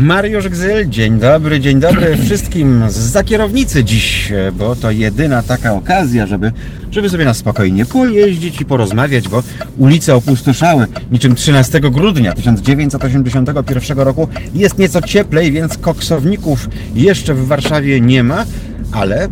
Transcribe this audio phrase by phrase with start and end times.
[0.00, 5.72] Mariusz Gzyl, dzień dobry, dzień dobry wszystkim z kierownicy dziś, e, bo to jedyna taka
[5.72, 6.52] okazja, żeby,
[6.90, 9.42] żeby sobie na spokojnie pojeździć i porozmawiać, bo
[9.78, 14.28] ulice opustoszały niczym 13 grudnia 1981 roku.
[14.54, 18.44] Jest nieco cieplej, więc koksowników jeszcze w Warszawie nie ma,
[18.92, 19.28] ale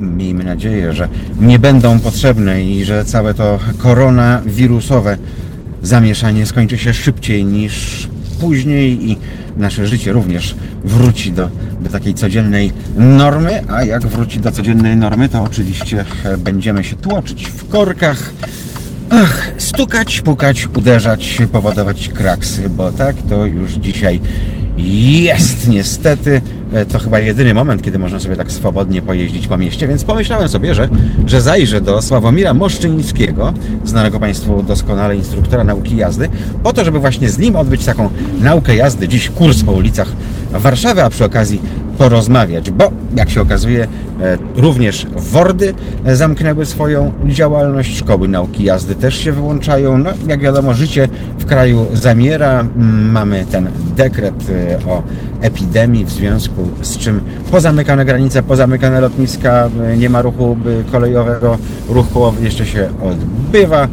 [0.00, 1.08] miejmy nadzieję, że
[1.40, 5.18] nie będą potrzebne i że całe to koronawirusowe
[5.82, 8.08] zamieszanie skończy się szybciej niż
[8.40, 9.16] później i
[9.56, 15.28] nasze życie również wróci do, do takiej codziennej normy, a jak wróci do codziennej normy,
[15.28, 18.32] to oczywiście e, będziemy się tłoczyć w korkach,
[19.10, 24.20] Ach, stukać, pukać, uderzać, powodować kraksy, bo tak to już dzisiaj
[24.76, 26.40] jest niestety.
[26.74, 30.48] E, To chyba jedyny moment, kiedy można sobie tak swobodnie pojeździć po mieście, więc pomyślałem
[30.48, 30.88] sobie, że,
[31.26, 33.52] że zajrzę do Sławomira Moszczyńskiego,
[33.84, 36.28] znanego Państwu doskonale instruktora nauki jazdy,
[36.62, 40.08] po to, żeby właśnie z nim odbyć taką naukę jazdy, dziś kurs po ulicach
[40.52, 41.60] Warszawy, a przy okazji
[41.98, 43.86] porozmawiać, bo jak się okazuje,
[44.22, 49.98] e, również Wordy e, zamknęły swoją działalność, szkoły nauki jazdy też się wyłączają.
[49.98, 52.64] No, jak wiadomo, życie w kraju zamiera.
[53.12, 54.34] Mamy ten dekret
[54.88, 55.02] o
[55.40, 61.58] epidemii, w związku z czym pozamykane granice, pozamykane lotniska, e, nie ma ruchu e, kolejowego,
[61.88, 63.84] ruch kołowy jeszcze się odbywa.
[63.84, 63.88] E,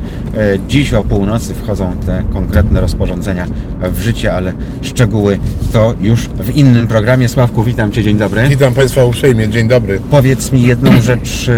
[0.68, 3.46] Dziś o północy wchodzą te konkretne rozporządzenia
[3.94, 5.40] w życie, ale szczegóły
[5.74, 7.30] to już w innym programie.
[7.30, 8.50] Sławku, witam Cię, dzień dobry.
[8.50, 10.00] Witam Państwa uprzejmie, dzień dobry.
[10.12, 11.52] Powiedz mi jedną rzecz,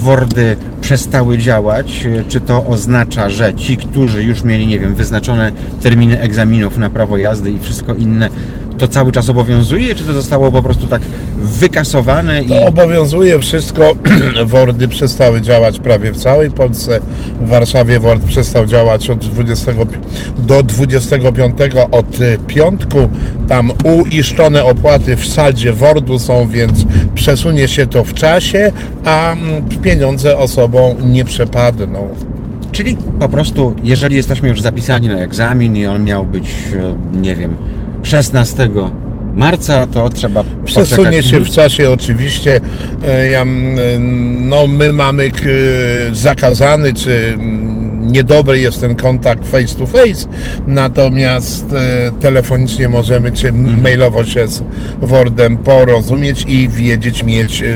[0.00, 5.52] Wordy przestały działać, czy to oznacza, że ci, którzy już mieli, nie wiem, wyznaczone
[5.82, 8.28] terminy egzaminów na prawo jazdy i wszystko inne,
[8.82, 11.02] to cały czas obowiązuje, czy to zostało po prostu tak
[11.36, 12.48] wykasowane i...
[12.48, 13.96] To obowiązuje wszystko.
[14.44, 17.00] Wordy przestały działać prawie w całej Polsce.
[17.40, 19.72] W Warszawie Word przestał działać od 20
[20.38, 21.58] do 25
[21.90, 23.08] od y, piątku.
[23.48, 26.84] Tam uiszczone opłaty w saldzie Wordu są, więc
[27.14, 28.72] przesunie się to w czasie,
[29.04, 32.08] a mm, pieniądze osobom nie przepadną.
[32.72, 37.36] Czyli po prostu, jeżeli jesteśmy już zapisani na egzamin i on miał być, e, nie
[37.36, 37.56] wiem,
[38.02, 38.68] 16
[39.34, 42.60] marca, to trzeba Przesunie się w czasie oczywiście.
[43.08, 45.38] E, Ja, mm, no, my mamy k-
[46.12, 47.38] zakazany, czy
[48.00, 50.28] niedobry jest ten kontakt face to face,
[50.66, 54.62] natomiast e, telefonicznie możemy, czy mailowo się z
[55.00, 57.66] Wordem porozumieć i wiedzieć, mieć e,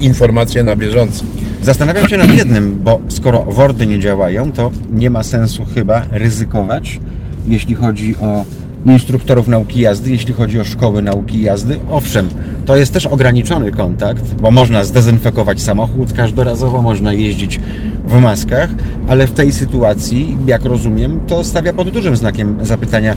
[0.00, 1.24] informacje na bieżąco.
[1.62, 7.00] Zastanawiam się nad jednym, bo skoro Wordy nie działają, to nie ma sensu chyba ryzykować,
[7.48, 8.44] jeśli chodzi o
[8.86, 11.78] instruktorów nauki jazdy, jeśli chodzi o szkoły nauki jazdy.
[11.90, 12.28] Owszem,
[12.66, 17.60] to jest też ograniczony kontakt, bo można zdezynfekować samochód każdorazowo, można jeździć
[18.04, 18.70] w maskach,
[19.08, 23.16] ale w tej sytuacji, jak rozumiem, to stawia pod dużym znakiem zapytania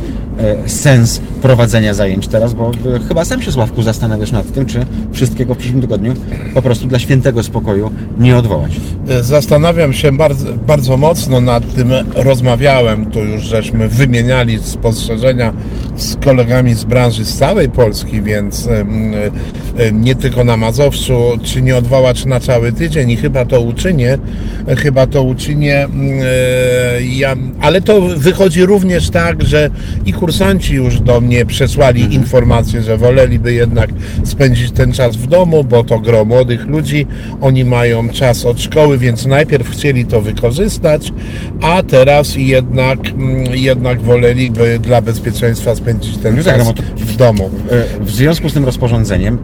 [0.65, 5.55] sens prowadzenia zajęć teraz, bo e, chyba sam się Sławku zastanawiasz nad tym, czy wszystkiego
[5.55, 6.13] w przyszłym tygodniu
[6.53, 8.71] po prostu dla świętego spokoju nie odwołać.
[9.09, 11.91] E, Zastanawiam się bardzo, bardzo mocno nad tym.
[12.15, 15.53] Rozmawiałem, tu już żeśmy wymieniali spostrzeżenia
[15.95, 21.13] z kolegami z branży z całej Polski, więc e, nie tylko na Mazowszu,
[21.43, 24.17] czy nie odwołać na cały tydzień i chyba to uczynię,
[24.67, 29.69] e, chyba to uczynię, mm, e, ja, ale to wychodzi również tak, że
[30.05, 33.89] i kursanci już do mnie przesłali informację, że woleliby jednak
[34.23, 37.07] spędzić ten czas w domu, bo to gro młodych ludzi,
[37.41, 41.13] oni mają czas od szkoły, więc najpierw chcieli to wykorzystać,
[41.61, 46.81] a teraz jednak, mm, jednak woleliby dla bezpieczeństwa spędzić ten No tak, czas no bo
[46.81, 47.49] to- w domu.
[47.99, 49.37] E, W związku z tym rozporządzeniem,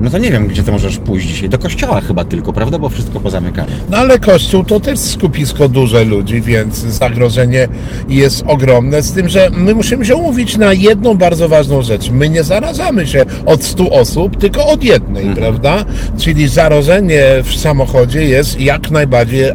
[0.00, 1.48] no to nie wiem, gdzie ty możesz pójść dzisiaj.
[1.48, 2.78] Do kościoła chyba tylko, prawda?
[2.78, 3.72] Bo wszystko pozamykane.
[3.90, 7.68] No ale Kościół to też skupisko duże ludzi, więc zagrożenie
[8.08, 9.02] jest ogromne.
[9.02, 12.10] Z tym, że my musimy się umówić na jedną bardzo ważną rzecz.
[12.10, 15.84] My nie zarażamy się od 100 osób, tylko od jednej, prawda?
[16.18, 19.52] Czyli zarażenie w samochodzie jest jak najbardziej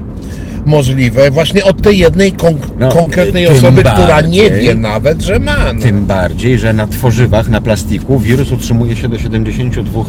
[0.65, 2.31] możliwe właśnie od tej jednej
[2.79, 4.62] No, konkretnej osoby, która nie bardziej.
[4.67, 5.73] wie nawet, że ma.
[5.73, 5.81] No.
[5.81, 10.06] Tym bardziej, że na tworzywach, na plastiku wirus utrzymuje się do 72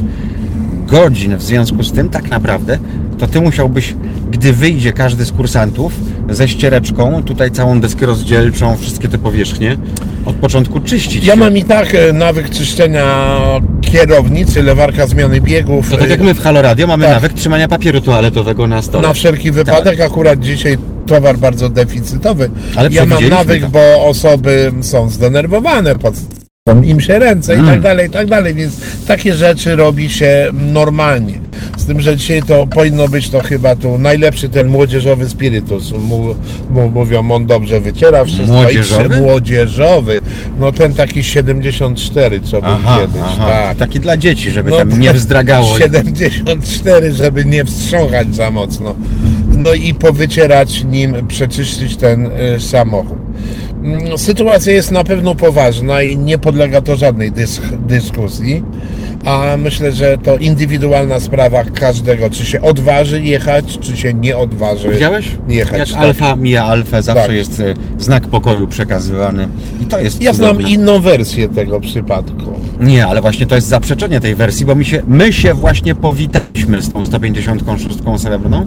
[0.87, 1.37] godzin.
[1.37, 2.79] W związku z tym, tak naprawdę,
[3.19, 3.95] to ty musiałbyś,
[4.31, 5.93] gdy wyjdzie każdy z kursantów
[6.31, 9.77] ze ściereczką, tutaj całą deskę rozdzielczą, wszystkie te powierzchnie,
[10.25, 11.25] od początku czyścić.
[11.25, 11.41] Ja się.
[11.41, 13.27] mam i tak e, nawyk czyszczenia
[13.81, 15.91] kierownicy, lewarka zmiany biegów.
[15.91, 17.15] To tak jak my w Halo Radio mamy Tak.
[17.15, 19.09] nawyk trzymania papieru toaletowego na stole.
[19.09, 22.51] Na wszelki wypadek, akurat dzisiaj towar bardzo deficytowy.
[22.77, 23.69] Ale ja mam nawyk, to.
[23.69, 26.15] bo osoby są zdenerwowane pod
[26.75, 27.71] im się ręce i Mm.
[27.71, 28.77] tak dalej, i tak dalej, więc
[29.07, 31.33] takie rzeczy robi się normalnie.
[31.77, 35.93] Z tym, że dzisiaj to powinno być to chyba tu najlepszy ten młodzieżowy spirytus.
[35.93, 36.35] Mu,
[36.71, 38.53] mu, mówią, on dobrze wyciera wszystko.
[38.53, 39.17] Młodzieżowy?
[39.17, 40.21] I młodzieżowy.
[40.61, 43.23] No ten taki 74, co był Aha, kiedyś.
[43.25, 43.47] aha.
[43.49, 43.77] Tak.
[43.77, 45.79] Taki dla dzieci, żeby No, tam nie wzdragało.
[45.79, 48.95] 74, żeby nie wstrząchać za mocno.
[49.57, 52.27] No i powycierać nim, przeczyścić ten
[52.57, 53.19] y, samochód.
[53.87, 58.63] Mm, Sytuacja jest na pewno poważna i nie podlega to żadnej dysk- dyskusji.
[59.25, 64.89] A myślę, że to indywidualna sprawa każdego, czy się odważy jechać, czy się nie odważy
[64.91, 65.29] Widziałeś?
[65.49, 65.79] jechać.
[65.79, 65.99] Jak tak.
[65.99, 67.37] alfa mija alfę, zawsze Tak.
[67.37, 69.49] jest e, znak pokoju przekazywany.
[69.83, 70.71] I to jest Ja znam cudowne.
[70.75, 72.61] inną wersję tego przypadku.
[72.81, 76.83] Nie, ale właśnie to jest zaprzeczenie tej wersji, bo my się, my się właśnie powitaliśmy
[76.83, 78.67] z tą 156 srebrną,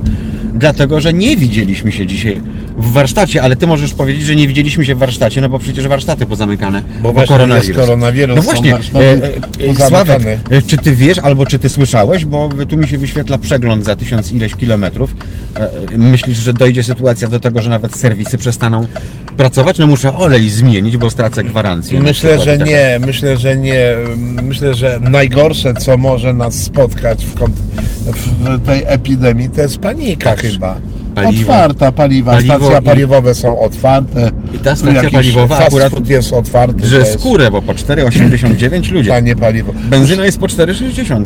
[0.59, 2.41] dlatego że nie widzieliśmy się dzisiaj
[2.77, 5.87] w warsztacie, ale ty możesz powiedzieć, że nie widzieliśmy się w warsztacie, no bo przecież
[5.87, 8.79] warsztaty pozamykane, Bo właśnie jest koronawirus, No właśnie, e,
[9.69, 9.87] e.
[9.87, 13.85] Sławek, e, czy ty wiesz, albo czy ty słyszałeś, bo tu mi się wyświetla przegląd
[13.85, 15.15] za tysiąc ileś kilometrów.
[15.55, 18.87] E, Myślisz, że dojdzie sytuacja do tego, że nawet serwisy przestaną
[19.39, 19.77] pracować?
[19.77, 21.99] No muszę olej zmienić, bo stracę gwarancję.
[22.01, 23.83] Myślę, że i tak nie, myślę, że nie.
[24.43, 27.35] Myślę, że najgorsze, co może nas spotkać w,
[28.57, 30.75] w tej epidemii, to jest panika chyba.
[31.15, 31.41] Paliwo.
[31.41, 34.31] Otwarta paliwa, Paliwo stacje i- paliwowe są otwarte.
[34.55, 36.87] I ta stacja jakiś paliwowa fast akurat- food jest otwarty.
[36.87, 39.09] Że jest skórę, bo po 4,89 ludzie.
[39.11, 39.73] Tanie paliwo.
[39.89, 41.23] Benzyna jest po 4,60.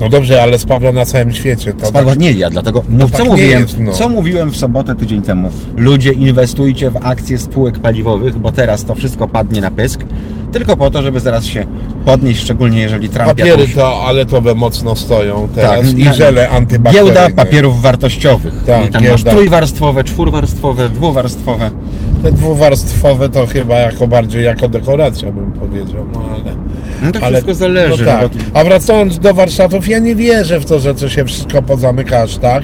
[0.00, 1.72] No dobrze, ale spadła na całym świecie.
[1.72, 3.92] To Spadła nie ja, dlatego mów, tak co nie mówiłem, jest, no.
[3.92, 5.50] co mówiłem w sobotę tydzień temu.
[5.76, 10.00] Ludzie inwestujcie w akcje spółek paliwowych, bo teraz to wszystko padnie na pysk.
[10.52, 11.66] Tylko po to, żeby zaraz się
[12.04, 15.86] podnieść, szczególnie jeżeli Trump Papiery jakąś- to, ale to we mocno stoją teraz.
[15.86, 17.14] Tak, I żele antybakteryjne.
[17.20, 18.54] Giełda papierów wartościowych.
[18.66, 19.30] Tak, I tam masz giełda.
[19.30, 21.70] trójwarstwowe, czwórwarstwowe, dwuwarstwowe.
[22.22, 26.56] Te dwuwarstwowe to chyba jako bardziej jako dekoracja bym powiedział, no ale...
[27.02, 28.04] No to wszystko zależy.
[28.04, 28.22] No tak.
[28.34, 32.22] no A wracając do warsztatów, ja nie wierzę w to, że to się wszystko pozamyka
[32.22, 32.62] aż tak.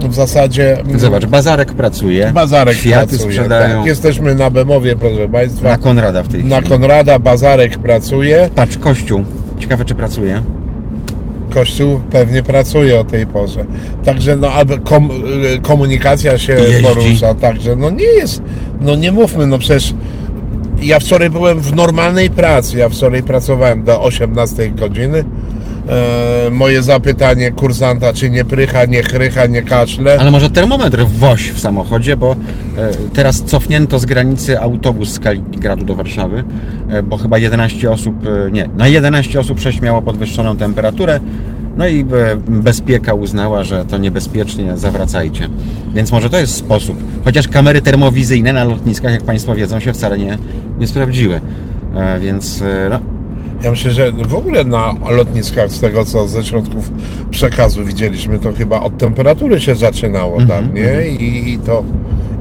[0.00, 3.18] W zasadzie Zobacz, bazarek pracuje, Bazarek pracuje.
[3.20, 3.78] sprzedają.
[3.78, 3.86] Tak.
[3.86, 5.68] Jesteśmy na Bemowie, proszę Państwa.
[5.68, 6.70] Na Konrada w tej Na chwili.
[6.70, 8.50] Konrada Bazarek pracuje.
[8.54, 9.24] Patrz, kościół.
[9.58, 10.42] Ciekawe, czy pracuje.
[11.50, 13.64] Kościół pewnie pracuje o tej porze.
[14.04, 15.10] Także no, aby kom,
[15.62, 16.82] komunikacja się Jeździ.
[16.82, 17.34] porusza.
[17.34, 18.42] Także no nie jest,
[18.80, 19.94] no nie mówmy, no przecież
[20.82, 22.78] ja wczoraj byłem w normalnej pracy.
[22.78, 25.24] Ja wczoraj pracowałem do 18 godziny.
[25.88, 30.16] E, moje zapytanie kursanta, czy nie prycha, nie chrycha, nie kaszle.
[30.20, 32.36] Ale może termometr woź w samochodzie, bo e,
[33.14, 36.44] teraz cofnięto z granicy autobus z Kaliningradu do Warszawy,
[36.88, 38.14] e, bo chyba 11 osób,
[38.52, 41.20] nie, na 11 osób 6 miało podwyższoną temperaturę.
[41.76, 42.04] No i
[42.48, 45.48] bezpieka uznała, że to niebezpiecznie, zawracajcie.
[45.94, 46.96] Więc może to jest sposób.
[47.24, 50.38] Chociaż kamery termowizyjne na lotniskach, jak Państwo wiedzą, się wcale nie,
[50.78, 51.40] nie sprawdziły.
[52.20, 53.00] Więc no,
[53.64, 56.90] Ja myślę, że w ogóle na lotniskach, z tego co ze środków
[57.30, 61.08] przekazu widzieliśmy, to chyba od temperatury się zaczynało Mhm, tam, nie?
[61.08, 61.84] I, i, to,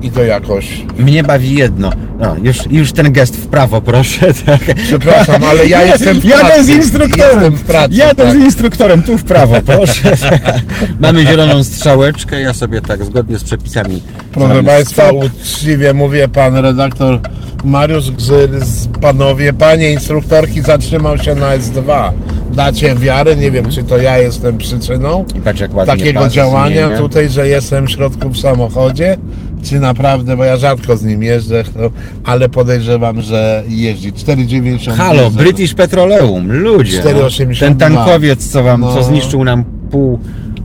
[0.03, 0.85] I to jakoś.
[0.97, 1.91] mnie bawi jedno.
[2.19, 4.33] No, już, już ten gest w prawo, proszę.
[4.45, 4.59] Tak.
[4.83, 6.44] Przepraszam, ale ja jestem w pracy.
[6.47, 7.33] Jadę z instruktorem.
[7.35, 8.31] Jestem w pracy, Jadę tak.
[8.33, 10.17] z instruktorem, tu w prawo, proszę.
[11.00, 14.01] Mamy zieloną strzałeczkę, ja sobie tak zgodnie z przepisami.
[14.31, 15.23] Proszę Państwa, stop.
[15.23, 17.19] uczciwie mówię, pan redaktor
[17.63, 22.11] Mariusz Gzyr, z- panowie, panie instruktorki zatrzymał się na S2.
[22.53, 25.25] Dacie wiarę, nie wiem, czy to ja jestem przyczyną
[25.73, 26.97] ładnie takiego działania zmienia.
[26.97, 29.17] tutaj, że jestem w środku w samochodzie,
[29.63, 31.89] czy naprawdę, bo ja rzadko z nim jeżdżę, no,
[32.24, 34.13] ale podejrzewam, że jeździ.
[34.13, 35.43] 4,90 Halo, diesel.
[35.43, 37.01] British Petroleum, ludzie.
[37.03, 37.60] 4,82.
[37.60, 39.03] Ten tankowiec, co wam, co No.
[39.03, 40.19] zniszczył nam pół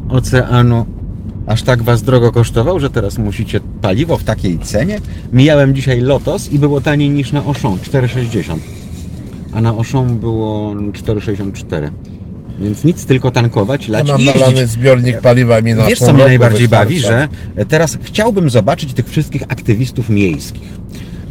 [0.08, 0.86] oceanu,
[1.46, 4.98] aż tak was drogo kosztował, że teraz musicie paliwo w takiej cenie?
[5.32, 8.56] Mijałem dzisiaj Lotos i było taniej niż na Auchan, 4,60.
[9.52, 11.90] A na Auchan było 4,64.
[12.60, 14.68] Więc nic, tylko tankować, Ja lać mam i jeździć.
[14.68, 17.28] zbiornik paliwa mi na Wiesz, co mnie najbardziej bawi, że
[17.68, 20.68] teraz chciałbym zobaczyć tych wszystkich aktywistów miejskich.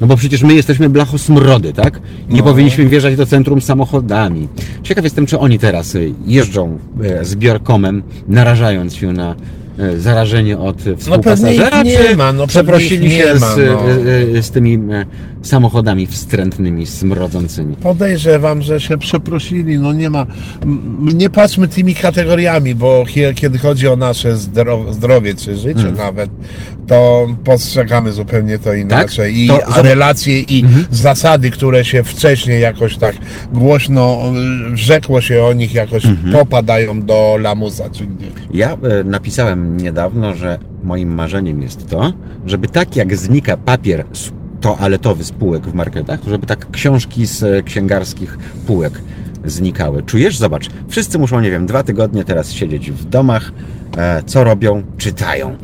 [0.02, 2.02] No bo przecież my jesteśmy blachosmrody, tak?
[2.30, 2.44] Nie No.
[2.44, 4.48] powinniśmy wjeżdżać do centrum samochodami.
[4.84, 9.36] Ciekaw jestem, czy oni teraz y, jeżdżą e, zbiorkomem, narażając się na
[9.98, 13.64] zarażenie od e, współpasażera, ich nie czy ma, no przeprosili się ma, z, no.
[14.34, 15.06] e, e, z tymi e,
[15.42, 17.76] samochodami wstrętnymi, smrodzącymi.
[17.76, 19.80] Podejrzewam, że się przeprosili.
[19.80, 20.26] No nie ma.
[21.14, 25.96] Nie patrzmy tymi kategoriami, bo kie- kiedy chodzi o nasze zdro, zdrowie czy życie Hmm.
[25.98, 26.30] nawet,
[26.88, 29.44] to postrzegamy zupełnie to inaczej.
[29.44, 33.16] I To zob- relacje i zasady, które się wcześniej jakoś tak
[33.54, 34.22] głośno
[34.74, 36.34] rzekło się o nich, jakoś Mhm.
[36.34, 38.30] popadają do lamusa czy gdzieś.
[38.54, 42.14] Ja e, napisałem niedawno, że moim marzeniem jest to,
[42.46, 44.06] żeby tak jak znika papier
[44.62, 49.02] toaletowy z półek w marketach, żeby tak książki z e, księgarskich półek
[49.46, 50.04] znikały.
[50.04, 50.38] Czujesz?
[50.38, 53.52] Zobacz, wszyscy muszą, nie wiem, dwa tygodnie teraz siedzieć w domach.
[53.98, 54.84] E, co robią?
[54.98, 55.56] Czytają.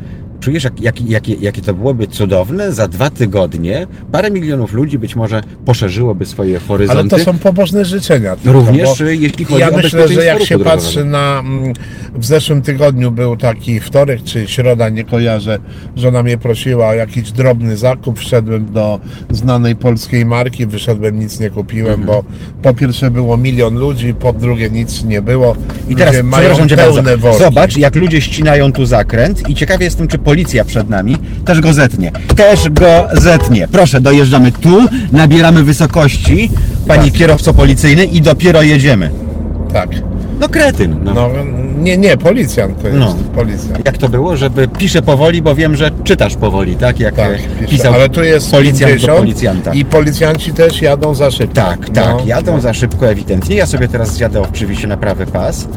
[0.44, 2.72] Czujesz, jak, jak, jakie, jakie to byłoby cudowne?
[2.72, 7.10] Za dwa tygodnie parę milionów ludzi być może poszerzyłoby swoje Ale horyzonty.
[7.10, 8.36] to są pobożne życzenia.
[8.36, 11.40] tylko, Również jeśli chodzi ja o myślę, że jak się patrzy na...
[11.40, 11.74] mm,
[12.16, 15.60] W zeszłym tygodniu był taki wtorek czy środa, nie kojarzę.
[15.96, 18.20] Żona mnie prosiła o jakiś drobny zakup.
[18.20, 22.08] Wszedłem do znanej polskiej marki, wyszedłem, nic nie kupiłem, Mhm.
[22.08, 22.24] bo
[22.62, 25.56] po pierwsze było milion ludzi, po drugie nic nie było.
[25.90, 27.40] I teraz, mają pełne worki.
[27.40, 31.74] zobacz jak ludzie ścinają tu zakręt i ciekaw jestem, czy policja przed nami też go
[31.74, 32.12] zetnie.
[32.36, 33.68] Też go zetnie.
[33.68, 36.52] Proszę, dojeżdżamy tu, nabieramy wysokości,
[36.88, 37.20] pani Tak.
[37.20, 39.10] kierowco policyjny i dopiero jedziemy.
[39.74, 39.90] Tak.
[40.40, 41.00] No kretyn.
[41.04, 41.14] No.
[41.14, 41.30] No,
[41.78, 43.00] nie, nie, policjant to jest.
[43.00, 43.16] No.
[43.36, 43.86] Policjant.
[43.86, 47.00] Jak to było, żeby piszę powoli, bo wiem, że czytasz powoli, tak?
[47.00, 47.68] Jak Tak, e, pisze.
[47.72, 49.74] pisał ale tu jest policjant 50 do policjanta.
[49.74, 51.56] i policjanci też jadą za szybko.
[51.56, 52.26] Tak, tak, No.
[52.26, 53.56] jadą za szybko ewidentnie.
[53.56, 55.68] Ja sobie teraz zjadę oczywiście na prawy pas.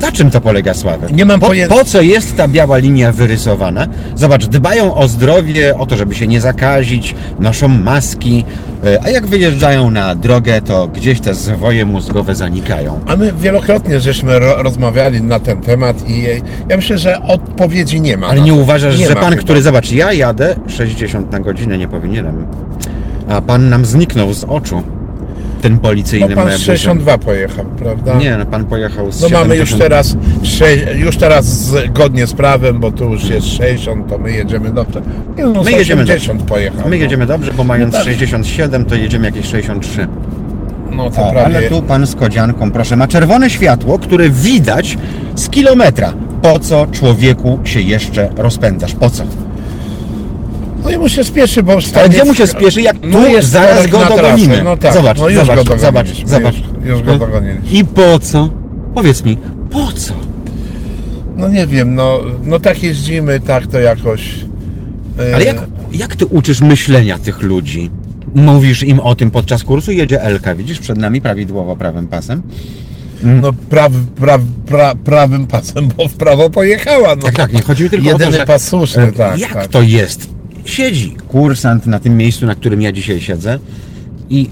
[0.00, 1.12] Na czym to polega, Sławek?
[1.12, 1.74] Nie mam po, pojęcia.
[1.74, 3.86] po co jest ta biała linia wyrysowana?
[4.14, 8.44] Zobacz, dbają o zdrowie, o to, żeby się nie zakazić, noszą maski,
[8.84, 13.00] e, a jak wyjeżdżają na drogę, to gdzieś te zwoje mózgowe zanikają.
[13.06, 16.22] A my wielokrotnie żeśmy ro rozmawiali na ten temat i
[16.68, 18.26] ja myślę, że odpowiedzi nie ma.
[18.26, 18.56] Ale nie to.
[18.58, 19.42] uważasz, Nie że pan, chyba.
[19.42, 22.46] który, zobacz, ja jadę 60 na godzinę, nie powinienem,
[23.28, 24.82] a pan nam zniknął z oczu,
[25.62, 26.60] ten No policyjny pan z busem.
[26.60, 28.14] 62 pojechał, prawda?
[28.14, 29.82] Nie, no pan pojechał z No mamy już 70.
[29.82, 30.16] teraz,
[30.94, 35.02] już teraz zgodnie z prawem, bo tu już jest 60, to my jedziemy dobrze.
[35.36, 36.84] Nie, no, My jedziemy 80 pojechał.
[36.84, 37.02] My no.
[37.02, 38.06] jedziemy dobrze, bo mając No tak.
[38.08, 40.06] 67, to jedziemy jakieś 63.
[40.90, 41.46] No to O, prawie.
[41.56, 44.98] ale tu pan z kodzianką, proszę, ma czerwone światło, które widać
[45.34, 46.12] z kilometra.
[46.42, 48.94] Po co człowieku się jeszcze rozpędzasz?
[48.94, 49.24] Po co?
[50.84, 53.48] No i mu się spieszy, bo Ale gdzie mu się spieszy, jak No tu jest
[53.48, 54.62] zaraz go dogonimy?
[54.64, 56.54] No tak, zobacz, no już zobacz, go zobacz, zobacz.
[56.54, 57.18] Już, już go No.
[57.18, 57.78] dogoniliśmy.
[57.78, 58.48] I po co?
[58.94, 59.36] Powiedz mi,
[59.70, 60.14] po co?
[61.36, 64.34] No nie wiem, no, no tak jeździmy, tak to jakoś...
[65.30, 65.56] e, Ale jak,
[65.92, 67.90] jak ty uczysz myślenia tych ludzi?
[68.34, 72.42] Mówisz im o tym podczas kursu, jedzie Elka, widzisz, przed nami prawidłowo prawym pasem.
[73.22, 77.08] No praw, praw, pra, prawym pasem, bo w prawo pojechała.
[77.16, 77.22] No.
[77.22, 78.46] Tak, tak, nie chodzi mi tylko Jedyny o to, że...
[78.46, 79.68] pas słuszny, e, tak, Jak tak.
[79.68, 80.28] to jest?
[80.64, 83.58] Siedzi kursant na tym miejscu, na którym ja dzisiaj siedzę
[84.30, 84.50] i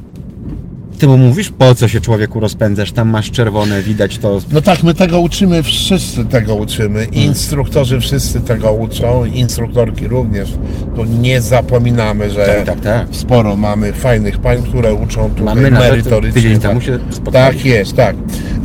[0.99, 4.41] ty mu mówisz, po co się człowieku rozpędzasz, tam masz czerwone, widać to...
[4.53, 6.99] No tak, my tego uczymy, wszyscy tego uczymy.
[6.99, 7.15] Hmm.
[7.15, 10.53] Instruktorzy wszyscy tego uczą, instruktorki również.
[10.97, 13.07] Tu nie zapominamy, że Tak, tak, tak.
[13.11, 16.43] sporo mamy fajnych pań, które uczą tutaj Mamy merytorycznie.
[16.43, 16.63] tydzień tak.
[16.63, 16.99] temu się.
[17.33, 18.17] Tak jest, tak.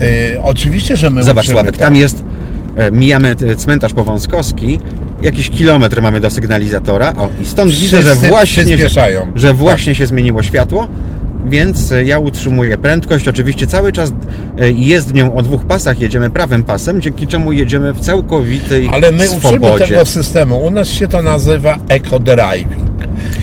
[0.01, 1.87] Y, oczywiście, że my Zobacz uczymy, Sławek, tak.
[1.87, 2.23] tam jest,
[2.75, 4.79] e, mijamy e, cmentarz Powązkowski,
[5.23, 9.31] jakiś kilometr mamy do sygnalizatora, o, i stąd widzę, że właśnie, przyspieszają.
[9.35, 10.87] że właśnie się zmieniło światło,
[11.45, 14.11] więc e, ja utrzymuję prędkość, oczywiście cały czas
[14.59, 19.25] e, jezdnią o dwóch pasach, jedziemy prawym pasem, dzięki czemu jedziemy w całkowitej Ale my
[19.25, 19.87] uczymy swobodzie.
[19.87, 20.65] tego systemu.
[20.65, 22.83] U nas się to nazywa eco-driving.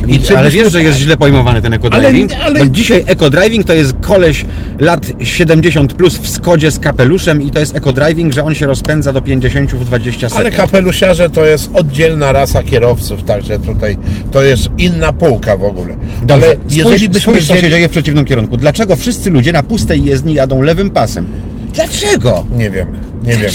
[0.08, 2.32] I, ale wiesz, że jest źle pojmowany ten eco-driving?
[2.34, 4.44] Ale- ale- Bo dzisiaj eco-driving to jest koleś
[4.78, 9.12] lat 70 plus w Skodzie z kapeluszem i to jest eco-driving, że on się rozpędza
[9.12, 10.40] do 50 w 20 sekund.
[10.40, 13.96] Ale kapelusiarze to jest oddzielna rasa kierowców, także tutaj
[14.32, 15.96] to jest inna półka w ogóle.
[16.22, 18.56] Dobrze, Ale jeżeli byśmy spójrz, co się dzieje w przeciwnym kierunku.
[18.56, 21.26] Dlaczego wszyscy ludzie na pustej jezdni jadą lewym pasem?
[21.74, 22.46] Dlaczego?
[22.56, 22.86] Nie wiem,
[23.24, 23.50] nie wiem.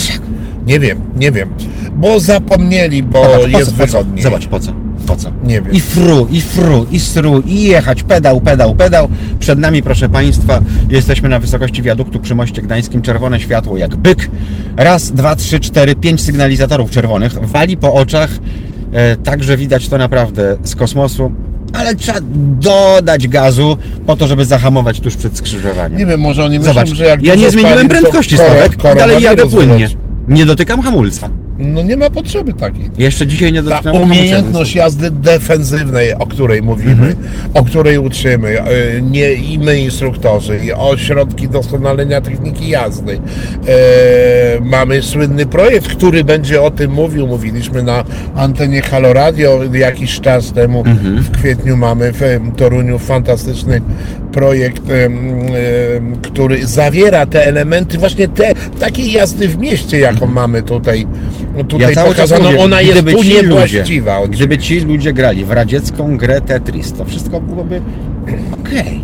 [0.67, 1.49] Nie wiem, nie wiem.
[1.95, 3.97] Bo zapomnieli, bo Zobacz, po jest po co?
[3.97, 4.23] wygodniej.
[4.23, 4.84] Zobacz, po co?
[5.07, 5.31] Po co?
[5.43, 5.71] Nie wiem.
[5.71, 9.07] I fru, i fru, i stru, i jechać, pedał, pedał, pedał.
[9.39, 13.01] Przed nami, proszę Państwa, jesteśmy na wysokości wiaduktu przy moście gdańskim.
[13.01, 14.29] Czerwone światło jak byk.
[14.77, 17.47] Raz, dwa, trzy, cztery, pięć sygnalizatorów czerwonych.
[17.47, 18.29] Wali po oczach.
[18.93, 21.31] E, także widać to naprawdę z kosmosu.
[21.73, 22.19] Ale trzeba
[22.59, 25.97] dodać gazu po to, żeby zahamować tuż przed skrzyżowaniem.
[25.99, 29.47] Nie wiem, może oni Zobacz, myślą, że jak ja nie zmieniłem prędkości, Sławek, dalej jadę
[29.47, 29.89] płynnie.
[30.27, 31.29] Nie dotykam hamulca.
[31.57, 32.89] No nie ma potrzeby takiej.
[32.97, 37.15] Jeszcze dzisiaj nie Ta umiejętność jazdy defensywnej, o której mówimy, Mhm.
[37.53, 43.19] o której uczymy, e, nie i my instruktorzy, i ośrodki doskonalenia techniki jazdy.
[43.67, 43.71] E,
[44.61, 47.27] mamy słynny projekt, który będzie o tym mówił.
[47.27, 48.03] Mówiliśmy na
[48.35, 50.83] antenie Halo Radio jakiś czas temu.
[50.85, 51.17] Mhm.
[51.23, 52.21] W kwietniu mamy w
[52.57, 53.81] Toruniu fantastyczny
[54.35, 54.83] projekt,
[56.21, 61.07] który zawiera te elementy właśnie te takiej jazdy w mieście, jaką mamy tutaj.
[61.67, 64.17] Tutaj Ja pokazano, mówię, ona jest tu ci ludzie, niewłaściwa.
[64.17, 64.45] oczywiście.
[64.45, 67.81] gdyby ci ludzie grali w radziecką grę Tetris, to wszystko byłoby
[68.59, 69.01] okej.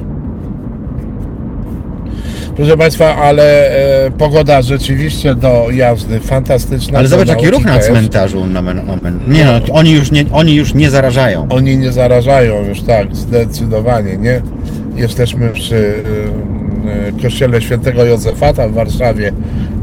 [2.55, 3.69] Proszę Państwa, ale
[4.05, 7.00] e, pogoda rzeczywiście do jazdy fantastyczna.
[7.00, 8.45] Ale zobacz jaki ruch na cmentarzu.
[8.45, 9.19] Na men, omen.
[9.27, 11.47] Nie no, oni już nie, oni już nie zarażają.
[11.50, 14.41] Oni nie zarażają już tak, zdecydowanie, nie?
[15.01, 19.34] Jesteśmy przy y, y, kościele świętego Józefata w Warszawie.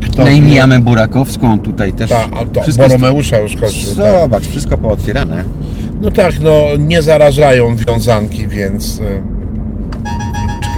[0.03, 2.11] Kto No i mijamy Burakowską tutaj też.
[2.11, 3.95] Ta, to Wszystko Boromeusza już kościół.
[3.95, 4.21] Tak.
[4.21, 5.45] Zobacz, wszystko pootwierane.
[6.01, 9.03] No tak, no nie zarażają wiązanki, więc y,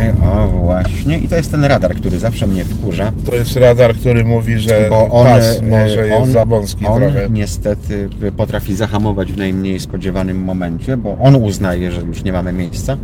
[0.00, 1.18] Czekaj, o właśnie.
[1.18, 3.12] I to jest ten radar, który zawsze mnie wkurza.
[3.26, 6.86] to jest radar, który mówi, że Bo on, pas e, może jest on, za wąski
[6.86, 7.28] on trochę.
[7.30, 12.96] niestety potrafi zahamować w najmniej spodziewanym momencie, bo on uznaje, że już nie mamy miejsca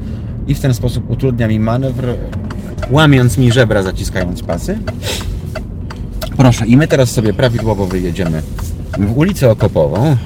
[0.48, 2.04] i w ten sposób utrudnia mi manewr,
[2.90, 4.78] łamiąc mi żebra, zaciskając pasy.
[6.36, 8.42] Proszę, i my teraz sobie prawidłowo wyjedziemy
[8.98, 10.16] w ulicę Okopową.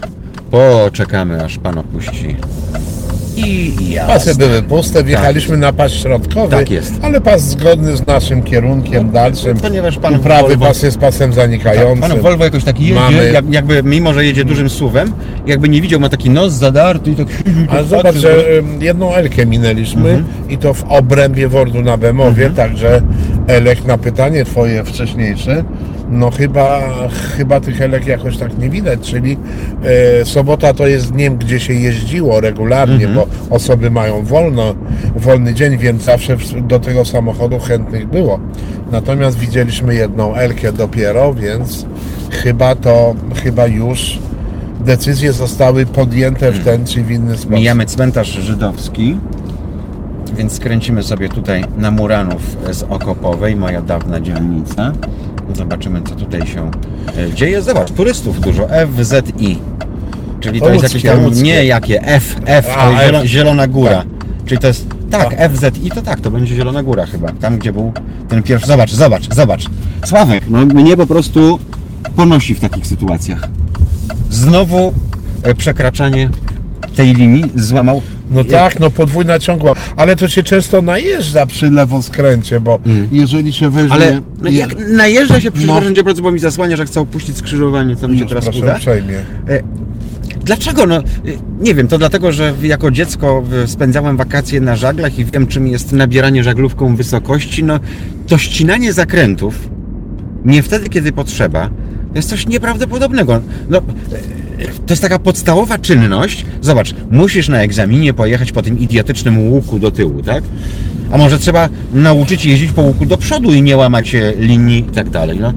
[0.51, 2.37] Poczekamy, aż pan opuści.
[3.47, 4.13] I jazda.
[4.13, 6.93] Pasy były puste, wjechaliśmy na pas środkowy, Tak jest.
[7.03, 9.57] ale pas zgodny z naszym kierunkiem dalszym.
[9.57, 12.01] Ponieważ pan prawy Volvo- pas jest pasem zanikającym.
[12.11, 15.13] Pan Volvo jakoś taki jedzie, Mamy- jak, jakby mimo, że jedzie dużym suwem,
[15.47, 17.27] jakby nie widział, ma taki nos zadarty i tak...
[17.69, 18.45] Ale zobacz, że
[18.81, 20.25] jedną Elkę minęliśmy Mhm.
[20.49, 23.03] i to w obrębie Wordu na Bemowie, także
[23.47, 25.65] Elek na pytanie twoje wcześniejsze,
[26.11, 26.81] no chyba,
[27.37, 29.37] chyba tych Elek jakoś tak nie widać, czyli
[30.21, 33.15] e, sobota to jest dniem, gdzie się jeździło regularnie, Mhm.
[33.15, 34.75] bo osoby mają wolno,
[35.17, 38.41] wolny dzień, więc zawsze do tego samochodu chętnych było.
[38.93, 41.87] Natomiast widzieliśmy jedną Elkę dopiero, więc
[42.31, 43.15] chyba to,
[43.45, 44.19] chyba już
[44.85, 47.51] decyzje zostały podjęte w ten czy w inny sposób.
[47.51, 49.17] Mijamy cmentarz żydowski,
[50.37, 54.93] więc skręcimy sobie tutaj na Muranów z Okopowej, moja dawna dzielnica.
[55.55, 56.71] Zobaczymy, co tutaj się
[57.19, 57.63] e, dzieje.
[57.63, 59.59] Zobacz, turystów dużo, FZI.
[60.41, 61.43] Czyli to, jest jakieś tam, łódzkie.
[61.43, 63.27] nie jakie, F, F, A, to jest zielo, F.
[63.27, 63.97] Zielona Góra.
[63.97, 64.07] Tak.
[64.47, 65.49] Czyli to jest, tak, A.
[65.49, 67.93] FZI to tak, to będzie Zielona Góra chyba, tam gdzie był
[68.29, 69.65] ten pierwszy, zobacz, zobacz, zobacz.
[70.05, 71.59] Sławek, no mnie po prostu
[72.17, 73.49] ponosi w takich sytuacjach.
[74.31, 74.93] Znowu
[75.43, 76.31] e, przekraczanie
[76.97, 78.03] tej linii złamał.
[78.31, 82.79] No tak, no podwójna ciągła, ale to się często najeżdża przy lewoskręcie, bo
[83.13, 83.93] jeżeli się weźmie...
[83.93, 85.81] Ale no, jak najeżdża się przy No.
[86.07, 86.23] no.
[86.23, 88.75] bo mi zasłania, że chce opuścić skrzyżowanie, co mi się Już, teraz proszę uda.
[88.77, 89.19] uprzejmie.
[89.49, 89.63] E,
[90.45, 90.87] Dlaczego?
[90.87, 91.03] No, e,
[91.61, 95.67] nie wiem, to dlatego, że jako dziecko e, spędzałem wakacje na żaglach i wiem, czym
[95.67, 97.65] jest nabieranie żaglówką wysokości.
[97.65, 97.81] No,
[98.27, 99.69] to ścinanie zakrętów
[100.45, 101.71] nie wtedy, kiedy potrzeba,
[102.13, 103.41] to jest coś nieprawdopodobnego.
[103.71, 103.83] No, e,
[104.87, 106.45] to jest taka podstawowa czynność.
[106.61, 110.45] Zobacz, musisz na egzaminie pojechać po tym idiotycznym łuku do tyłu, tak?
[111.13, 114.83] A może trzeba nauczyć jeździć po łuku do przodu i nie łamać e, linii i
[114.95, 115.39] tak dalej.
[115.41, 115.53] No,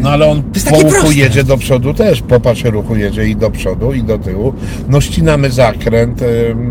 [0.00, 1.14] No ale on po łuku proste.
[1.14, 4.54] jedzie do przodu też, po ruchu jedzie i do przodu i do tyłu.
[4.88, 6.20] No ścinamy zakręt,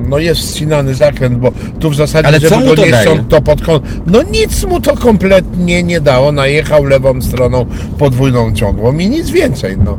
[0.10, 3.42] no jest ścinany zakręt, bo tu w zasadzie, Ale żeby go to nie ściąć, to
[3.42, 3.84] pod kąt.
[4.08, 7.66] No nic mu to kompletnie nie dało, najechał lewą stroną
[7.98, 9.98] podwójną ciągłą i nic więcej, no.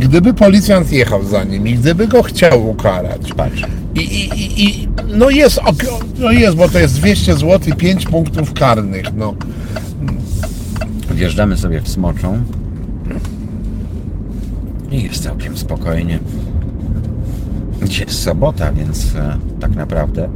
[0.00, 3.62] Gdyby policjant jechał za nim i gdyby go chciał ukarać, patrz.
[3.94, 8.06] I, i, i, i no jest, ok- no jest, bo to jest 200 zł, 5
[8.06, 9.34] punktów karnych, no.
[11.14, 12.42] Wjeżdżamy sobie w Smoczą
[14.90, 16.18] i jest całkiem spokojnie.
[17.84, 20.28] Dzisiaj jest sobota, więc e, tak naprawdę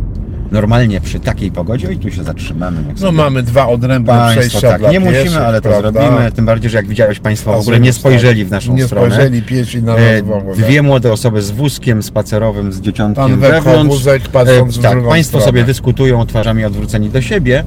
[0.51, 2.85] normalnie przy takiej pogodzie i tu się zatrzymamy.
[3.01, 5.93] No mamy dwa odrębne Państwo, przejścia tak, dla nie pieszych, musimy, ale to prawda?
[6.03, 6.33] zrobimy.
[6.33, 8.49] Tym bardziej, że jak widziałeś Państwo w ogóle nie Pasujemy, spojrzeli tak.
[8.49, 9.07] w naszą Nie stronę.
[9.15, 10.57] spojrzeli piesi na E, nas w ogóle.
[10.57, 13.95] Dwie młode osoby z wózkiem spacerowym, z dzieciątkiem Pan wewnątrz.
[13.97, 15.47] wózek, patrząc w tak, Państwo stronę.
[15.47, 17.65] sobie dyskutują twarzami odwróceni do siebie.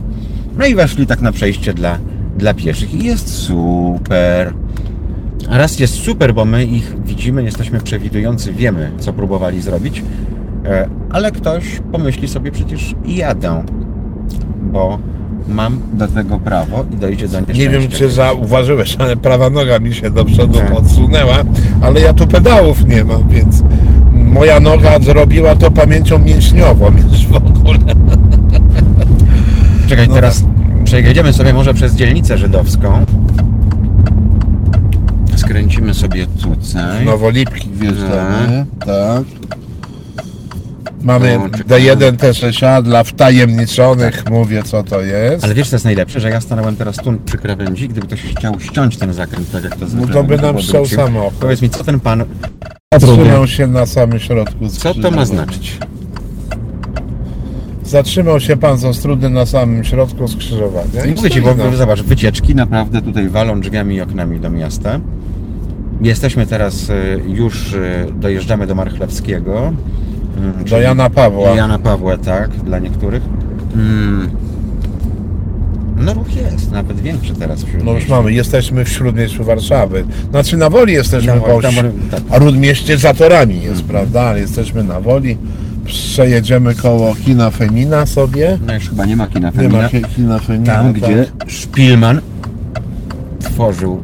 [0.57, 1.97] No i weszli tak na przejście dla,
[2.37, 2.93] dla pieszych.
[2.93, 4.53] I jest super.
[5.49, 10.03] Raz jest super, bo my ich widzimy, jesteśmy przewidujący, wiemy, co próbowali zrobić.
[10.67, 13.63] E, Ale ktoś pomyśli sobie przecież i jadę,
[14.61, 14.99] bo
[15.47, 17.63] mam do tego prawo i dojdzie do nieszczęścia.
[17.63, 20.71] Nie wiem, czy zauważyłeś, ale prawa noga mi się do przodu Tak.
[20.71, 21.35] podsunęła,
[21.81, 23.63] ale ja tu pedałów nie mam, więc
[24.13, 27.77] moja noga zrobiła to pamięcią mięśniową już w ogóle.
[29.87, 30.43] Czekaj, No teraz
[30.83, 33.05] przejedziemy sobie może przez dzielnicę żydowską.
[35.35, 37.05] Skręcimy sobie tutaj.
[37.05, 39.23] Nowolipki wjeżdżamy, tak.
[41.07, 41.63] Mamy O, czekamy.
[41.63, 45.43] D1 T6A dla wtajemniczonych, mówię co to jest.
[45.43, 48.59] Ale wiesz co jest najlepsze, że ja stanąłem teraz tu przy krawędzi, gdyby ktoś chciał
[48.59, 51.39] ściąć ten zakręt, tak jak to zwykle to by nam go ściął samochód.
[51.39, 52.23] Powiedz mi, co ten pan...
[52.93, 55.77] Zatrzymał się na samym środku Co to ma znaczyć?
[57.83, 61.05] Zatrzymał się pan z Ostrudy na samym środku skrzyżowania.
[61.05, 64.99] i Mówię ci, bo zobacz, wycieczki naprawdę tutaj walą drzwiami i oknami do miasta.
[66.01, 69.73] Jesteśmy teraz, y, już y, dojeżdżamy do Marchlewskiego.
[70.37, 71.49] Mm, Do Jana Pawła.
[71.49, 73.23] Jana Pawła, tak, dla niektórych.
[73.75, 74.29] Mm.
[75.99, 80.05] No ruch jest, nawet większy teraz wśród No już mamy, jesteśmy w śródmieściu Warszawy.
[80.31, 81.73] Znaczy na Woli jesteśmy, Na bo tam-
[82.11, 82.21] tak.
[82.29, 84.21] a Ródmieście za torami jest, prawda?
[84.21, 85.37] Ale jesteśmy na Woli.
[85.85, 88.57] Przejedziemy koło kina Femina sobie.
[88.67, 89.81] No już chyba nie ma kina Nie Femina.
[89.81, 90.73] ma ki- kina Femina.
[90.73, 90.93] Tam, tak.
[91.03, 92.21] gdzie Szpilman
[93.39, 94.01] tworzył.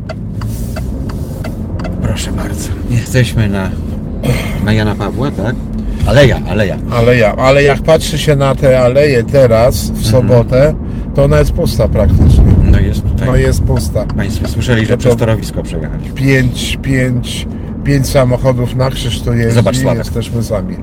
[2.02, 2.69] Proszę bardzo.
[2.89, 3.69] Jesteśmy na,
[4.65, 5.56] na Jana Pawła, tak?
[6.07, 6.77] Aleja, aleja.
[6.91, 9.99] Ale ja, ale jak patrzy się na tę aleję teraz, Mhm.
[10.03, 10.73] w sobotę,
[11.15, 12.43] to ona jest pusta praktycznie.
[12.71, 13.27] No jest tutaj.
[13.27, 14.05] No jest pusta.
[14.05, 16.03] Państwo słyszeli, że No to- przez torowisko przejechali.
[16.15, 17.47] Pięć, pięć,
[17.83, 19.99] pięć samochodów na krzyż tu jeździ, Zobacz, Sławek.
[20.05, 20.75] jesteśmy sami.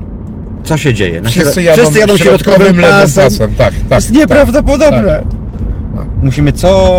[0.65, 1.21] Co się dzieje?
[1.21, 3.55] Na Wszyscy środ- jadą, wszyscy jadą środkowym lewym pasem.
[3.55, 3.99] Tak, To tak.
[3.99, 5.23] jest nieprawdopodobne.
[5.97, 6.07] Tak.
[6.23, 6.95] Musimy co,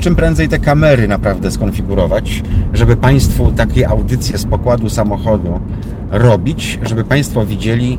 [0.00, 2.42] czym prędzej te kamery naprawdę skonfigurować,
[2.74, 5.60] żeby Państwu takie audycje z pokładu samochodu
[6.10, 7.98] robić, żeby Państwo widzieli,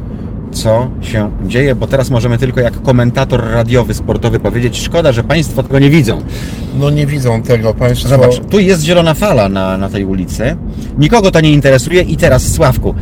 [0.52, 5.64] co się dzieje, bo teraz możemy tylko jak komentator radiowy, sportowy powiedzieć, szkoda, że Państwo
[5.64, 6.22] tego nie widzą.
[6.80, 8.10] No nie widzą tego Państwo.
[8.10, 10.56] Zobacz, tu jest zielona fala na, na tej ulicy.
[10.98, 12.96] Nikogo to nie interesuje i teraz Sławku,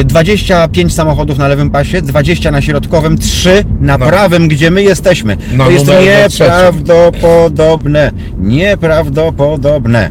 [0.00, 4.06] y, 25 samochodów na lewym pasie, 20 na środkowym, 3 na No.
[4.06, 5.36] prawym, gdzie my jesteśmy.
[5.52, 5.86] Na to jest
[6.40, 8.10] nieprawdopodobne.
[8.38, 10.10] Nieprawdopodobne.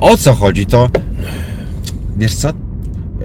[0.00, 0.66] O co chodzi?
[0.66, 0.88] To
[2.16, 2.48] wiesz co?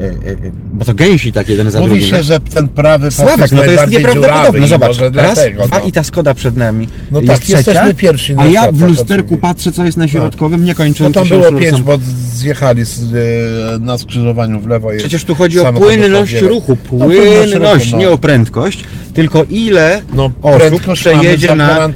[0.02, 2.10] Y, y, y, Bo to gęsi tak jeden za Mówi drugim.
[2.10, 4.60] się, że ten prawy Sławek, no to jest nieprawdopodobne.
[4.60, 5.86] No i zobacz, raz, dlatego, dwa no.
[5.86, 6.88] i ta Skoda przed nami.
[7.12, 10.66] No jest tak, trzecia, jesteśmy pierwsi A ja w lusterku patrzę, co jest na środkowym,
[10.66, 12.00] nie kończąc No tam było pięć, bo
[12.34, 13.02] zjechali z,
[13.76, 14.90] e, na skrzyżowaniu w lewo.
[14.98, 16.78] Przecież tu chodzi o samochodów płynność ruchu.
[16.92, 18.12] No, płynność ruchu, nie no.
[18.12, 21.88] o prędkość, tylko ile No, osób przejedzie na,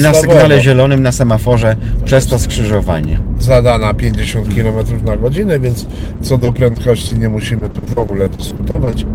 [0.00, 3.29] na sygnale zielonym na semaforze przez to skrzyżowanie.
[3.40, 5.86] Zadana 50 km na godzinę, więc
[6.22, 9.06] co do prędkości nie musimy tu w ogóle dyskutować.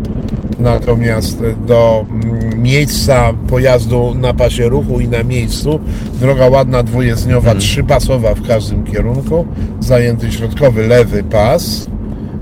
[0.58, 5.80] Natomiast do mm, miejsca pojazdu na pasie ruchu i na miejscu
[6.20, 9.46] droga ładna, dwujezdniowa, trzypasowa w każdym kierunku,
[9.80, 11.86] zajęty środkowy lewy pas,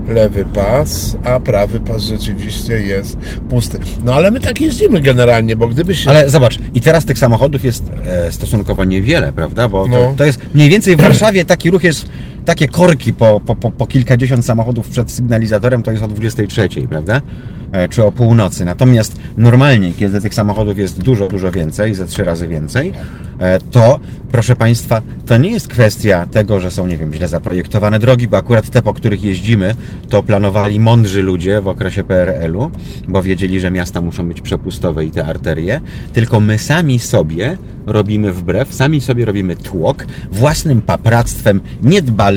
[0.07, 3.17] lewy pas, a prawy pas rzeczywiście jest
[3.49, 3.79] pusty.
[4.03, 6.09] No ale my tak jeździmy generalnie, bo gdyby się...
[6.09, 9.69] Ale zobacz, i teraz tych samochodów jest e, stosunkowo niewiele, prawda?
[9.69, 10.13] Bo to, No.
[10.17, 12.05] to jest mniej więcej w Warszawie taki ruch jest,
[12.45, 17.21] takie korki po, po, po, po kilkadziesiąt samochodów przed sygnalizatorem to jest o 23, prawda?
[17.71, 18.65] E, Czy o północy.
[18.65, 22.93] Natomiast normalnie, kiedy tych samochodów jest dużo, dużo więcej, ze trzy razy więcej,
[23.39, 23.99] e, to
[24.31, 28.37] proszę Państwa, to nie jest kwestia tego, że są, nie wiem, źle zaprojektowane drogi, bo
[28.37, 29.75] akurat te, po których jeździmy,
[30.09, 32.71] to planowali mądrzy ludzie w okresie PRL-u,
[33.07, 35.81] bo wiedzieli, że miasta muszą być przepustowe i te arterie,
[36.13, 41.61] tylko my sami sobie robimy wbrew, sami sobie robimy tłok własnym papractwem,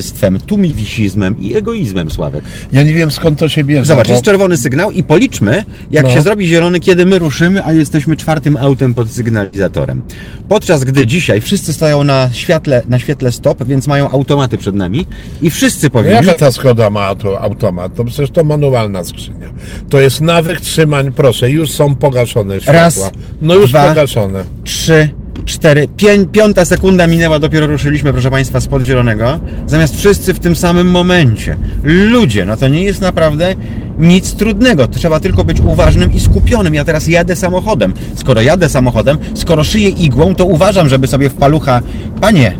[0.02, 2.44] niedbalstwem, tumiwisizmem i egoizmem, Sławek.
[2.72, 3.84] Ja nie wiem skąd to się bierze.
[3.84, 6.10] Zobacz, bo- jest czerwony sygnał i policzmy, jak No.
[6.10, 10.02] się zrobi zielony, kiedy my ruszymy, a jesteśmy czwartym autem pod sygnalizatorem.
[10.48, 15.06] Podczas gdy dzisiaj wszyscy stoją na świetle, na świetle stop, więc mają automaty przed nami
[15.42, 16.14] i wszyscy No powinni...
[16.14, 17.94] Jaka ta Skoda ma auto, automat?
[17.94, 19.48] To przecież to manualna skrzynia.
[19.90, 22.82] To jest nawyk trzymań, proszę, już są pogaszone światła.
[22.82, 23.10] Raz,
[23.42, 24.44] no już dwa, pogaszone.
[24.64, 25.08] trzy,
[25.44, 30.56] cztery, pię, piąta sekunda minęła, dopiero ruszyliśmy, proszę Państwa, spod zielonego, zamiast wszyscy w tym
[30.56, 31.56] samym momencie.
[31.82, 33.54] Ludzie, no to nie jest naprawdę
[33.98, 36.74] nic trudnego, trzeba tylko być uważnym i skupionym.
[36.74, 37.94] Ja teraz jadę samochodem.
[38.14, 41.80] Skoro jadę samochodem, skoro szyję igłą, to uważam, żeby sobie w palucha...
[42.20, 42.52] Panie,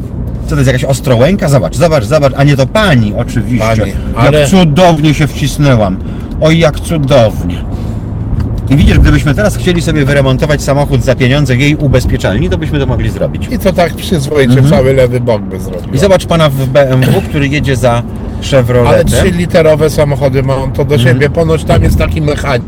[0.45, 1.49] co to jest jakaś ostrołęka?
[1.49, 3.77] Zobacz, zobacz, zobacz, a nie to pani oczywiście.
[3.77, 5.97] Pani, ale- Jak cudownie się wcisnęłam.
[6.41, 7.65] Oj, jak cudownie.
[8.71, 12.87] I widzisz, gdybyśmy teraz chcieli sobie wyremontować samochód za pieniądze jej ubezpieczalni, to byśmy to
[12.87, 13.49] mogli zrobić.
[13.51, 15.79] I to tak przyzwoicie cały lewy bok by zrobił.
[15.79, 15.95] Mhm.
[15.95, 18.03] I zobacz pana w BMW, który jedzie za Ale
[18.51, 19.07] Chevroletem.
[19.33, 21.01] 3-literowe samochody mają to do Mhm.
[21.15, 21.31] siebie.
[21.31, 22.65] Ponoć tam jest taki mechanik,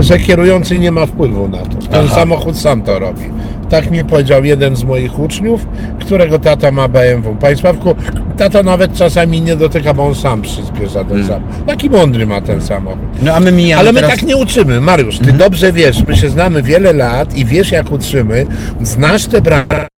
[0.00, 1.76] że kierujący nie ma wpływu na to.
[1.90, 2.14] Ten Aha.
[2.14, 3.22] samochód sam to robi.
[3.70, 5.66] Tak mi powiedział jeden z moich uczniów,
[6.00, 7.36] którego tata ma BMW.
[7.40, 7.94] Panie Sławku,
[8.36, 11.42] tata nawet czasami nie dotyka, bo on sam przyspiesza ten sam.
[11.66, 12.98] Taki mądry ma ten samochód.
[13.22, 14.16] No a my mijamy Ale my teraz...
[14.16, 15.18] tak nie uczymy, Mariusz.
[15.18, 18.46] Ty dobrze wiesz, my się znamy wiele lat i wiesz jak uczymy.
[18.82, 19.93] Znasz te branże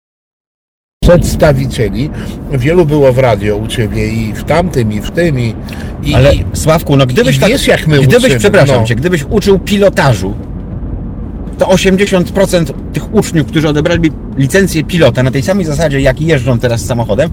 [1.05, 2.11] przedstawicieli.
[2.53, 5.55] Wielu było w radio u ciebie i w tamtym, i w tym, i,
[6.03, 7.49] i, Ale Sławku, no gdybyś i tak...
[7.49, 8.87] wiesz, jak my Gdybyś, uczymy, przepraszam no.
[8.87, 10.35] cię, gdybyś uczył pilotażu,
[11.59, 16.85] to 80% tych uczniów, którzy odebrali licencję pilota na tej samej zasadzie, jak jeżdżą teraz
[16.85, 17.31] samochodem,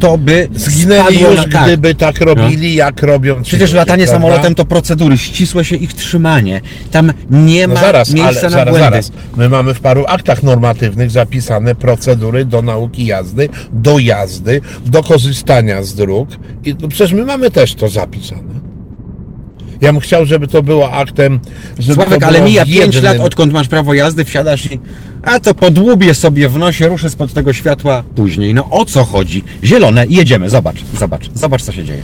[0.00, 1.64] to by zginęli spadło już, tak.
[1.64, 4.26] gdyby tak robili, jak robią ci Przecież ludzie, latanie prawda?
[4.26, 6.60] samolotem to procedury, ścisłe się ich trzymanie.
[6.90, 8.84] Tam nie ma No zaraz, miejsca ale na zaraz, błędy.
[8.90, 9.12] zaraz.
[9.36, 15.82] My mamy w paru aktach normatywnych zapisane procedury do nauki jazdy, do jazdy, do korzystania
[15.82, 16.28] z dróg.
[16.64, 18.56] I to przecież my mamy też to zapisane.
[19.80, 21.40] Ja bym chciał, żeby to było aktem,
[21.78, 24.80] żeby Sławek, ale mija w 5 jednym- lat, odkąd masz prawo jazdy, wsiadasz i...
[25.22, 28.54] A to podłubię sobie w nosie, ruszę spod tego światła później.
[28.54, 29.44] No o co chodzi?
[29.64, 32.02] Zielone jedziemy, zobacz, zobacz, zobacz co się dzieje.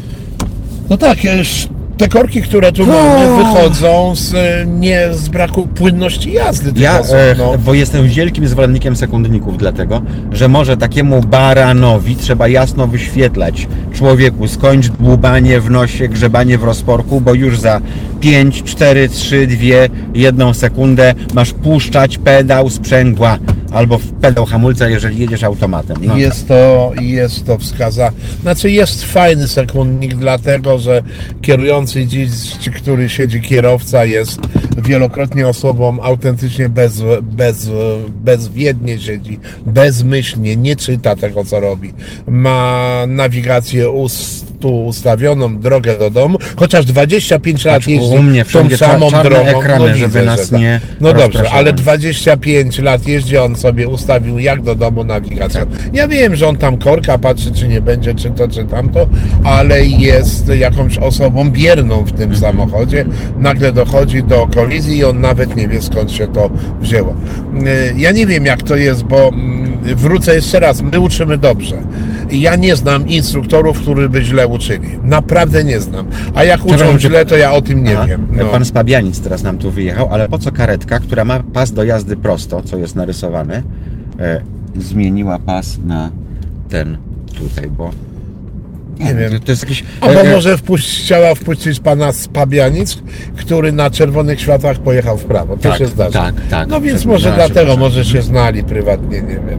[0.91, 4.35] No tak, już te korki, które tu mamy, wychodzą z,
[4.81, 6.81] nie z braku płynności jazdy.
[6.81, 7.01] Ja,
[7.39, 7.59] no.
[7.59, 10.03] bo jestem wielkim zwolennikiem sekundników, dlatego,
[10.33, 17.21] że może takiemu baranowi trzeba jasno wyświetlać człowieku, skończ dłubanie w nosie, grzebanie w rozporku,
[17.21, 17.81] bo już za
[18.21, 19.59] 5, 4, 3, 2,
[20.15, 23.39] 1 sekundę masz puszczać pedał sprzęgła
[23.73, 25.97] albo w pedał hamulca, jeżeli jedziesz automatem.
[26.01, 26.17] No.
[26.17, 28.17] Jest to, jest to wskazane.
[28.43, 31.03] Znaczy jest fajny sekundnik, dlatego że
[31.41, 32.31] kierujący dziś,
[32.77, 34.41] który siedzi kierowca jest
[34.79, 37.71] wielokrotnie osobą autentycznie bez, bez,
[38.09, 41.93] bezwiednie siedzi, bezmyślnie, nie czyta tego co robi.
[42.27, 48.44] Ma nawigację ust, tu ustawioną, drogę do domu, chociaż 25 lat Patrz, jeździ u mnie
[48.44, 49.37] tą samą drogą.
[49.46, 50.61] ekrany, żeby widzę, nas tak.
[50.61, 55.66] nie No dobrze, ale 25 lat jeździ, on sobie ustawił jak do domu nawigację.
[55.92, 59.09] Ja wiem, że on tam korka patrzy, czy nie będzie, czy to, czy tamto,
[59.44, 63.05] ale jest jakąś osobą bierną w tym samochodzie.
[63.38, 67.14] Nagle dochodzi do kolizji i on nawet nie wie skąd się to wzięło.
[67.55, 71.77] Yy, Ja nie wiem jak to jest, bo mm, wrócę jeszcze raz, my uczymy dobrze.
[72.33, 74.88] Ja nie znam instruktorów, którzy by źle uczyli.
[75.03, 76.07] Naprawdę nie znam.
[76.35, 78.07] A jak uczą źle, to ja o tym nie Aha.
[78.07, 78.29] wiem.
[78.33, 78.45] No.
[78.45, 81.85] Pan z Pabianic teraz nam tu wyjechał, ale po co karetka, która ma pas do
[81.85, 83.62] jazdy prosto, co jest narysowane,
[84.21, 84.40] e,
[84.77, 86.11] zmieniła pas na
[86.68, 86.97] ten
[87.38, 87.90] tutaj, bo
[88.99, 89.40] Nie wiem.
[89.40, 89.85] To, jest jakiś...
[90.01, 92.99] Albo e, e, może wpuść, chciała wpuścić pana z Pabianic,
[93.37, 95.57] który na czerwonych światłach pojechał w prawo.
[95.57, 96.21] To Tak, się zdarza.
[96.23, 96.68] tak, tak.
[96.68, 99.59] No więc może dlatego, może się znali prywatnie, nie wiem.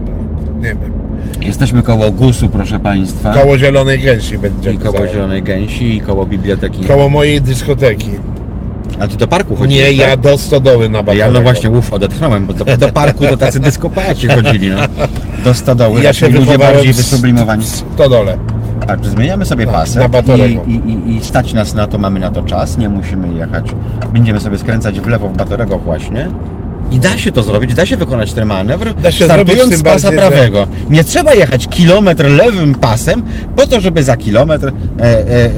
[0.59, 1.02] Nie wiem.
[1.45, 3.33] Jesteśmy koło GUS-u, proszę Państwa.
[3.33, 4.73] Koło Zielonej Gęsi będzie.
[4.73, 6.85] I koło Zielonej Gęsi, i koło biblioteki.
[6.85, 8.09] Koło mojej dyskoteki.
[8.99, 9.77] A ty do parku chodzisz?
[9.77, 9.95] Nie, tak?
[9.95, 11.31] ja do stodoły na Ja Batorego.
[11.31, 14.77] no właśnie, uf, odetchnąłem, bo do, do parku to tacy dyskopaci chodzili, no.
[15.43, 17.65] Do stodoły, Ja się ludzie bardziej wysublimowani.
[17.65, 18.37] stodole.
[18.87, 22.43] Tak, zmieniamy sobie pasek na i, i, i stać nas na to, mamy na to
[22.43, 23.65] czas, nie musimy jechać.
[24.13, 26.27] Będziemy sobie skręcać w lewo w Batorego właśnie.
[26.93, 30.11] I da się to zrobić, da się wykonać ten manewr, Da się startując z pasa
[30.11, 30.67] bardziej, że- prawego.
[30.89, 33.23] Nie trzeba jechać kilometr lewym pasem,
[33.55, 35.03] po to, żeby za kilometr e,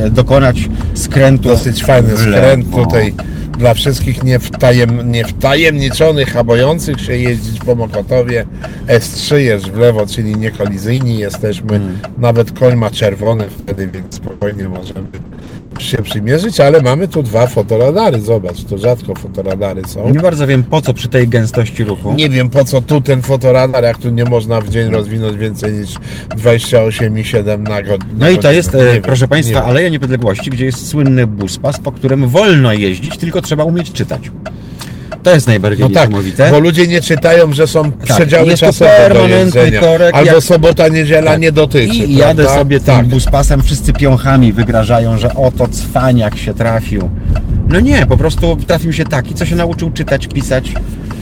[0.04, 0.58] e, dokonać
[0.93, 3.13] skrętu Dosyć fajny skręt tutaj
[3.58, 8.45] dla wszystkich niewtajem, niewtajemniczonych, a bojących się jeździć po Mokotowie.
[8.88, 11.69] S3 jest w lewo, czyli niekolizyjni jesteśmy.
[11.69, 11.98] Hmm.
[12.17, 15.08] Nawet koń ma czerwony wtedy, więc spokojnie możemy
[15.80, 18.22] się przymierzyć, ale mamy tu dwa fotoradary.
[18.22, 20.10] Zobacz, to rzadko fotoradary są.
[20.10, 22.14] Nie bardzo wiem po co przy tej gęstości ruchu.
[22.14, 25.74] Nie wiem po co tu ten fotoradar, jak tu nie można w dzień rozwinąć więcej
[25.74, 25.90] niż
[26.30, 28.14] 28,7 na godzinę.
[28.18, 29.70] No i to jest, Nie e, wiem, proszę nie Państwa, wiem.
[29.70, 34.32] Aleja Niepodległości, gdzie jest słynny buspas, po którym wolno jeździć, tylko trzeba umieć czytać.
[35.26, 36.52] To jest najbardziej No tak, niesamowite.
[36.52, 39.80] bo ludzie nie czytają, że są przedziały jest to czasowe do permanentny jedzenia.
[39.82, 41.42] korek, Albo jak- sobota, niedziela Tak.
[41.42, 41.96] nie dotyczy.
[41.96, 42.60] I jadę prawda?
[42.60, 43.06] sobie tym tak.
[43.06, 47.10] buspasem, wszyscy piąchami wygrażają, że oto cwaniak się trafił.
[47.70, 50.74] No nie, po prostu trafił się taki, co się nauczył czytać, pisać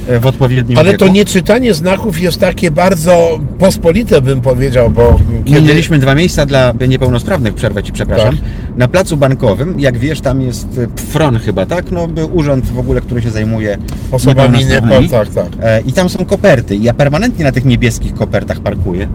[0.10, 1.06] e, w odpowiednim Ale wieku.
[1.06, 5.62] to nieczytanie znaków jest takie bardzo pospolite, bym powiedział, bo kiedy...
[5.62, 8.38] Minęliśmy dwa miejsca dla niepełnosprawnych, przerwę Ci, przepraszam.
[8.38, 8.46] Tak.
[8.78, 11.92] Na placu bankowym, jak wiesz, tam jest e, PFRON chyba, tak?
[11.92, 13.78] No, urząd w ogóle, który się zajmuje
[14.12, 15.04] Osobami niepełnosprawnymi.
[15.04, 15.10] nie...
[15.10, 15.48] Tak, tak.
[15.62, 16.76] E, I tam są koperty.
[16.76, 19.08] Ja permanentnie na tych niebieskich kopertach parkuję,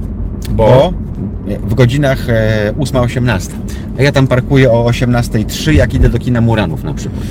[0.51, 0.93] bo
[1.69, 3.51] w godzinach e, 8-18.
[3.99, 7.25] A ja tam parkuję o 18.03, jak idę do kina Muranów na przykład.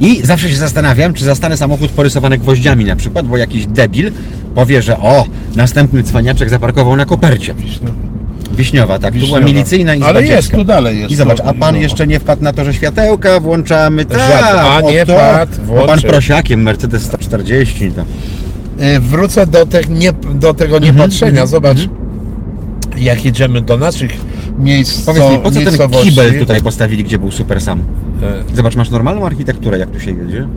[0.00, 4.12] I zawsze się zastanawiam, czy zastanę samochód porysowany gwoździami na przykład, bo jakiś debil
[4.54, 5.24] powie, że o,
[5.56, 7.54] następny cwaniaczek zaparkował na kopercie.
[8.56, 9.14] Wiśniowa, tak.
[9.14, 9.46] Tu była Wiśniowa.
[9.46, 11.10] milicyjna i Ale jest, tu dalej jest.
[11.10, 11.80] I zobacz, a pan no.
[11.80, 14.20] jeszcze nie wpadł na to, że światełka włączamy, tak,
[14.56, 18.02] a nie oto, wpadł, pan prosiakiem Mercedes 140, to.
[18.84, 21.46] Y, Wrócę do, te, nie, do tego Mhm, niepatrzenia.
[21.46, 21.78] Zobacz,
[22.98, 24.10] jak jedziemy do naszych
[24.58, 27.80] miejsc, Powiedz mi, po co ten kibel tutaj postawili, gdzie był super sam?
[28.52, 30.48] E, Zobacz, masz normalną architekturę, jak tu się jedzie?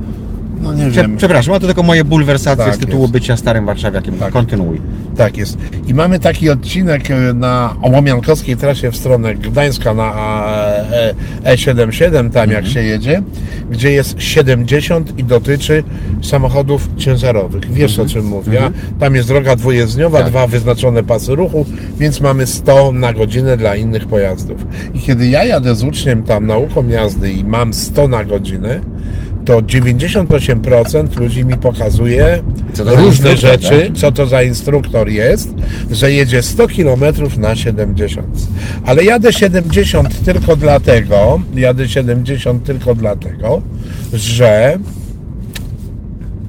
[0.62, 1.18] No nie Prze wiem.
[1.18, 3.14] przepraszam, a to tylko moje bulwersacje Tak z tytułu jest.
[3.14, 4.18] bycia starym warszawiakiem.
[4.18, 4.34] Tak.
[4.34, 4.82] Kontynuuj.
[5.18, 5.58] Tak jest.
[5.88, 10.14] I mamy taki odcinek e, na Łomiankowskiej trasie w stronę Gdańska na
[10.92, 11.14] E-
[11.46, 13.22] E- E77, tam jak się jedzie,
[13.72, 15.84] gdzie jest 70 i dotyczy
[16.22, 17.74] samochodów ciężarowych.
[17.74, 18.62] Wiesz o czym mówię?
[19.00, 20.30] Tam jest droga dwujezdniowa, Tak.
[20.30, 21.66] dwa wyznaczone pasy ruchu,
[22.00, 24.66] więc mamy 100 na godzinę dla innych pojazdów.
[24.94, 28.80] I kiedy ja jadę z uczniem tam nauką jazdy i mam 100 na godzinę,
[29.50, 32.44] to 98% ludzi mi pokazuje
[32.78, 35.50] różne rzeczy, co to za instruktor jest,
[35.92, 37.04] że jedzie 100 km
[37.38, 38.28] na 70.
[38.86, 43.62] Ale jadę 70 tylko dlatego, jadę 70 tylko dlatego,
[44.14, 44.80] że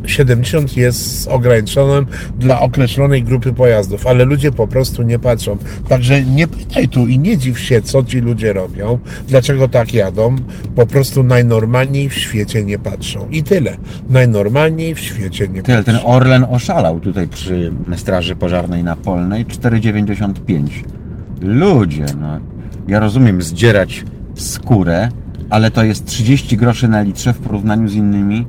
[0.06, 2.06] 70 jest ograniczonym
[2.38, 5.56] dla określonej grupy pojazdów, ale ludzie po prostu nie patrzą.
[5.88, 10.36] Także nie pytaj tu i nie dziw się, co ci ludzie robią, dlaczego tak jadą.
[10.74, 13.28] Po prostu najnormalniej w świecie nie patrzą.
[13.30, 13.76] I tyle.
[14.08, 15.92] Najnormalniej w świecie nie Tyle, patrzą.
[15.92, 20.64] ten Orlen oszalał tutaj przy Straży Pożarnej na Polnej 4,95.
[21.40, 22.40] Ludzie, no.
[22.88, 25.08] Ja rozumiem zdzierać skórę,
[25.50, 28.46] ale to jest 30 groszy na litrze w porównaniu z innymi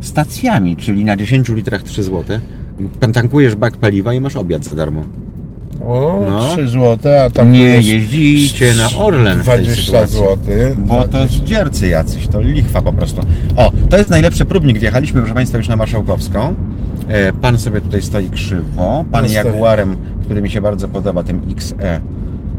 [0.00, 2.38] stacjami, czyli na 10 litrach 3 zł.
[3.12, 5.04] Tankujesz bak paliwa i masz obiad za darmo.
[5.86, 6.48] O, No.
[6.52, 10.16] 3 zł, a tam Nie jest jeździcie na Orlen w tej 20 sytuacji.
[10.18, 10.36] zł.
[10.78, 13.20] Bo to zdziercy jacyś, to lichwa po prostu.
[13.56, 14.78] O, to jest najlepszy próbnik.
[14.78, 16.54] Wjechaliśmy, proszę Państwa, już na Marszałkowską.
[17.08, 19.04] E, Pan sobie tutaj stoi krzywo.
[19.12, 19.30] Pan No.
[19.32, 22.00] Jaguarem, który mi się bardzo podoba, tym XE,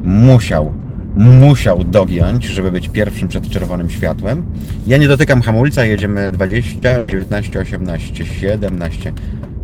[0.03, 0.71] musiał,
[1.17, 4.45] musiał dogiąć, żeby być pierwszym przed czerwonym światłem.
[4.87, 9.13] Ja nie dotykam hamulca, jedziemy 20, 19, 18, 17,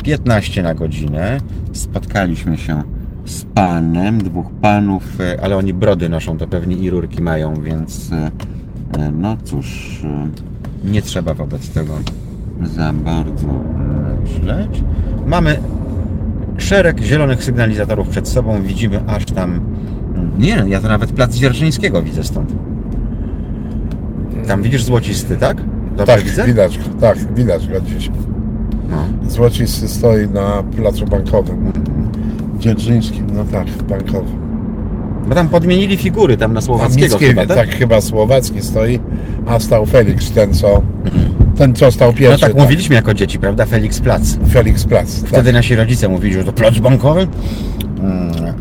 [0.04, 1.40] 15 na godzinę.
[1.72, 2.82] Spotkaliśmy się
[3.24, 8.12] z panem, dwóch panów, e, ale oni brody noszą, to pewnie i rurki mają, więc
[8.12, 8.30] e,
[8.98, 10.00] e, no cóż,
[10.84, 11.98] nie trzeba wobec tego
[12.62, 13.46] za bardzo
[14.22, 14.82] myśleć.
[15.26, 15.58] Mamy
[16.58, 19.60] szereg zielonych sygnalizatorów przed sobą, widzimy aż tam,
[20.38, 22.52] nie, ja to nawet plac Dzierżyńskiego widzę stąd.
[24.48, 25.56] Tam widzisz złocisty, tak?
[25.96, 26.46] Dobrze Tak, widzę?
[26.46, 28.10] widać, tak, widać go gdzieś.
[28.90, 29.28] No.
[29.30, 31.72] Złocisty stoi na placu bankowym.
[32.58, 34.44] Dzierżyńskim, no tak, bankowym.
[35.28, 37.56] Bo tam podmienili figury, tam na Słowackiego Mickiewicz, chyba, tak?
[37.66, 37.76] tak?
[37.76, 39.00] chyba Słowacki stoi,
[39.46, 40.82] a stał Felix, ten co,
[41.56, 42.40] ten co stał No pierwszy.
[42.40, 43.66] tak mówiliśmy jako dzieci, prawda?
[43.66, 44.36] Felix Plac.
[44.48, 45.20] Felix Plac.
[45.20, 45.28] Tak.
[45.30, 47.26] Wtedy nasi rodzice mówili, że to plac bankowy,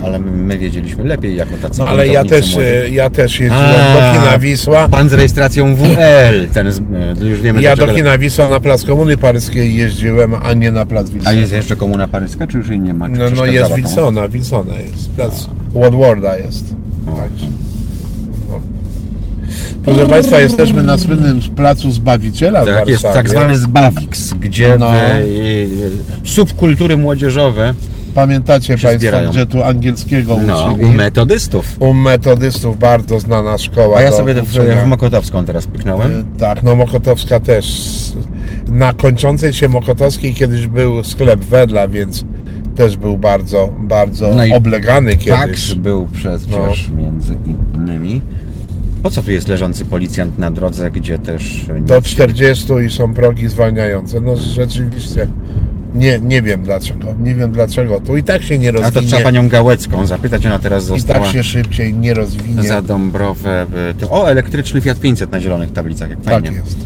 [0.04, 2.68] ale my, my wiedzieliśmy lepiej jako tacy ale ja też, młodzi.
[2.68, 4.88] e, ja też jeździłem A, do Kina Wisła.
[4.90, 6.80] Pan z rejestracją WL, ten z,
[7.22, 7.88] e, już wiemy Ja do.
[7.88, 11.30] Kina Wisła na plac Komuny Paryskiej jeździłem, a nie na plac Wilsona.
[11.30, 13.10] A jest jeszcze komuna paryska, czy już jej nie ma?
[13.10, 13.76] Czy No, no jest?
[13.76, 15.10] Wilsona, Wilsona jest.
[15.10, 16.76] Plac Woodwarda jest.
[17.06, 17.14] No.
[19.86, 24.96] Proszę Państwa, jesteśmy na słynnym placu Zbawiciela w Tak, jest tak zwany Zbawiks, gdzie No.
[24.96, 25.22] e,
[26.24, 27.74] subkultury młodzieżowe
[28.16, 29.30] Pamiętacie Państwo, zbierają.
[29.32, 30.86] gdzie tu angielskiego no, uczyli?
[30.86, 31.76] u metodystów.
[31.80, 33.98] U metodystów bardzo znana szkoła.
[33.98, 34.84] A ja do sobie w, uczenia.
[34.84, 36.12] w Mokotowską teraz pyknąłem.
[36.20, 37.92] Y, Tak, no Mokotowska też.
[38.68, 42.26] Na kończącej się Mokotowskiej kiedyś był sklep Wedla, więc
[42.76, 45.40] też był bardzo, bardzo No oblegany kiedyś.
[45.40, 46.48] Taks był przecież
[46.90, 46.98] No.
[46.98, 47.36] między
[47.76, 48.22] innymi.
[49.04, 51.66] Po co tu jest leżący policjant na drodze, gdzie też...
[51.82, 54.22] Do 40 i są progi zwalniające.
[54.22, 55.28] No rzeczywiście.
[55.96, 57.08] Nie, nie wiem dlaczego.
[57.20, 58.00] Nie wiem dlaczego.
[58.00, 59.08] Tu i tak się nie A to rozwinie.
[59.08, 62.64] trzeba panią Gałecką zapytać, ona teraz I została tak się szybciej nie rozwinie.
[62.64, 63.66] za Dąbrowę.
[64.00, 66.58] to- O, elektryczny Fiat 500 na zielonych tablicach, jak tak fajnie.
[66.58, 66.78] jest.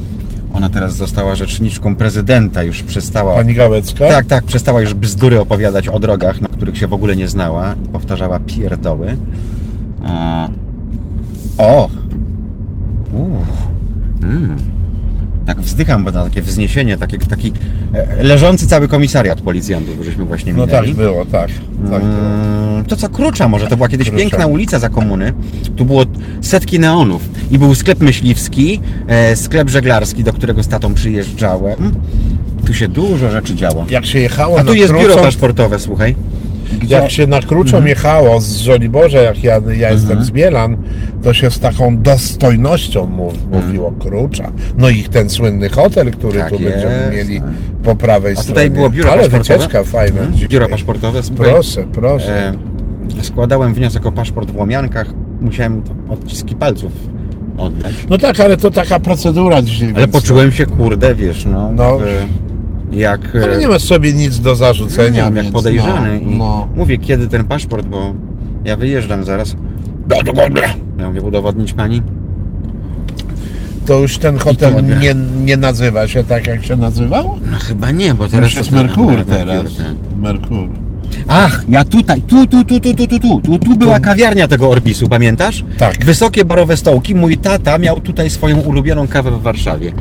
[0.53, 3.35] Ona teraz została rzeczniczką prezydenta, już przestała...
[3.35, 4.07] Pani Gałecka?
[4.07, 7.75] Tak, tak, przestała już bzdury opowiadać o drogach, na których się w ogóle nie znała
[7.85, 9.17] i powtarzała pierdoły.
[10.05, 10.47] A...
[11.57, 11.89] O!
[13.13, 13.47] Uff.
[14.23, 14.57] Mm.
[15.47, 17.53] Tak wzdycham, bo na takie wzniesienie, taki, taki
[17.93, 20.87] e, leżący cały komisariat policjantów, żeśmy właśnie No minęli.
[20.87, 21.47] tak było, tak.
[21.91, 22.19] tak było.
[22.19, 24.21] Mm, To co Krucza może, to była kiedyś Krucza.
[24.21, 25.33] piękna ulica za komuny.
[25.75, 26.03] Tu było
[26.41, 31.91] setki neonów i był sklep myśliwski, e, sklep żeglarski, do którego z tatą przyjeżdżałem.
[32.65, 33.85] Tu się dużo rzeczy działo.
[33.89, 36.15] Jak się jechało A tu jest biuro Kruczą, paszportowe, słuchaj.
[36.81, 36.95] Gdzie...
[36.95, 37.87] Jak się na Kruczą Mhm.
[37.87, 40.77] jechało z Żoliborza, jak ja, ja jestem z Bielan,
[41.23, 44.51] to się z taką dostojnością mów, mówiło Krucza.
[44.77, 47.29] No i ten słynny hotel, który Tak tu będziemy jest.
[47.29, 47.41] mieli
[47.83, 48.49] po prawej A stronie.
[48.49, 49.53] tutaj było biuro Ale paszportowe.
[49.59, 50.21] wycieczka fajna.
[50.21, 50.47] Mhm.
[50.49, 51.45] Biuro paszportowe, słuchaj.
[51.51, 52.53] Proszę, proszę.
[53.19, 55.07] E, składałem wniosek o paszport w Łomiankach.
[55.41, 56.91] Musiałem odciski palców
[57.57, 57.93] oddać.
[58.09, 59.89] No tak, ale to taka procedura dzisiaj.
[59.89, 61.71] Ale więc- poczułem się, kurde, wiesz, no...
[61.71, 61.97] No.
[61.99, 62.46] w-
[62.91, 63.35] jak...
[63.35, 65.29] Ale e, nie masz sobie nic do zarzucenia.
[65.29, 66.67] Nie wiem, jak podejrzany No, no.
[66.75, 68.13] mówię, kiedy ten paszport, bo
[68.65, 69.55] ja wyjeżdżam zaraz.
[70.99, 72.01] Ja mówię, udowodnić pani?
[73.85, 77.39] To już ten to hotel nie, nie nazywa się tak, jak się nazywał?
[77.51, 78.53] No chyba nie, bo Teraz teraz...
[78.55, 79.65] jest to- Merkur Merkur, teraz.
[80.17, 80.69] Merkur.
[81.27, 84.69] Ach, ja tutaj, tu, tu, tu, tu, tu, tu, tu, tu, tu była kawiarnia tego
[84.69, 85.65] Orbisu, pamiętasz?
[85.77, 86.05] Tak.
[86.05, 87.15] Wysokie barowe stołki.
[87.15, 89.91] Mój tata miał tutaj swoją ulubioną kawę w Warszawie.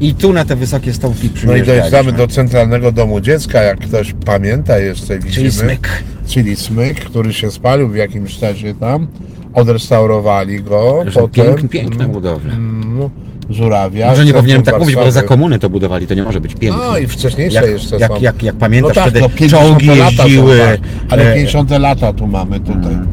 [0.00, 4.14] I tu na te wysokie stołki No i dojeżdżamy do Centralnego Domu Dziecka, jak ktoś
[4.24, 5.34] pamięta jeszcze widzimy.
[5.34, 5.88] Czyli smyk.
[6.26, 9.06] Czyli smyk, który się spalił w jakimś czasie tam,
[9.54, 11.04] odrestaurowali go.
[11.06, 12.52] Że potem pięk, piękne budowle.
[12.52, 13.10] mm,
[13.50, 14.10] Żurawia.
[14.10, 16.82] Może nie powinienem tak mówić, bo za komuny to budowali, to nie może być piękne.
[16.86, 18.20] No i wcześniejsze jak, jeszcze jak, są.
[18.20, 20.58] jak, jak pamiętasz, no tak, wtedy 50 czołgi jeździły.
[20.58, 22.94] tak, ale e, 50 lata tu mamy tutaj.
[22.94, 23.08] Mm.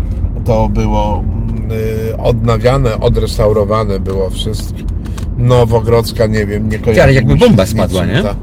[0.45, 1.23] To było
[2.11, 4.92] y, odnawiane, odrestaurowane było wszystko.
[5.38, 7.03] Nowogrodzka, nie wiem, nie kojarzę.
[7.03, 8.23] ale jakby bomba spadła, nie?
[8.23, 8.36] ta.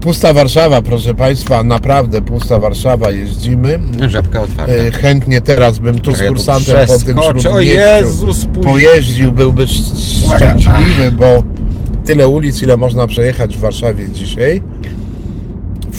[0.00, 3.78] Pusta Warszawa, proszę Państwa, naprawdę pusta Warszawa, jeździmy.
[4.08, 4.72] Żabka otwarta.
[4.74, 7.18] Y, Chętnie teraz bym tu z Ja kursantem po tym.
[7.54, 11.42] O Jezus, pojeździł, byłby szczęśliwy, bo
[12.04, 14.62] tyle ulic, ile można przejechać w Warszawie dzisiaj.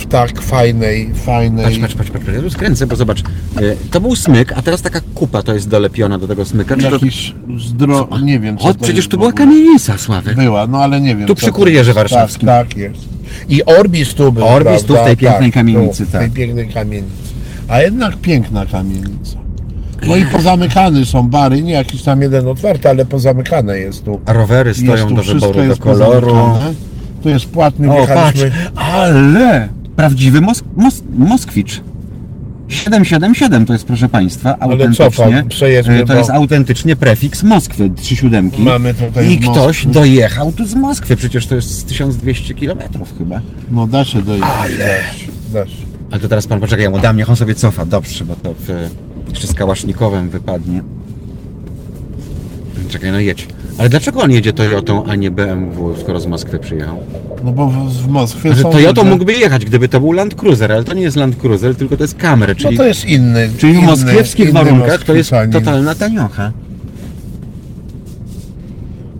[0.05, 1.65] W tak fajnej, fajnej...
[1.65, 3.23] Patrz, patrz, patrz, patrz, ja tu skręcę, bo zobacz, e,
[3.91, 6.75] to był smyk, a teraz taka kupa to jest dolepiona do tego smyka.
[6.77, 6.91] Czy to...
[6.91, 8.07] Jakiś zdro...
[8.23, 9.45] nie wiem co O, to przecież jest tu w była ogóle.
[9.45, 10.35] kamienica, Sławek.
[10.35, 11.27] Była, no ale nie wiem.
[11.27, 11.95] Tu co przy to kurierze jest.
[11.95, 12.47] warszawskim.
[12.47, 13.01] Tak, tak jest.
[13.49, 15.05] I Orbis tu był, Orbis tu w prawda?
[15.05, 16.21] tej pięknej tak, kamienicy, tu, w tak.
[16.21, 17.13] tej pięknej kamienicy.
[17.67, 19.37] A jednak piękna kamienica.
[20.07, 24.19] No i pozamykane są bary, nie jakiś tam jeden otwarty, ale pozamykane jest tu.
[24.25, 26.27] A rowery Jest stoją tu do wszystko wyboru, do jest koloru.
[26.27, 26.73] pozamykane.
[27.23, 28.39] Tu jest płatny, O, patrz,
[28.75, 31.81] ale prawdziwy Mos Mos Moskwicz.
[32.67, 35.11] 777 to jest, proszę Państwa, Ale autentycznie.
[35.11, 38.61] co pan, przejedźmy, e, to jest autentycznie prefiks Moskwy, trzy siódemki.
[38.61, 42.79] Mamy tutaj I ktoś dojechał tu z Moskwy, przecież to jest z 1200 km
[43.17, 43.41] chyba.
[43.71, 44.71] No da się dojechać.
[45.53, 45.75] Da się.
[46.11, 48.53] Ale to teraz pan poczekaj, ja mu dam, niech on sobie cofa, dobrze, bo to
[48.59, 48.89] w,
[49.29, 50.83] jeszcze z kałasznikowem wypadnie.
[52.89, 53.47] Czekaj, no jedź.
[53.77, 56.97] Ale dlaczego on jedzie Toyotą, a nie BMW, skoro z Moskwy przyjechał?
[57.43, 60.35] No bo w, w Moskwie Że są Toyotą ludzie- mógłby jechać, gdyby to był Land
[60.35, 63.05] Cruiser, ale to nie jest Land Cruiser, tylko to jest Camry, No czyli, to jest
[63.05, 63.49] inny.
[63.57, 66.51] czyli w inny, moskiewskich inny warunkach to jest totalna taniocha.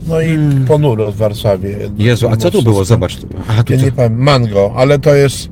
[0.07, 0.37] No i
[0.67, 1.77] ponuro w Warszawie.
[1.97, 2.85] Jezu, a co tu było?
[2.85, 3.15] Zobacz.
[3.15, 3.27] tu.
[3.49, 3.85] Aha, tu Ja co?
[3.85, 5.49] nie pamiętam, mango, ale to jest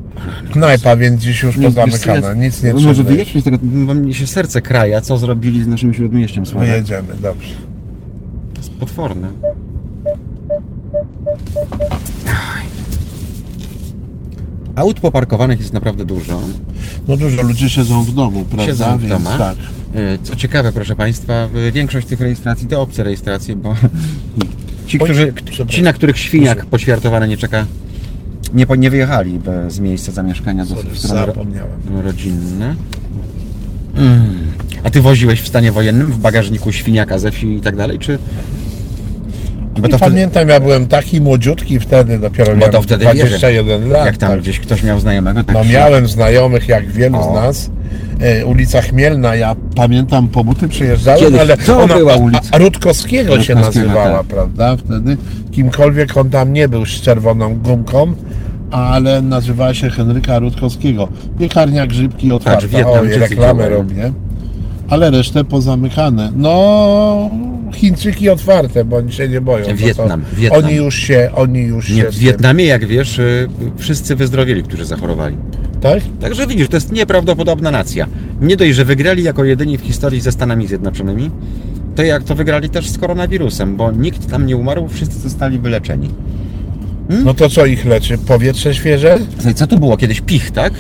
[0.52, 2.34] knajpa, więc dziś już pozamykana.
[2.34, 3.10] Nic nie No Może trzeba.
[3.10, 6.70] wyjedźmy z tego, bo mnie się serce kraja, co zrobili z naszym śródmieściem, Sławek.
[6.70, 7.50] Wyjedziemy, dobrze.
[8.64, 9.28] Jest potworne.
[14.76, 16.42] Aut poparkowanych jest naprawdę dużo.
[17.08, 18.66] No dużo ludzi siedzą w domu, prawda?
[18.66, 19.38] Siedzą w domach.
[19.38, 19.56] tak.
[19.96, 23.76] E, Co ciekawe, proszę Państwa, w- większość tych rejestracji to obce rejestracje, bo
[24.88, 25.34] ci, którzy,
[25.68, 27.66] ci na których świniak poćwiartowany nie czeka,
[28.54, 31.34] nie, nie wyjechali z miejsca zamieszkania do Sorry,
[32.04, 32.76] rodzinne.
[33.98, 34.52] Mm.
[34.84, 38.20] A Ty woziłeś w stanie wojennym w bagażniku świniaka ze wsi i tak dalej, czy...
[39.80, 43.06] Bo I to wtedy, pamiętam, ja byłem taki młodziutki wtedy, dopiero Bo miałem to wtedy
[43.06, 44.06] 21 lat.
[44.06, 44.40] jak tam tak.
[44.42, 47.32] gdzieś ktoś miał znajomego, tak No się- miałem znajomych, jak wielu O.
[47.32, 47.70] z nas.
[48.22, 52.42] E, ulica Chmielna, ja pamiętam, po buty przyjeżdżałem, Kiedyś ale to ona była ulica.
[52.52, 54.28] A, Rutkowskiego się Rutkowskiego, nazywała, tak.
[54.28, 55.18] prawda, wtedy.
[55.52, 58.14] Kimkolwiek on tam nie był z czerwoną gumką,
[58.74, 61.08] ale nazywała się Henryka Rutkowskiego.
[61.40, 62.68] Piekarnia Grzybki otwarta.
[62.68, 64.14] Wietnamczycy Oj, reklamę robię.
[64.90, 66.32] Ale resztę pozamykane.
[66.36, 67.30] No,
[67.74, 69.66] Chińczyki otwarte, bo oni się nie boją.
[69.66, 70.64] bo to Wietnam, Wietnam.
[70.64, 72.10] Oni już się, oni już Nie, się...
[72.10, 75.38] w Wietnamie, jak wiesz, y, wszyscy wyzdrowieli, którzy zachorowali.
[75.82, 76.00] Tak?
[76.22, 78.08] Także widzisz, to jest nieprawdopodobna nacja.
[78.42, 81.32] Nie dość, że wygrali jako jedyni w historii ze Stanami Zjednoczonymi,
[81.96, 86.10] to jak to wygrali też z koronawirusem, bo nikt tam nie umarł, wszyscy zostali wyleczeni.
[87.10, 88.18] No to co ich leczy?
[88.18, 89.18] Powietrze świeże?
[89.36, 90.22] Słuchaj, Co tu było kiedyś?
[90.22, 90.74] Pich, tak?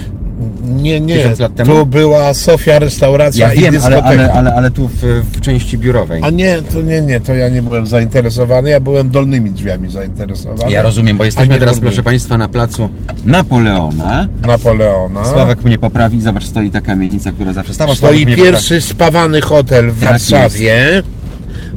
[0.63, 1.15] Nie, nie.
[1.17, 1.73] Tysiąc lat temu?
[1.75, 4.07] Tu była Sofia restauracja Ja i wiem, ale, dyskoteka.
[4.23, 5.01] ale, ale, ale tu w,
[5.33, 6.21] w części biurowej.
[6.23, 10.71] A nie, to nie, nie, to ja nie byłem zainteresowany, ja byłem dolnymi drzwiami zainteresowany.
[10.71, 11.91] Ja rozumiem, bo jesteśmy nie teraz, górnymi.
[11.91, 12.89] proszę Państwa, na placu
[13.25, 14.27] Napoleona.
[14.47, 15.25] Napoleona.
[15.25, 17.95] Sławek mnie poprawi, zobacz, stoi ta kamienica, która zawsze stała.
[17.95, 21.03] Stoi pierwszy spawany hotel w Tak Warszawie.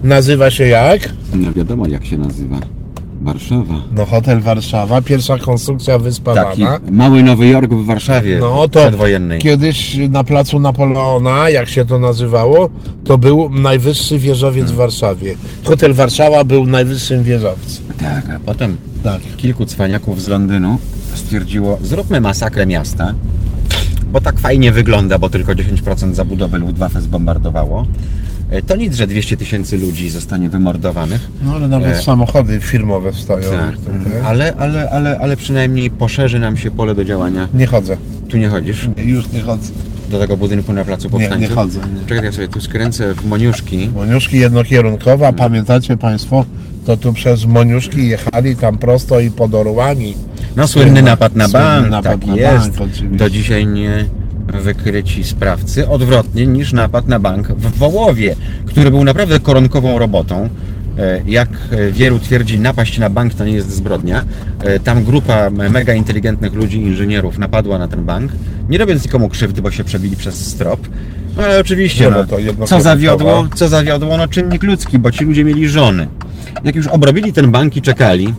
[0.02, 1.00] Nazywa się jak?
[1.00, 1.44] poprawi.
[1.46, 2.56] No wiadomo, jak się nazywa.
[3.26, 3.74] Warszawa.
[3.92, 6.80] No hotel Warszawa, pierwsza konstrukcja Taki wyspawana.
[6.90, 9.40] mały Nowy Jork w Warszawie No to przedwojennej.
[9.40, 12.70] kiedyś na placu Napoleona, jak się to nazywało,
[13.04, 15.34] to był najwyższy wieżowiec w Warszawie.
[15.64, 17.84] Hotel Warszawa był najwyższym wieżowcem.
[18.00, 19.20] Tak, a potem Tak.
[19.36, 20.78] kilku cwaniaków z Londynu
[21.14, 23.14] stwierdziło, zróbmy masakrę miasta,
[24.16, 27.86] bo tak fajnie wygląda, bo tylko 10% zabudowy Luftwaffe zbombardowało.
[28.50, 32.02] E, To nic, że 200 tysięcy ludzi zostanie wymordowanych, No ale nawet E.
[32.02, 33.50] samochody firmowe stoją.
[33.50, 33.76] tak.
[33.76, 34.20] tutaj.
[34.24, 37.48] ale, ale, ale, ale przynajmniej poszerzy nam się pole do działania.
[37.54, 37.96] Nie chodzę.
[38.28, 39.72] Tu nie chodzisz Nie, Już nie chodzę.
[40.10, 41.40] do tego budynku na placu Nie, powstańców?
[41.40, 41.78] nie chodzę.
[41.78, 42.08] Nie.
[42.08, 43.88] Czekaj, ja sobie tu skręcę w Moniuszki.
[43.94, 46.44] Moniuszki jednokierunkowa, pamiętacie Państwo,
[46.86, 50.14] to tu przez Moniuszki jechali tam prosto i pod orłami.
[50.56, 52.78] No słynny napad na Słynny bank, napad tak na jest.
[52.78, 52.92] bank.
[53.16, 54.04] Do dzisiaj nie
[54.62, 58.36] wykryci sprawcy, odwrotnie niż napad na bank w Wołowie,
[58.66, 60.48] który był naprawdę koronkową robotą.
[60.98, 61.48] E, Jak
[61.92, 64.24] wielu twierdzi, napaść na bank to nie jest zbrodnia.
[64.64, 68.32] E, Tam grupa mega inteligentnych ludzi, inżynierów napadła na ten bank,
[68.68, 70.80] nie robiąc nikomu krzywdy, bo się przebili przez strop.
[71.36, 72.16] No ale oczywiście, no,
[72.58, 76.08] no co zawiodło, co zawiodło, no czynnik ludzki, bo ci ludzie mieli żony.
[76.64, 78.34] Jak już obrobili ten bank i czekali,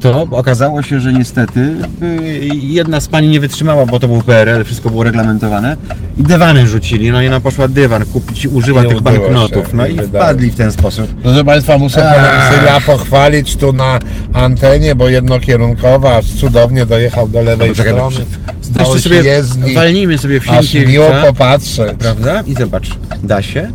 [0.00, 4.64] to okazało się, że niestety y, jedna z pani nie wytrzymała, bo to był PRL,
[4.64, 5.76] wszystko było reglamentowane
[6.18, 9.86] i dywany rzucili, no i ona poszła dywan kupić, użyła I tych banknotów, się, no
[9.86, 10.24] i i wydało.
[10.24, 11.06] wpadli w ten sposób.
[11.22, 12.14] Proszę Państwa, muszę
[12.50, 13.98] Syla pochwalić tu na
[14.32, 18.26] antenie, bo jednokierunkowa, aż cudownie dojechał do lewej no, strony.
[18.70, 21.92] Dało sobie jezdni, walnijmy sobie w aż miło popatrzeć.
[21.98, 22.42] prawda?
[22.46, 22.88] I zobacz,
[23.22, 23.72] da się?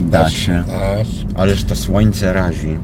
[0.00, 0.64] Da się.
[1.36, 2.76] Ależ to słońce razi.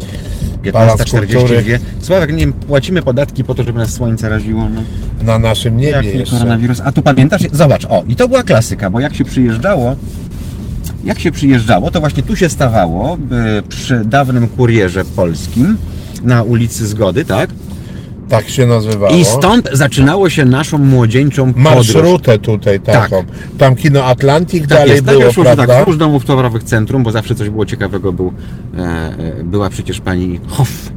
[0.73, 1.79] Pałac 15.42.
[2.01, 4.69] Sławek, nie wiem, płacimy podatki po to, żeby nas słońce raziło.
[4.75, 4.83] No.
[5.23, 6.37] Na naszym niebie Jak nie jeszcze.
[6.37, 6.81] koronawirus.
[6.85, 7.43] A tu pamiętasz?
[7.53, 9.97] Zobacz, o, i to była klasyka, bo jak się przyjeżdżało,
[11.05, 13.19] jak się przyjeżdżało, to właśnie tu się stawało,
[13.59, 15.77] y, przy dawnym kurierze polskim,
[16.23, 17.51] na ulicy Zgody, tak?
[18.37, 19.17] Tak się nazywało.
[19.17, 21.65] I stąd zaczynało się naszą młodzieńczą podróż.
[21.65, 23.25] Marszrutę tutaj taką.
[23.59, 25.81] Tam kino Atlantik Tak dalej jest, było, szło się tak prawda?
[25.81, 28.13] wzdłuż domów towarowych centrum, bo zawsze coś było ciekawego.
[28.13, 28.33] Był,
[28.79, 30.93] e, e, była przecież pani Hoff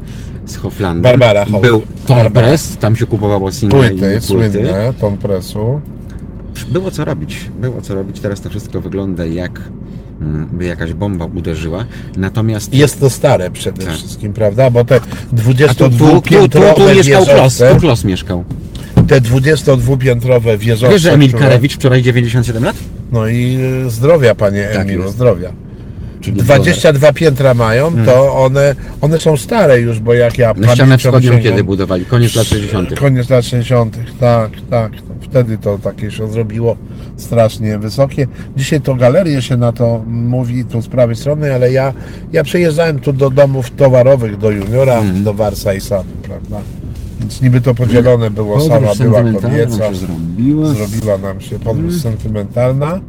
[0.46, 1.04] z Hofflandem.
[1.04, 1.62] Barbara Hoff.
[1.62, 2.48] Był Tom Barbara.
[2.48, 4.22] Press, tam się kupowało single i Płyty, płyty.
[4.22, 5.82] słynne, ton presu.
[6.72, 8.20] Było co robić, było co robić.
[8.20, 9.62] Teraz to wszystko wygląda jak
[10.52, 11.86] by jakaś bomba uderzyła.
[12.18, 13.94] Natomiast Jest to stare przede Tak.
[13.96, 14.70] wszystkim, prawda?
[14.70, 18.44] Bo te A tu, tu, tu, 22-piętrowe mieszkał Klos, tu Klos mieszkał.
[19.08, 22.76] te 22-piętrowe wieżowce, Wiesz, że Emil które- Karewicz wczoraj 97 lat?
[23.12, 25.16] No i e, zdrowia, panie Tak Emilu, jest.
[25.16, 25.52] zdrowia.
[26.22, 30.98] Czyli 22 piętra mają, to one, one są stare już, bo jak ja Na ścianę
[30.98, 32.06] wschodnią sięgam- kiedy budowali?
[32.06, 33.00] Koniec lat 60.
[33.00, 33.98] Koniec lat 60.
[34.20, 34.92] Tak, tak.
[35.22, 36.76] Wtedy to takie się zrobiło
[37.18, 38.28] strasznie wysokie.
[38.58, 41.94] Dzisiaj to galerie się na to mówi tu z prawej strony, ale ja,
[42.34, 45.24] ja przejeżdżałem tu do domów towarowych, do juniora, Mhm.
[45.24, 46.58] do Warsa i Sadu, prawda?
[47.20, 50.68] Więc niby to podzielone było, sama była kobieca, zrobiła.
[50.74, 52.02] zrobiła nam się podróż Mhm.
[52.02, 53.00] sentymentalna.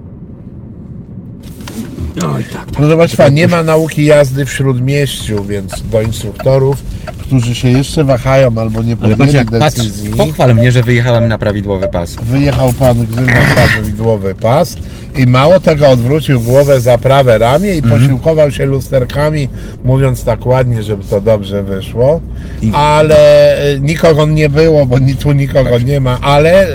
[2.22, 2.64] Oj, tak, tak.
[2.66, 6.82] Proszę Państwa, nie ma nauki jazdy w śródmieściu, więc do instruktorów,
[7.18, 10.10] którzy się jeszcze wahają albo nie Ale patrz, podjęli jak patrz, decyzji.
[10.10, 12.14] pochwal mnie, że wyjechałem na prawidłowy pas.
[12.22, 14.76] Wyjechał pan, na prawidłowy pas
[15.16, 18.00] i mało tego odwrócił głowę za prawe ramię i Mhm.
[18.00, 19.48] posiłkował się lusterkami,
[19.84, 22.20] mówiąc tak ładnie, żeby to dobrze wyszło.
[22.62, 23.16] I- Ale
[23.58, 26.66] e, nikogo nie było, bo ni- tu nikogo nie ma, ale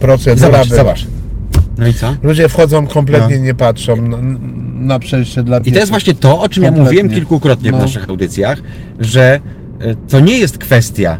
[0.00, 0.78] procedura Zobacz, była.
[0.80, 1.06] zobacz.
[1.78, 2.14] No i co?
[2.22, 4.16] Ludzie wchodzą, kompletnie nie patrzą na,
[4.74, 5.78] na przejście dla I to pieszych.
[5.80, 6.84] jest właśnie to, o czym ja Kompletnie.
[7.02, 7.78] mówiłem kilkukrotnie w No.
[7.78, 8.58] naszych audycjach,
[8.98, 9.40] że
[9.80, 11.18] e, to nie jest kwestia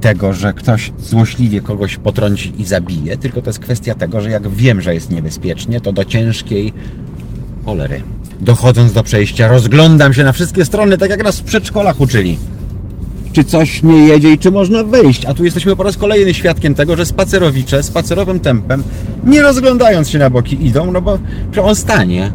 [0.00, 4.48] tego, że ktoś złośliwie kogoś potrąci i zabije, tylko to jest kwestia tego, że jak
[4.48, 6.72] wiem, że jest niebezpiecznie, to do ciężkiej
[7.64, 8.02] cholery.
[8.40, 12.38] Dochodząc do przejścia, rozglądam się na wszystkie strony, tak jak nas w przedszkolach uczyli.
[13.32, 15.24] Czy coś nie jedzie i czy można wejść?
[15.24, 18.82] A tu jesteśmy po raz kolejny świadkiem tego, że spacerowicze spacerowym tempem,
[19.24, 21.18] nie rozglądając się na boki, idą, no bo
[21.62, 22.32] on stanie.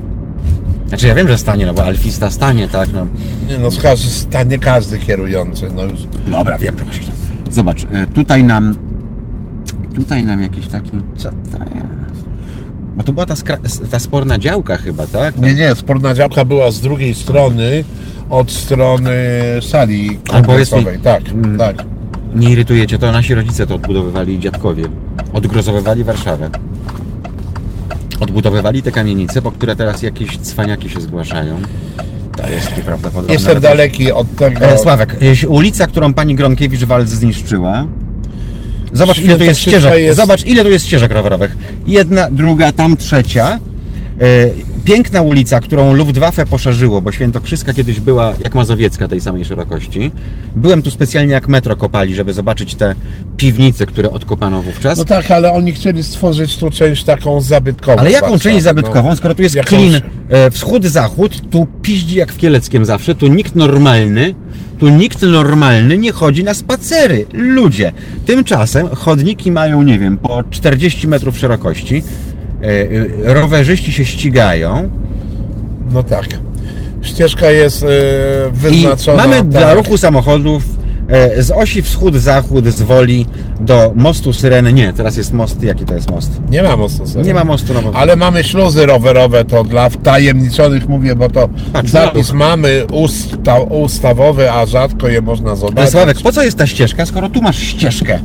[0.88, 3.08] Znaczy ja wiem, że stanie, no bo alfista stanie, tak, no.
[3.50, 5.68] Nie no, stanie każdy kierujący.
[5.76, 6.00] No już.
[6.28, 7.12] Dobra, wiem, proszę.
[7.52, 8.76] Zobacz, e, tutaj nam,
[9.96, 11.95] tutaj nam jakiś taki, co to jest?
[12.96, 13.36] Bo to była ta,
[13.91, 15.38] ta sporna działka chyba, tak?
[15.38, 17.84] Nie, nie, sporna działka była z drugiej strony,
[18.30, 19.12] od strony
[19.62, 21.00] sali kongresowej.
[21.00, 21.58] Tak, Mm.
[21.58, 21.76] tak.
[22.36, 24.84] Nie irytujecie, to nasi rodzice to odbudowywali i dziadkowie.
[25.34, 26.50] Odgrozowywali Warszawę.
[28.20, 31.58] Odbudowywali te kamienice, po które teraz jakieś cwaniaki się zgłaszają.
[32.38, 33.34] To jest nieprawdopodobne.
[33.34, 34.66] Jestem Ale- daleki od tego.
[34.66, 37.86] E, Sławek, e, ulica, którą pani Gronkiewicz-Walc zniszczyła.
[38.94, 40.04] Zobacz ile tu jest Świętokrzysza ścieżek.
[40.06, 41.58] jest- Zobacz ile tu jest ścieżek rowerowych.
[41.88, 43.60] Jedna, druga, tam trzecia.
[44.86, 50.12] Piękna ulica, którą Luftwaffe poszerzyło, bo Świętokrzyska kiedyś była jak Mazowiecka tej samej szerokości.
[50.56, 52.96] Byłem tu specjalnie jak metro kopali, żeby zobaczyć te
[53.38, 54.98] piwnice, które odkopano wówczas.
[54.98, 57.98] No tak, ale oni chcieli stworzyć tu część taką zabytkową.
[57.98, 59.16] Ale jaką część zabytkową, no.
[59.16, 59.96] skoro tu jest Jakąś- klin
[60.30, 64.36] e, wschód-zachód, tu piździ jak w Kieleckiem zawsze, tu nikt normalny,
[64.80, 67.26] tu nikt normalny nie chodzi na spacery.
[67.34, 67.92] Ludzie.
[68.26, 72.04] Tymczasem chodniki mają, nie wiem, po 40 metrów szerokości,
[73.24, 74.89] rowerzyści się ścigają
[75.91, 76.26] No tak.
[77.01, 79.18] Ścieżka jest e, i wyznaczona.
[79.18, 79.47] mamy tak.
[79.47, 80.64] dla ruchu samochodów
[81.08, 83.26] e, z osi wschód-zachód, z Woli
[83.60, 84.74] do mostu Syreny.
[84.74, 86.32] Nie, teraz jest most, jaki to jest most?
[86.49, 87.28] Nie ma mostu serii.
[87.28, 87.93] Nie ma mostu, no bo...
[87.97, 92.36] Ale mamy śluzy rowerowe, to dla wtajemniczonych mówię, bo to Patrz, zapis no.
[92.36, 95.91] mamy usta, ustawowy, a rzadko je można Ale zobaczyć.
[95.91, 98.20] Sławek, po co jest ta ścieżka, skoro tu masz ścieżkę?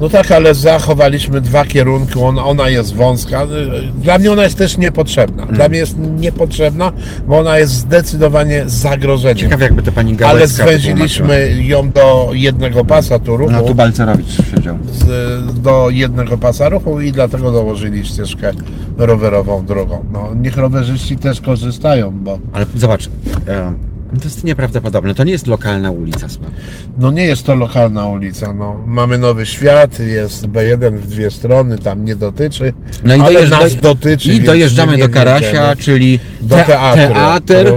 [0.00, 3.46] No tak, ale zachowaliśmy dwa kierunki, ona, jest wąska.
[3.94, 5.46] Dla mnie ona jest też niepotrzebna.
[5.46, 6.92] Dla mnie jest niepotrzebna,
[7.26, 9.36] bo ona jest zdecydowanie zagrożeniem.
[9.36, 13.74] Ciekawe jakby to pani ale Gałecka zwęziliśmy ją do jednego pasa tu ruchu, No tu
[13.74, 14.78] Balcerowicz siedział.
[14.92, 18.52] z, do jednego pasa ruchu i dlatego dołożyli ścieżkę
[18.98, 20.04] rowerową drogą.
[20.12, 23.06] No, niech rowerzyści też korzystają, bo Ale zobacz,
[23.48, 23.72] e,
[24.18, 25.14] to jest nieprawdopodobne.
[25.14, 26.50] To nie jest lokalna ulica, słuchaj.
[26.98, 28.52] no nie jest to lokalna ulica.
[28.52, 28.76] No.
[28.86, 32.72] Mamy Nowy Świat, jest B1 w dwie strony, tam nie dotyczy,
[33.04, 34.32] No i ale dojeżdża- nas dotyczy.
[34.32, 35.76] I dojeżdżamy my do Karasia, wjedziemy.
[35.76, 37.14] czyli Do te- teatru.
[37.14, 37.72] teatr.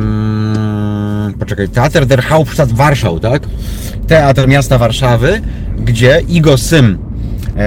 [0.00, 3.42] Em, poczekaj, Teatr der Hauptstadt Warschau, tak?
[4.06, 5.40] Teatr miasta Warszawy,
[5.78, 6.98] gdzie Igo Sym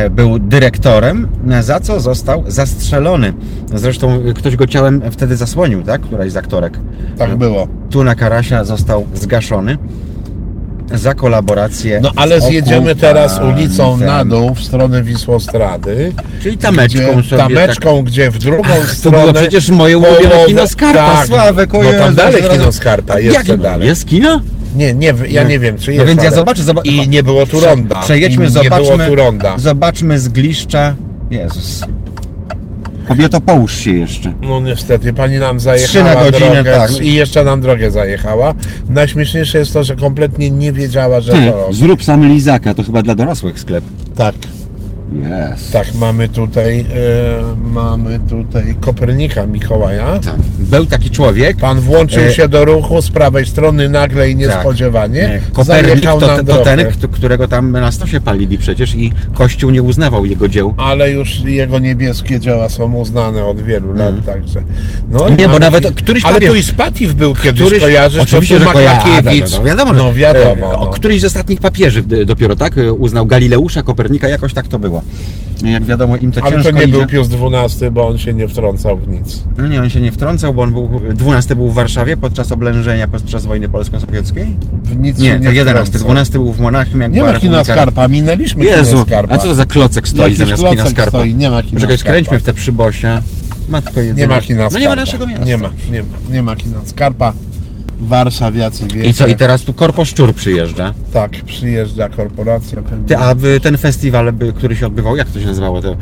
[0.09, 3.33] był dyrektorem, e, za co został zastrzelony.
[3.73, 6.01] Zresztą e, ktoś go ciałem wtedy zasłonił, tak?
[6.01, 6.79] Któraś z aktorek.
[7.17, 7.67] Tak było.
[7.89, 9.77] Tu na Karasia został zgaszony
[10.93, 11.99] za kolaborację.
[12.03, 16.13] No ale zjedziemy teraz ulicą na dół w stronę Wisłostrady.
[16.41, 17.37] Czyli tameczką gdzie.
[17.37, 18.89] Tameczką, gdzie w drugą Tak.
[18.89, 19.17] To stronę...
[19.17, 23.61] było przecież moje ulubione kino Skarpa, tak, Sławek, No tam dalej kino Skarpa, jeszcze Jak
[23.61, 23.87] dalej.
[23.87, 24.41] Jest kino?
[24.75, 26.07] Nie, nie, ja nie wiem, czy No jest.
[26.07, 26.89] więc ja ale- zobaczę, zobaczę.
[26.91, 28.01] I nie było tu ronda.
[28.01, 28.79] Przejedźmy, I zobaczmy.
[28.79, 29.57] Nie było tu ronda.
[29.57, 30.95] Zobaczmy z gliszcza.
[31.31, 31.83] Jezus.
[33.07, 34.33] Kobieto, połóż się jeszcze.
[34.41, 37.01] No niestety, pani nam zajechała na godzinę, drogę tak.
[37.01, 38.53] i jeszcze nam drogę zajechała.
[38.89, 43.01] Najśmieszniejsze jest to, że kompletnie nie wiedziała, że Ty, to zrób sam lizaka, to chyba
[43.01, 43.83] dla dorosłych sklep.
[44.15, 44.35] Tak,
[45.49, 45.71] Jest.
[45.73, 46.85] tak, mamy tutaj, e,
[47.71, 50.19] mamy tutaj Kopernika Mikołaja.
[50.19, 50.35] Tak.
[50.73, 51.57] Był taki człowiek.
[51.57, 55.19] Pan włączył E, się do ruchu z prawej strony nagle i niespodziewanie.
[55.19, 56.63] Nie, Kopernik to, to drogę.
[56.63, 60.73] ten, którego tam na stosie palili przecież i Kościół nie uznawał jego dzieł.
[60.77, 64.63] Ale już jego niebieskie dzieła są uznane od wielu lat, także.
[65.11, 65.37] No, Mm.
[65.39, 68.65] Nie, bo mamy- nawet któryś Ale tu i Spatif był kiedyś, Któryś, kojarzysz, oczywiście, to
[68.65, 69.51] że kojarzę, Maklakiewicz.
[69.51, 70.73] no wiadomo, no wiadomo.
[70.73, 70.91] E, o, no.
[70.91, 72.73] Któryś z ostatnich papieży dopiero, tak?
[72.97, 75.01] Uznał Galileusza, Kopernika, jakoś tak to było.
[75.63, 76.91] Jak wiadomo, im to Ale ciężko to nie idzie.
[76.97, 77.27] był Pius
[77.73, 79.43] XII, bo on się nie wtrącał w nic.
[79.57, 83.07] No nie, on się nie wtrącał, bo on był, 12 był w Warszawie podczas oblężenia
[83.07, 84.45] podczas wojny polsko-sowieckiej?
[84.83, 86.01] W nic Nie, to nie 11, wtrącał.
[86.07, 89.35] 12 był w Monachium, jak Nie ma kina Skarpa, minęliśmy Jezu, Skarpa.
[89.35, 91.09] a co to za klocek stoi Jakiś zamiast kina klocek Skarpa?
[91.17, 92.11] stoi, nie ma kina Czekaj, Skarpa.
[92.11, 93.21] skręćmy w te przybosie.
[93.69, 94.19] Matko jedyna.
[94.19, 94.95] Nie ma kina No nie ma Skarpa.
[94.95, 95.45] naszego miasta.
[95.45, 97.33] Nie ma, nie ma, nie ma kina Skarpa.
[98.03, 99.09] Warszawiacy wiecie.
[99.09, 100.93] I co, i teraz tu Korpo Szczur przyjeżdża?
[101.13, 102.81] Tak, przyjeżdża korporacja.
[103.07, 105.81] Ty, a wy- ten festiwal, by- który się odbywał, jak to się nazywało?
[105.81, 105.95] To...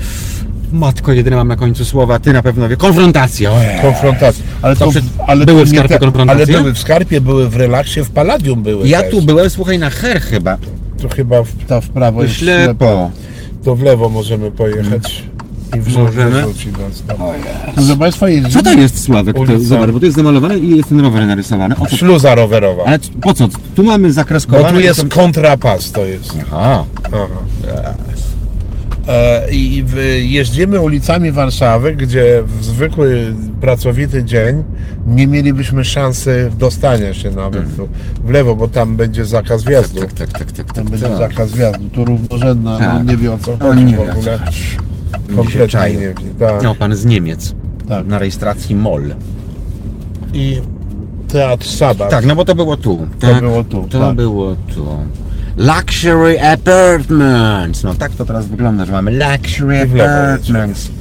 [0.73, 2.77] Matko, jedyne mam na końcu słowa, ty na pewno wie.
[2.77, 3.51] Konfrontacja.
[3.51, 3.81] Ojej.
[3.81, 4.43] Konfrontacja.
[4.61, 6.43] Ale To to, przed- ale były to w nie Skarpie konfrontacje?
[6.53, 9.11] Ale były w Skarpie, były w Relaksie, w Palladium były Ja też.
[9.11, 10.57] tu byłem, słuchaj, na Her chyba.
[11.01, 13.11] To chyba w, to w prawo jest Ślepo.
[13.63, 15.23] To w lewo możemy pojechać.
[15.97, 16.41] Możemy?
[16.41, 16.47] No.
[17.75, 18.53] Proszę Państwa, jeździmy.
[18.53, 19.35] Co to jest, Sławek?
[19.35, 19.59] To, Ulica.
[19.59, 21.75] zobacz, bo to jest zamalowane i jest ten rower narysowany.
[21.79, 21.97] O co?
[21.97, 22.83] Śluza rowerowa.
[22.85, 23.47] Ale c- po co?
[23.75, 24.69] Tu mamy zakreskowane...
[24.69, 26.33] Bo tu jest kontrapas, to jest.
[26.47, 26.83] Aha.
[27.07, 27.93] Aha.
[29.07, 34.63] E, I w- jeździmy ulicami Warszawy, gdzie w zwykły, pracowity dzień
[35.07, 37.87] nie mielibyśmy szansy dostania się nawet tu
[38.23, 39.99] w lewo, bo tam będzie zakaz wjazdu.
[40.01, 40.73] Tak, tak, tak, tak.
[40.73, 41.17] Tam tak, będzie tak.
[41.17, 41.89] zakaz wjazdu.
[41.89, 42.93] Tu równorzędna, Tak.
[42.93, 44.39] no, nie wie o co On chodzi nie w ogóle.
[45.35, 46.13] Kompletnie nie.
[46.39, 46.63] Tak.
[46.63, 47.55] No, pan z Niemiec.
[47.89, 48.05] Tak.
[48.07, 49.03] Na rejestracji MOL.
[50.33, 50.61] I
[51.27, 52.09] Teatr Sabat.
[52.09, 53.07] Tak, no bo to było tu.
[53.19, 54.15] To tak, było tu, To tak.
[54.15, 54.87] było tu.
[55.57, 57.83] Luxury Apartments.
[57.83, 60.91] No tak to teraz wygląda, że mamy Luxury Apartments.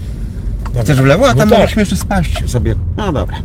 [0.82, 1.26] Chcesz w lewo?
[1.28, 1.58] A No tam tak.
[1.58, 2.74] mogliśmy jeszcze spaść sobie.
[2.96, 3.36] No dobra.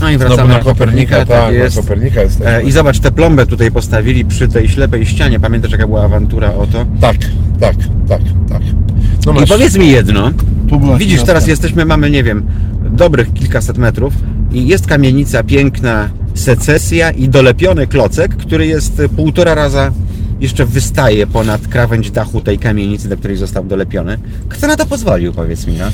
[0.00, 1.76] No i wracamy na na Kopernika, Kopernika, tak, jest.
[1.76, 2.40] na Kopernika jest.
[2.40, 5.40] E, I zobacz, tę plombę tutaj postawili przy tej ślepej ścianie.
[5.40, 6.86] Pamiętasz jaka była awantura o to?
[7.00, 7.16] Tak,
[7.60, 7.76] tak,
[8.08, 8.62] tak, tak.
[9.26, 10.30] No I masz, powiedz mi jedno.
[10.98, 12.46] Widzisz, teraz jesteśmy, mamy, nie wiem,
[12.90, 14.14] dobrych kilkaset metrów
[14.52, 19.92] i jest kamienica piękna, secesja i dolepiony klocek, który jest półtora raza
[20.40, 24.18] jeszcze wystaje ponad krawędź dachu tej kamienicy, do której został dolepiony.
[24.48, 25.84] Kto na to pozwolił, powiedz mi, no?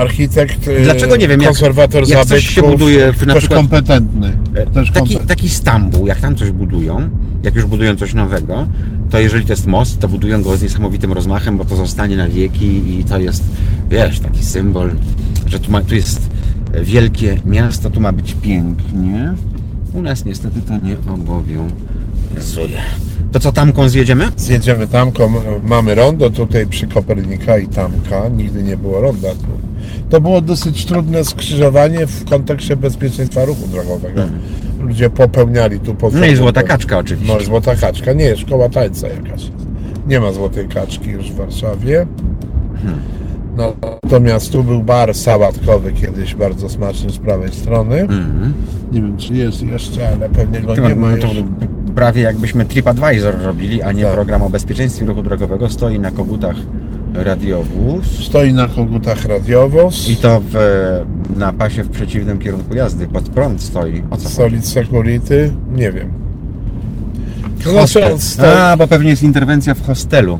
[0.00, 3.38] Architekt, y, Dlaczego, nie wiem, jak- konserwator jak coś zabytków, się buduje w- na ktoś
[3.42, 4.30] przykład- kompetentny.
[4.54, 5.26] Też Taki, kompetentny.
[5.26, 7.08] taki Stambuł, jak tam coś budują,
[7.42, 8.66] jak już budują coś nowego,
[9.10, 12.28] to jeżeli to jest most, to budują go z niesamowitym rozmachem, bo to zostanie na
[12.28, 13.44] wieki i to jest,
[13.90, 14.90] wiesz, taki symbol,
[15.46, 16.20] że tu, ma, tu jest
[16.82, 19.34] wielkie miasto, tu ma być pięknie.
[19.92, 22.78] U nas niestety to nie obowiązuje.
[23.32, 24.24] To co, tamką zjedziemy?
[24.36, 25.32] Zjedziemy tamką,
[25.64, 29.68] mamy rondo tutaj przy Kopernika i tamka, nigdy nie było ronda tu.
[30.10, 34.22] To było dosyć trudne skrzyżowanie w kontekście bezpieczeństwa ruchu drogowego.
[34.80, 37.34] Ludzie popełniali tu po No i złota kaczka oczywiście.
[37.34, 39.68] No złota kaczka, nie, szkoła tańca jakaś jest.
[40.06, 42.06] Nie ma złotej kaczki już w Warszawie.
[42.82, 43.00] Hmm.
[43.56, 48.00] Natomiast tu był bar sałatkowy kiedyś bardzo smaczny z prawej strony.
[48.00, 48.54] Mhm.
[48.92, 51.28] Nie wiem czy jest jeszcze, ale pewnie go To, nie ma no to
[51.98, 54.12] prawie jakbyśmy TripAdvisor robili, a nie Tak.
[54.14, 55.68] program o bezpieczeństwie ruchu drogowego.
[55.70, 56.56] Stoi na kogutach
[57.14, 58.24] radiowóz.
[58.26, 60.08] Stoi na kogutach radiowóz.
[60.08, 60.54] I to w,
[61.36, 64.02] na pasie w przeciwnym kierunku jazdy, pod prąd stoi.
[64.10, 64.34] O co chodzi?
[64.34, 65.52] Solid Security?
[65.72, 66.08] Nie wiem.
[67.64, 68.16] Hostel.
[68.56, 70.38] A, bo pewnie jest interwencja w hostelu.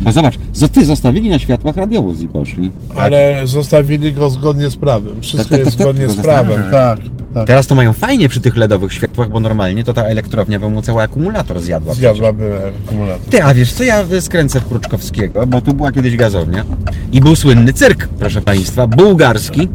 [0.00, 2.70] Bo zobacz, zo- ty zostawili na światłach radiowóz i poszli.
[2.96, 5.20] Ale zostawili go zgodnie z prawem.
[5.20, 6.62] Wszystko Tak, tak, jest tak, tak, zgodnie z prawem.
[6.70, 6.98] Tak,
[7.34, 7.46] tak.
[7.46, 10.82] Teraz to mają fajnie przy tych LEDowych światłach, bo normalnie to ta elektrownia by mu
[10.82, 11.94] cały akumulator zjadła.
[11.94, 13.26] Zjadłaby akumulator.
[13.30, 16.64] Ty, a wiesz co, ja skręcę w Kruczkowskiego, bo tu była kiedyś gazownia
[17.12, 19.68] i był słynny cyrk, proszę Państwa, bułgarski.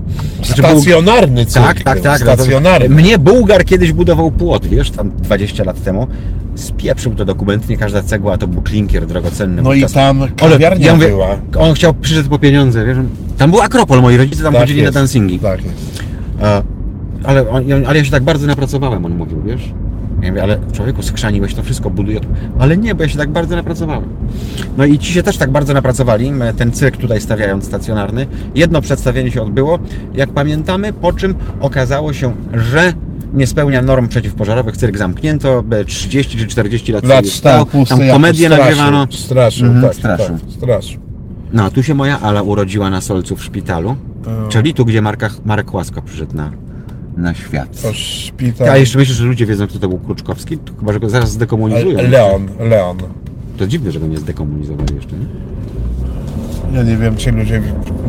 [0.43, 1.65] Znaczy, Stacjonarny cyrk.
[1.65, 2.21] Tak, tak, tak.
[2.21, 2.95] Stacjonarny.
[2.95, 6.07] Mnie Bułgar kiedyś budował płot, wiesz, tam 20 lat temu.
[6.55, 9.61] Spieprzył to dokument, nie każda cegła to był klinkier drogocenny.
[9.61, 11.37] No i tam kawiarnia ja mówię, była.
[11.57, 12.97] on chciał, przyszedł po pieniądze, wiesz.
[13.37, 15.39] Tam był Akropol, moi rodzice tam Tak chodzili jest, na dancingi.
[15.39, 16.03] Tak jest.
[17.23, 17.45] Ale,
[17.87, 19.73] ale ja się tak bardzo napracowałem, on mówił, wiesz.
[20.21, 22.27] Ja mówię, ale człowieku, skrzaniłeś to wszystko, buduję to.
[22.59, 24.03] Ale nie, bo ja się tak bardzo napracowałem.
[24.77, 28.27] No i ci się też tak bardzo napracowali, ten cyrk tutaj stawiając stacjonarny.
[28.55, 29.79] Jedno przedstawienie się odbyło,
[30.13, 32.93] jak pamiętamy, po czym okazało się, że
[33.33, 37.65] nie spełnia norm przeciwpożarowych, cyrk zamknięto, b, 30 czy 40 lat Lat sobie stał, stał
[37.65, 39.07] pusty, tam komedię straszył, nagrywano.
[39.11, 40.37] Straszył, Mhm, tak, straszył.
[40.37, 40.99] tak, straszył.
[41.53, 43.89] No, a tu się moja Ala urodziła na Solcu w szpitalu,
[44.45, 44.47] O.
[44.49, 46.51] czyli tu, gdzie Marka, Marek Łasko przyszedł na,
[47.17, 47.81] na świat.
[47.81, 48.69] To szpital.
[48.69, 50.57] A jeszcze myślisz, że ludzie wiedzą, kto to był Kruczkowski?
[50.57, 52.09] To Chyba, że go zaraz zdekomunizują.
[52.09, 52.97] Leon, Leon.
[53.57, 55.25] To dziwne, że go nie zdekomunizowali jeszcze, nie?
[56.73, 57.61] Ja nie wiem, czy ludzie,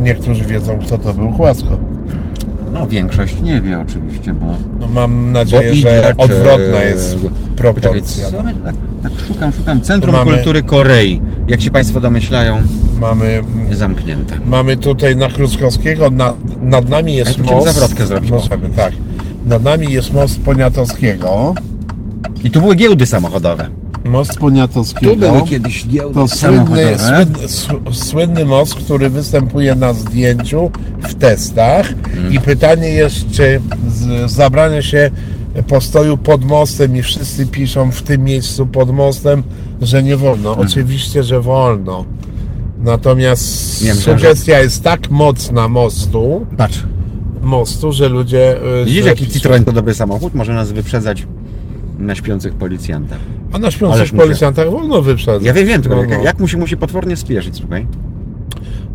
[0.02, 1.78] niektórzy wiedzą, kto to był Chłasko.
[2.72, 4.46] No, większość nie wie oczywiście, bo...
[4.80, 8.42] No, mam nadzieję, że odwrotna jest Poczekaj, proporcja.
[8.44, 9.80] my Tak, tak szukam, szukam.
[9.80, 11.20] Centrum Mamy- Kultury Korei.
[11.48, 12.62] Jak się Państwo domyślają,
[13.00, 13.42] Mamy,
[13.72, 14.34] zamknięte.
[14.46, 17.66] mamy tutaj na Kruczkowskiego, nad, nad nami jest most.
[17.66, 18.30] zawrotkę zrobić.
[18.30, 18.92] Możemy, tak.
[19.46, 21.54] Nad nami jest most Poniatowskiego.
[22.44, 23.68] I tu były giełdy samochodowe.
[24.04, 25.12] Most Poniatowskiego.
[25.12, 26.98] Tu były kiedyś giełdy To słynny, samochodowe.
[26.98, 30.70] słynny, s- słynny most, który występuje na zdjęciu
[31.02, 32.32] w testach Mhm.
[32.34, 35.10] i pytanie jest, czy z, zabranie się
[35.68, 39.42] postoju pod mostem i wszyscy piszą w tym miejscu pod mostem,
[39.82, 40.50] że nie wolno.
[40.50, 40.68] Mhm.
[40.68, 42.04] Oczywiście, że wolno.
[42.84, 46.82] Natomiast Nie wiem, sugestia jest tak mocna mostu, Patrz,
[47.42, 48.56] mostu, że ludzie...
[48.82, 49.34] y, widzisz jaki piszą.
[49.34, 50.34] Citroen to dobry samochód?
[50.34, 51.26] Może nas wyprzedzać
[51.98, 53.18] na śpiących policjantach.
[53.52, 55.42] A na śpiących Ależ muszę- policjantach wolno wyprzedzać.
[55.46, 56.24] Ja wiem, wiem, tylko No, jak, no.
[56.24, 57.86] jak mu się musi potwornie spieszyć, słuchaj.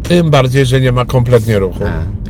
[0.04, 1.84] Tym bardziej, że nie ma kompletnie ruchu.
[1.86, 2.24] A.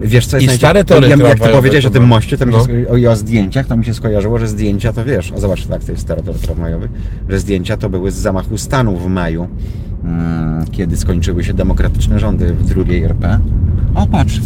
[0.00, 2.44] Wiesz co jest I stare tory ja, Jak ty powiedziałeś o to tym moście to
[2.44, 2.58] się, No.
[2.58, 5.66] sko- o, i o zdjęciach, to mi się skojarzyło, że zdjęcia to wiesz, o zobacz
[5.66, 6.88] tak, to jest stary tor tramwajowy,
[7.28, 9.48] że zdjęcia to były z zamachu stanu w maju,
[10.04, 13.38] mm, kiedy skończyły się demokratyczne rządy w drugiej RP.
[13.94, 14.40] O patrz,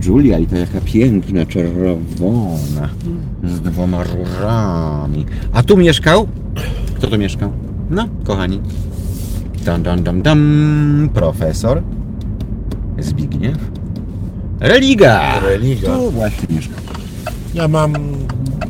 [0.00, 2.88] Julia i to jaka piękna, czerwona,
[3.44, 5.26] z dwoma rurami.
[5.52, 6.28] A tu mieszkał?
[6.96, 7.52] Kto tu mieszkał?
[7.90, 8.60] No, kochani.
[9.64, 11.10] Dam, dam, dam, dam.
[11.14, 11.82] Profesor
[12.98, 13.56] Zbigniew
[14.60, 15.40] Religa!
[15.40, 15.88] Religa.
[15.96, 16.74] Tu właśnie mieszka.
[17.54, 17.92] Ja mam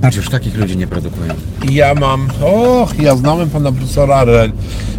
[0.01, 1.35] Patrz, już takich ludzi nie produkują.
[1.70, 2.29] Ja mam.
[2.45, 4.53] Och, ja znałem pana profesora Rel.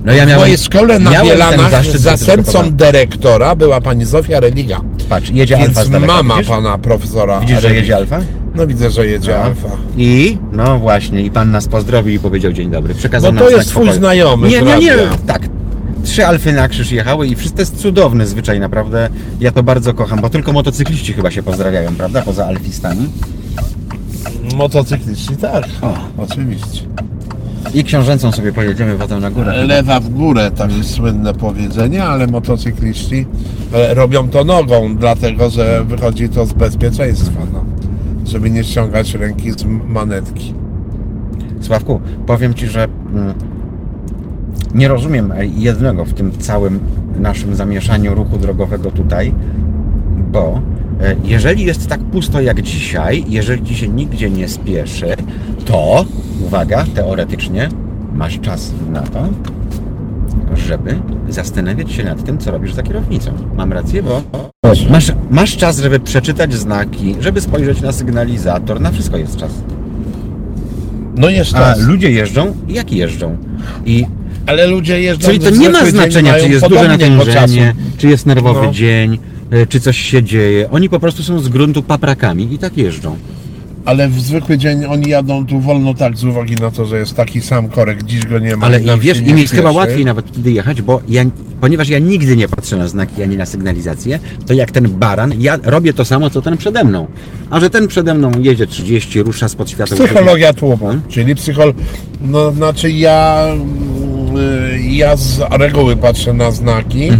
[0.06, 4.82] No ja w miałem- mojej szkole na Bielanach zastępcą dyrektora była pani Zofia Religa.
[5.10, 6.50] Patrz, jedzie Alfa Więc z daleka, mama widzisz?
[6.50, 7.40] pana profesora.
[7.40, 8.20] Widzisz, że jedzie Alfa?
[8.56, 9.68] No widzę, że jedzie Alfa.
[9.98, 12.96] I, no właśnie, i pan nas pozdrowił i powiedział dzień dobry.
[12.96, 14.00] Przekazał No nam to znak jest twój pokoju.
[14.00, 14.94] znajomy, Nie, nie, nie,
[15.28, 15.42] tak.
[16.04, 19.10] Trzy Alfy na krzyż jechały i wszystko to jest cudowny zwyczaj, naprawdę.
[19.40, 22.22] Ja to bardzo kocham, bo tylko motocykliści chyba się pozdrawiają, prawda?
[22.22, 23.10] Poza alfistami.
[24.56, 25.66] Motocykliści, tak.
[25.82, 25.94] O.
[26.18, 26.82] Oczywiście.
[27.74, 29.66] I książęcą sobie pojedziemy potem na górę.
[29.66, 33.26] Lewa w górę, takie słynne powiedzenie, ale motocykliści
[33.74, 37.66] e, robią to nogą, dlatego że wychodzi to z bezpieczeństwa, no.
[38.26, 40.54] Żeby nie ściągać ręki z manetki.
[41.62, 43.34] Sławku, powiem Ci, że mm,
[44.76, 46.80] nie rozumiem jednego w tym całym
[47.20, 49.34] naszym zamieszaniu ruchu drogowego tutaj,
[50.32, 50.62] bo
[51.02, 55.16] e, jeżeli jest tak pusto jak dzisiaj, jeżeli Ci się nigdzie nie spieszy,
[55.68, 56.06] to,
[56.46, 57.70] uwaga, teoretycznie
[58.14, 59.28] masz czas na to,
[60.56, 61.00] żeby
[61.30, 63.32] zastanawiać się nad tym, co robisz za kierownicą.
[63.56, 64.22] Mam rację, bo
[64.90, 69.52] masz, masz czas, żeby przeczytać znaki, żeby spojrzeć na sygnalizator, na wszystko jest czas.
[71.18, 71.80] No jest A czas.
[71.80, 73.38] ludzie jeżdżą, jak jeżdżą.
[73.86, 74.06] I
[74.46, 78.66] Ale ludzie jeżdżą czyli to nie ma znaczenia, czy jest duże natężenie, czy jest nerwowy
[78.66, 78.72] No.
[78.74, 79.20] dzień,
[79.54, 80.70] y, czy coś się dzieje.
[80.72, 83.16] Oni po prostu są z gruntu paprakami i tak jeżdżą.
[83.88, 87.16] Ale w zwykły dzień oni jadą tu wolno tak z uwagi na to, że jest
[87.16, 88.66] taki sam korek, dziś go nie ma.
[88.66, 91.24] Ale i wiesz, się im jest chyba łatwiej nawet wtedy jechać, bo ja,
[91.62, 95.58] ponieważ ja nigdy nie patrzę na znaki ani na sygnalizację, to jak ten baran, ja
[95.64, 97.08] robię to samo, co ten przede mną.
[97.50, 99.98] A że ten przede mną jedzie 30, rusza spod światła.
[99.98, 101.02] Psychologia tłumu, Hmm?
[101.10, 101.74] czyli psychol...
[102.22, 103.48] No znaczy ja...
[104.76, 107.18] y, Ja z reguły patrzę na znaki e,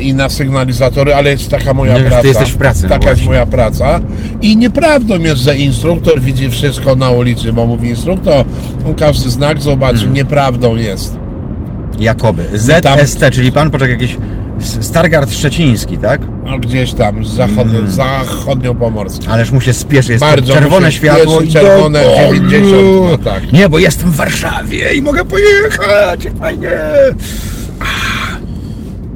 [0.00, 1.92] i na sygnalizatory, ale jest taka moja.
[1.92, 2.28] No już ty praca.
[2.28, 4.00] jesteś w pracy, no Taka jest moja praca.
[4.42, 8.44] I nieprawdą jest, że instruktor widzi wszystko na ulicy, bo mówi instruktor,
[8.86, 9.94] on każdy znak zobaczy.
[9.94, 10.12] Mhm.
[10.14, 11.16] Nieprawdą jest.
[11.98, 12.44] Jakoby.
[12.82, 14.16] Tam- ZST, czyli pan poczekaj jakiś
[14.80, 16.20] Stargard Szczeciński, tak?
[16.44, 17.68] No, gdzieś tam, z zachod...
[17.68, 17.90] Mm.
[17.90, 19.30] zachodniopomorskim.
[19.30, 22.72] Ależ mu się spieszy, jest Bardzo czerwone światło i czerwone do- 90,
[23.10, 23.52] no tak.
[23.52, 26.70] Nie, bo jestem w Warszawie i mogę pojechać, fajnie.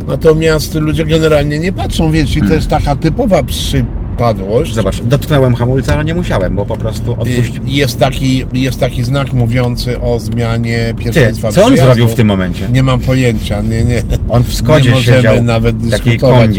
[0.07, 4.75] Natomiast ludzie generalnie nie patrzą, wiecie, i to jest taka typowa przypadłość.
[4.75, 7.65] Zobacz, dotknąłem hamulca, ale nie musiałem, bo po prostu odpuścił.
[7.67, 12.15] I Jest taki, jest taki znak mówiący o zmianie Ty, pierwszeństwa co on zrobił w
[12.15, 12.69] tym momencie?
[12.73, 14.03] Nie mam pojęcia, nie, nie.
[14.29, 16.51] On w Skodzie nie możemy siedział, nawet takiej dyskutować.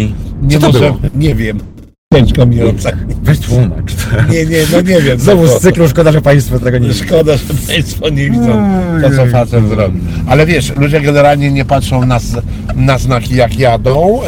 [0.41, 1.11] Nie Co to możemy, było?
[1.15, 1.72] nie wiem.
[2.13, 3.17] Ciężko mi ocenić.
[3.23, 3.93] Weź tłumacz.
[4.31, 5.19] Nie, nie, no nie wiem.
[5.19, 7.05] Znowu co z cyklu, szkoda, że Państwo tego nie widzą.
[7.05, 8.69] Szkoda, że Państwo nie widzą
[9.01, 9.99] to, co facet zrobi.
[10.27, 12.41] Ale wiesz, ludzie generalnie nie patrzą na, z-
[12.75, 14.27] na znaki, jak jadą, e,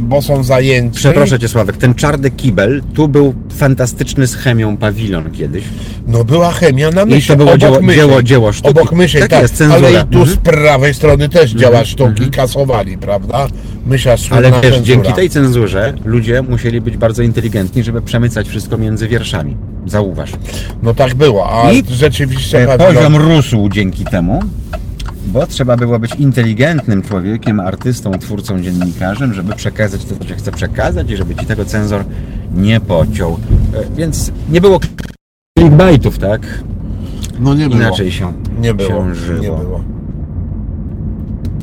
[0.00, 0.96] bo są zajęci.
[0.98, 5.64] Przeproszę Cię Sławek, ten czarny kibel, tu był fantastyczny z chemią pawilon kiedyś.
[6.06, 7.28] No była chemia na I myśl.
[7.32, 8.00] to było obok dzieło, myśli.
[8.02, 8.70] dzieło, dzieło sztuki.
[8.80, 9.42] Obok myśli, tak, tak.
[9.42, 9.88] jest, cenzura.
[9.88, 10.26] ale i tu Mhm.
[10.28, 13.46] z prawej strony też działa sztuki, kasowali, prawda?
[13.86, 19.08] Myśla Ale wiesz, dzięki tej cenzurze ludzie musieli być bardzo inteligentni, żeby przemycać wszystko między
[19.08, 19.56] wierszami.
[19.86, 20.32] Zauważ.
[20.82, 22.62] No tak było, a I rzeczywiście...
[22.62, 24.40] E, pawilon- Poziom rósł dzięki temu,
[25.26, 30.52] bo trzeba było być inteligentnym człowiekiem, artystą, twórcą, dziennikarzem, żeby przekazać to, co się chce
[30.52, 32.04] przekazać i żeby ci tego cenzor
[32.54, 33.32] nie pociął.
[33.74, 34.80] E, Więc nie było
[35.58, 36.40] clickbaitów, tak?
[37.40, 37.80] No nie było.
[37.80, 39.40] Inaczej się, Nie było, się żyło.
[39.42, 39.80] nie było.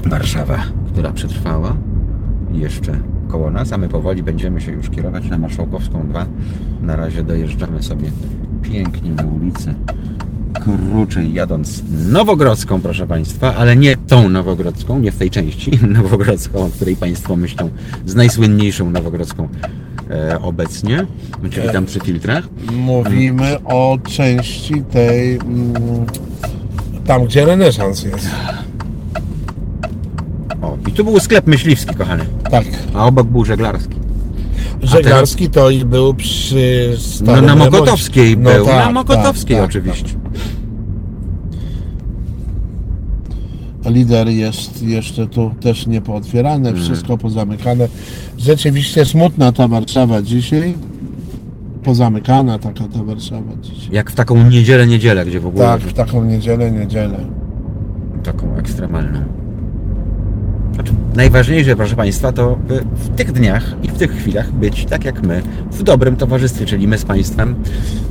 [0.06, 0.58] Warszawa,
[0.94, 1.74] która przetrwała
[2.52, 2.92] jeszcze
[3.30, 6.26] koło nas, a my powoli będziemy się już kierować na Marszałkowską 2.
[6.82, 8.12] Na razie dojeżdżamy sobie
[8.62, 9.74] pięknie na ulicę
[10.54, 16.70] Kruczej, jadąc Nowogrodzką, proszę Państwa, ale nie tą Nowogrodzką, nie w tej części Nowogrodzką, o
[16.70, 17.70] której Państwo myślą,
[18.06, 19.50] z najsłynniejszą Nowogrodzką
[20.10, 21.06] e, obecnie,
[21.50, 22.48] czyli tam przy filtrach.
[22.72, 25.36] Mówimy o części tej...
[25.36, 25.76] Mm,
[27.06, 28.30] tam, gdzie renesans jest.
[30.62, 32.66] O, i tu był sklep myśliwski, kochany, Tak.
[32.94, 33.96] a obok był żeglarski.
[34.84, 37.72] Żeglarski to i był przy No Starym na Remoncie.
[37.78, 40.10] Mokotowskiej No był, tak, na Mokotowskiej tak, tak, oczywiście.
[43.84, 43.94] tak.
[43.94, 46.82] Lider jest jeszcze tu też nie pootwierane, Mm.
[46.82, 47.88] wszystko pozamykane.
[48.38, 50.74] Rzeczywiście smutna ta Warszawa dzisiaj.
[51.84, 53.90] Pozamykana taka ta Warszawa dzisiaj.
[53.96, 57.18] Jak w taką niedzielę, niedzielę, gdzie w ogóle Tak, w taką niedzielę, niedzielę.
[58.24, 59.20] taką ekstremalną.
[60.80, 65.06] Znaczy, najważniejsze, proszę Państwa, to by w tych dniach i w tych chwilach być tak
[65.06, 67.56] jak my, w dobrym towarzystwie, czyli my z Państwem,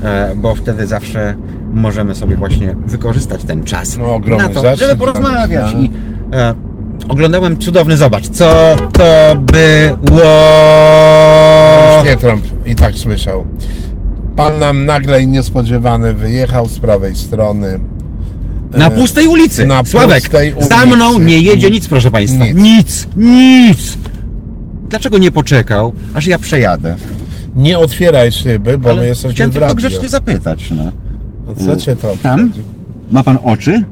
[0.02, 1.34] e, bo wtedy zawsze
[1.72, 5.72] możemy sobie właśnie wykorzystać ten czas No, ogromny na to, żeby porozmawiać.
[5.72, 5.80] tak.
[5.82, 5.90] I,
[6.32, 6.54] e,
[7.08, 10.20] oglądałem cudowny, zobacz, co to było...
[12.04, 13.46] Nie trąb i tak słyszał.
[14.36, 17.80] Pan nam nagle i niespodziewany wyjechał z prawej strony.
[18.72, 19.66] Na pustej ulicy.
[19.66, 21.24] na Sławek, pustej za mną ulicy.
[21.24, 22.44] nie jedzie nic, proszę Państwa.
[22.46, 22.56] Nic.
[22.56, 23.98] Nic, nic.
[24.88, 26.96] Dlaczego nie poczekał, aż ja przejadę?
[27.56, 30.84] Nie otwieraj szyby, bo Ale my jesteśmy chciałem w tylko grzecznie zapytać, no.
[31.46, 32.52] No Co cię to Tam?
[33.10, 33.84] Ma pan oczy?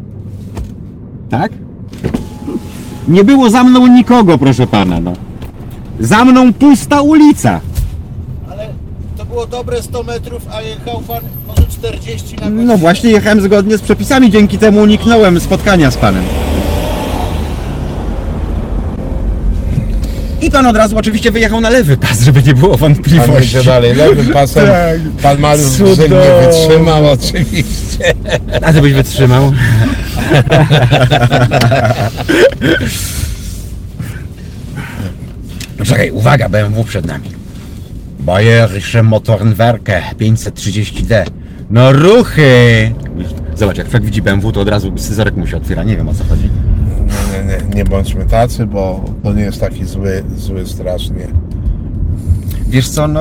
[1.31, 1.53] Tak?
[3.09, 5.13] Nie było za mną nikogo, proszę pana, no.
[6.01, 7.61] Za mną pusta ulica.
[9.37, 12.65] Było dobre 100 metrów, a jechał pan może 40 na godzinę.
[12.65, 16.25] No właśnie jechałem zgodnie z przepisami, dzięki temu uniknąłem spotkania z panem.
[20.43, 23.57] I pan od razu oczywiście wyjechał na lewy pas, żeby nie było Pan wątpliwości.
[23.57, 24.67] jedzie dalej lewym pasem.
[24.67, 25.01] Tak.
[25.23, 25.95] Pan Mariusz Cudownie.
[25.97, 28.15] Grzyb nie wytrzymał oczywiście.
[28.63, 29.53] A ty byś wytrzymał?
[35.79, 37.46] No Czekaj, uwaga, BMW przed nami.
[38.27, 41.27] Bayerische Motorenwerke 530D.
[41.71, 42.93] No ruchy!
[43.55, 45.85] Zobacz, jak Frank widzi BMW, to od razu scyzorek mu się otwiera.
[45.85, 46.51] Nie wiem o co chodzi.
[47.33, 51.27] Nie, nie, nie, nie bądźmy tacy, bo to nie jest taki zły, zły strasznie.
[52.69, 53.21] Wiesz co, no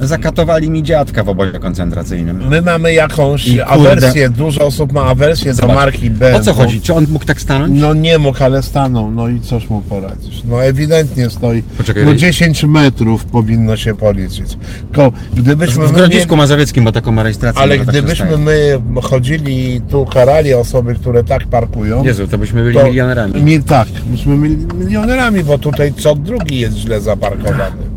[0.00, 2.48] zakatowali mi dziadka w obozie koncentracyjnym.
[2.48, 6.36] My mamy jakąś I kurde- awersję, dużo osób ma awersję Zobacz, do marki BMW.
[6.36, 6.80] O co chodzi?
[6.80, 7.80] Czy on mógł tak stanąć?
[7.80, 9.10] No nie mógł, ale stanął.
[9.10, 10.42] No i coś mu poradzisz.
[10.44, 11.62] No ewidentnie stoi.
[11.62, 12.18] Poczekaj, no Rej.
[12.18, 14.56] 10 metrów powinno się policzyć.
[14.86, 17.62] Tylko gdybyśmy W Grodzisku Mazowieckim, bo taką ma rejestrację.
[17.62, 22.04] Ale tak gdybyśmy my chodzili i tu karali osoby, które tak parkują.
[22.04, 23.42] Jezu, to byśmy byli to milionerami.
[23.42, 23.88] Mi, tak,
[24.26, 27.89] byli milionerami, bo tutaj co drugi jest źle zaparkowany.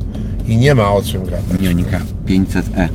[0.48, 1.60] I nie ma o czym gadać.
[1.60, 2.88] Unionika 500e.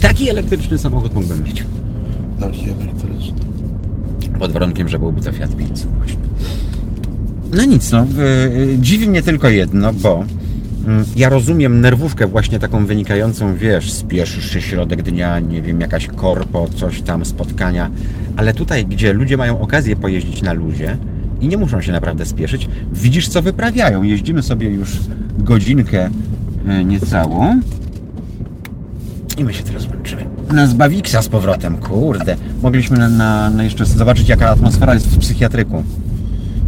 [0.00, 1.64] Taki elektryczny samochód mógłbym mieć.
[2.40, 3.40] Taki elektryczny.
[4.38, 6.16] Pod warunkiem, że byłby to Fiat 500 właśnie.
[7.54, 8.02] No nic, no.
[8.04, 10.24] y, Dziwi mnie tylko jedno, bo
[10.86, 16.06] Mm, Ja rozumiem nerwówkę właśnie taką wynikającą, wiesz, spieszysz się środek dnia, nie wiem, jakaś
[16.06, 17.90] korpo, coś tam, spotkania,
[18.36, 20.96] ale tutaj, gdzie ludzie mają okazję pojeździć na luzie
[21.40, 24.02] i nie muszą się naprawdę spieszyć, widzisz, co wyprawiają.
[24.02, 24.90] Jeździmy sobie już
[25.38, 26.10] godzinkę
[26.68, 27.60] e, niecałą
[29.38, 30.24] i my się teraz łączymy.
[30.52, 32.36] Na Zbawiksa z powrotem, kurde.
[32.62, 35.84] Mogliśmy na, na, jeszcze zobaczyć, jaka atmosfera jest w psychiatryku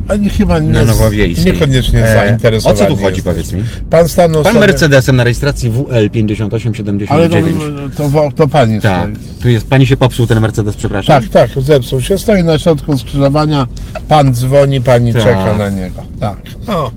[0.09, 1.53] A nie, chyba nie, na Nowowiejskiej.
[1.53, 2.81] niekoniecznie E, zainteresowani.
[2.81, 3.25] O co tu chodzi, jesteś.
[3.25, 3.63] powiedz mi?
[3.91, 4.67] Pan stanął Pan sobie...
[4.67, 7.11] Mercedesem na rejestracji WL 5879.
[7.11, 9.43] Ale to, to, to pani Tak, stoi.
[9.43, 11.23] tu jest, pani się popsuł ten Mercedes, przepraszam.
[11.23, 12.19] Tak, tak, zepsuł się.
[12.19, 13.67] Stoi na środku skrzyżowania,
[14.09, 15.23] pan dzwoni, pani Tak.
[15.23, 16.03] czeka na niego.
[16.21, 16.37] Tak.
[16.67, 16.91] O,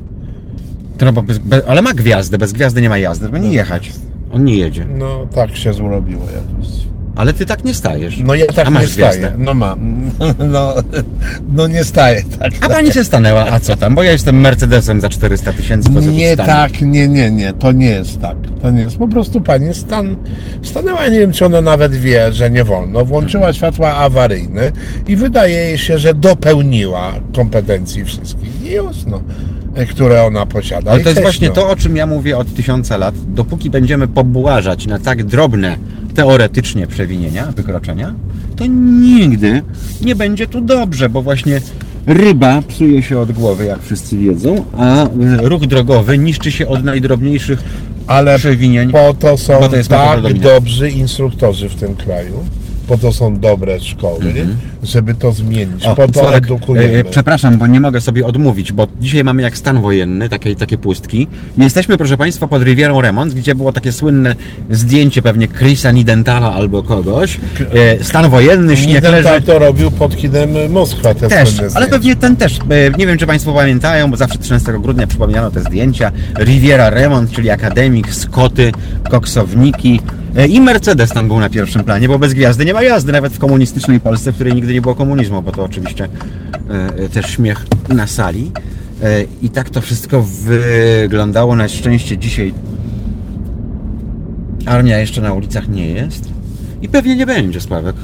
[0.98, 3.92] To no, bez, bez, ale ma gwiazdę, bez gwiazdy nie ma jazdy, żeby nie jechać.
[4.32, 4.86] On nie jedzie.
[4.98, 6.68] no tak się zrobiło jakoś.
[7.16, 8.18] Ale ty tak nie stajesz.
[8.18, 8.88] No ja tak nie staję.
[8.88, 9.32] gwiazdę.
[9.38, 10.12] No mam.
[10.56, 10.74] No,
[11.54, 12.54] no nie staję tak.
[12.62, 13.96] A pani się stanęła, a co tam?
[13.96, 15.90] Bo ja jestem Mercedesem za 400 tysięcy.
[15.90, 18.38] Nie tak, nie, nie, nie, to nie jest tak.
[18.62, 18.98] To nie jest.
[18.98, 20.16] Po prostu pani stan,
[20.64, 23.06] stanęła, nie wiem czy ona nawet wie, że nie wolno.
[23.06, 24.72] Włączyła światła awaryjne
[25.08, 28.62] i wydaje jej się, że dopełniła kompetencji wszystkich.
[28.64, 29.22] I już, no,
[29.90, 30.92] które ona posiada.
[30.92, 31.54] Ale to jest właśnie no.
[31.54, 33.16] to, o czym ja mówię od tysiąca lat.
[33.28, 35.78] Dopóki będziemy pobłażać na tak drobne,
[36.16, 38.14] teoretycznie przewinienia, wykroczenia,
[38.56, 38.66] to
[39.02, 39.62] nigdy
[40.02, 41.62] nie będzie tu dobrze, bo właśnie
[42.08, 45.08] ryba psuje się od głowy, jak wszyscy wiedzą, a
[45.42, 47.64] ruch drogowy niszczy się od najdrobniejszych
[48.08, 48.92] Ale przewinień.
[48.92, 52.44] po to są to jest tak dobrzy instruktorzy w tym kraju,
[52.88, 54.20] po to są dobre szkoły,
[54.84, 55.84] żeby to zmienić.
[55.84, 56.14] po to Mhm.
[56.14, 56.98] Sławek, edukujemy.
[56.98, 60.78] e, przepraszam, bo nie mogę sobie odmówić, bo dzisiaj mamy jak stan wojenny, takie, takie
[60.78, 61.28] pustki.
[61.58, 64.36] Jesteśmy, proszę Państwa, pod Rivierą Remont, gdzie było takie słynne
[64.70, 67.40] zdjęcie pewnie Chrisa Nidentala albo kogoś.
[68.00, 69.42] E, stan wojenny, śnieg leży.
[69.46, 72.58] to robił pod kidem Moskwa te Też, ale pewnie ten też.
[72.70, 76.12] E, Nie wiem, czy Państwo pamiętają, bo zawsze 13 grudnia przypominano te zdjęcia.
[76.40, 78.72] Riviera Remont, czyli akademik, Skoty,
[79.10, 83.12] koksowniki e, i Mercedes tam był na pierwszym planie, bo bez gwiazdy nie ma jazdy,
[83.12, 86.08] nawet w komunistycznej Polsce, w której nigdy nie było komunizmu, bo to oczywiście
[86.70, 88.52] e, e, też śmiech na sali.
[89.04, 91.56] E, I tak to wszystko wyglądało.
[91.56, 92.54] Na szczęście dzisiaj
[94.66, 96.30] armia jeszcze na ulicach nie jest.
[96.82, 97.96] I pewnie nie będzie, Sławek.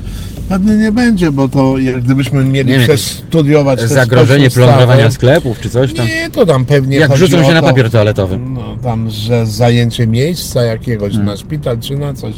[0.52, 5.70] Pewnie nie będzie, bo to jak gdybyśmy mieli Nie przestudiować tę Zagrożenie plądrowania sklepów czy
[5.70, 6.08] coś tam.
[6.08, 8.38] Nie, to tam pewnie Jak rzucą się na to, papier toaletowy.
[8.38, 11.26] No, tam, że zajęcie miejsca jakiegoś Hmm.
[11.26, 12.34] na szpital, czy na coś,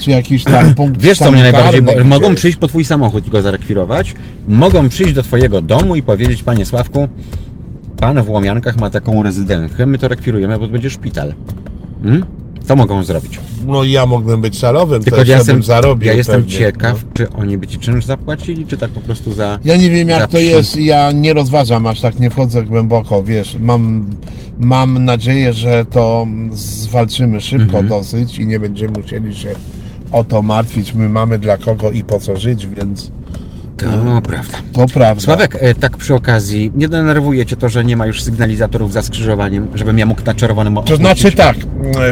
[0.00, 3.30] czy jakiś tam punkt Wiesz co mnie najbardziej, bo mogą przyjść po twój samochód i
[3.30, 4.14] go zarekwirować,
[4.48, 7.08] mogą przyjść do twojego domu i powiedzieć, panie Sławku,
[7.96, 11.34] pan w Łomiankach ma taką rezydenkę, my to rekwirujemy, bo to będzie szpital.
[12.02, 12.24] Hmm?
[12.66, 13.40] To mogą zrobić.
[13.66, 16.58] No i ja mógłbym być salowym, Tylko to ja jestem, bym zarobił ja jestem pewnie,
[16.58, 17.10] ciekaw, no.
[17.14, 19.58] czy oni by ci czynsz zapłacili, czy tak po prostu za...
[19.64, 23.22] Ja nie wiem jak to przy- jest, ja nie rozważam, aż tak nie wchodzę głęboko,
[23.22, 24.06] wiesz, mam,
[24.58, 27.88] mam nadzieję, że to zwalczymy szybko Mhm.
[27.88, 29.54] dosyć i nie będziemy musieli się
[30.12, 33.10] o to martwić, my mamy dla kogo i po co żyć, więc
[33.78, 34.58] To prawda.
[34.72, 35.22] to prawda.
[35.22, 39.02] Sławek, e, tak przy okazji, nie denerwuje cię to, że nie ma już sygnalizatorów za
[39.02, 41.56] skrzyżowaniem, żebym ja mógł na czerwonym To znaczy tak,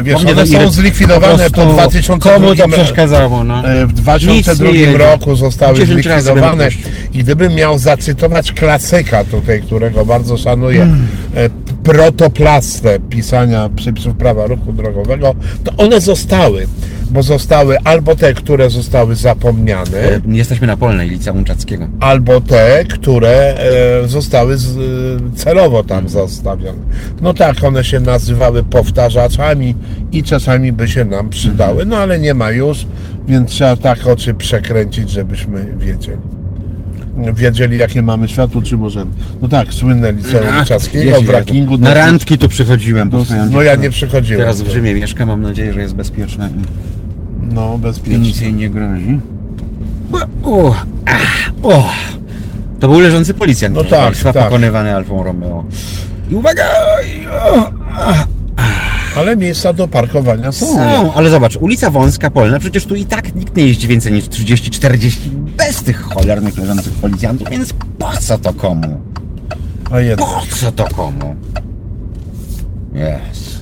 [0.03, 3.69] wiesz, Bo mnie one są zlikwidowane po prostu 2002 Komu to przeszkadzało, no?
[3.69, 4.97] E, W Nic 2002 nie jedzie.
[4.97, 6.69] roku zostały 10 razy zlikwidowane
[7.13, 11.07] i gdybym miał zacytować klasyka tutaj, którego bardzo szanuję, Hmm.
[11.35, 11.49] e,
[11.83, 16.67] protoplastę pisania przepisów prawa ruchu drogowego, to one zostały,
[17.11, 21.87] bo zostały albo te, które zostały zapomniane, E, Jesteśmy na Polnej, Liceum Czackiego.
[21.99, 23.55] albo te, które
[24.03, 24.57] e, zostały e,
[25.35, 26.79] celowo tam zostawione.
[27.21, 29.75] No tak, one się nazywały powtarzaczami
[30.11, 32.85] i czasami by się nam przydały, no ale nie ma już,
[33.27, 36.17] więc trzeba tak oczy przekręcić, żebyśmy wiedzieli.
[37.33, 39.11] Wiedzieli, jakie mamy światło, czy możemy.
[39.41, 41.77] No tak, słynne liceum czaskiego Wiesz, w ja rankingu.
[41.77, 43.11] Na randki tu przychodziłem.
[43.25, 44.41] swoją No ja nie przychodziłem.
[44.41, 46.49] Teraz w Rzymie mieszka, mam nadzieję, że jest bezpieczna
[47.51, 48.45] i- No, i nic bezpiecznie.
[48.45, 49.19] jej nie grozi.
[50.43, 50.75] O,
[51.05, 51.89] ach, o.
[52.79, 54.33] To był leżący policjant, No tak, tak.
[54.33, 55.63] pokonywany Alfą Romeo.
[56.31, 56.63] I uwaga!
[57.51, 57.69] O,
[59.19, 60.65] Ale miejsca do parkowania są.
[60.65, 64.25] są, ale zobacz, ulica Wąska Polna, przecież tu i tak nikt nie jeździ więcej niż
[64.25, 65.17] 30-40
[65.57, 69.01] bez tych cholernych leżących policjantów, więc po co to komu?
[69.91, 70.27] A jednak.
[70.29, 71.35] Po co to komu?
[72.93, 73.56] Jest.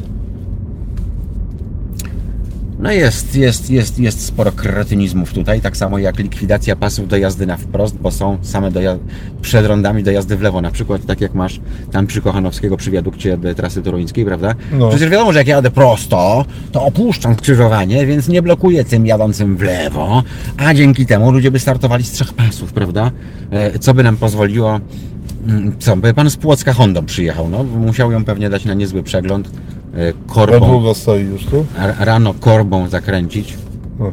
[2.85, 7.45] No jest, jest, jest, jest sporo kretynizmów tutaj, tak samo jak likwidacja pasów do jazdy
[7.45, 8.97] na wprost, bo są same do ja-
[9.41, 11.59] przed rondami do jazdy w lewo, na przykład tak jak masz
[11.91, 14.55] tam przy Kochanowskiego przy wiadukcie trasy toruńskiej, prawda?
[14.71, 14.89] No.
[14.89, 19.61] Przecież wiadomo, że jak jadę prosto, to opuszczam skrzyżowanie, więc nie blokuję tym jadącym w
[19.61, 20.23] lewo,
[20.57, 23.11] a dzięki temu ludzie by startowali z trzech pasów, prawda?
[23.51, 24.79] E, Co by nam pozwoliło
[25.47, 27.63] Mm, Co, by pan z Płocka Hondą przyjechał, no.
[27.63, 29.49] Musiał ją pewnie dać na niezły przegląd.
[29.95, 31.65] E, korbą, długo stoi już tu.
[31.99, 33.53] rano korbą zakręcić.
[33.99, 34.11] O.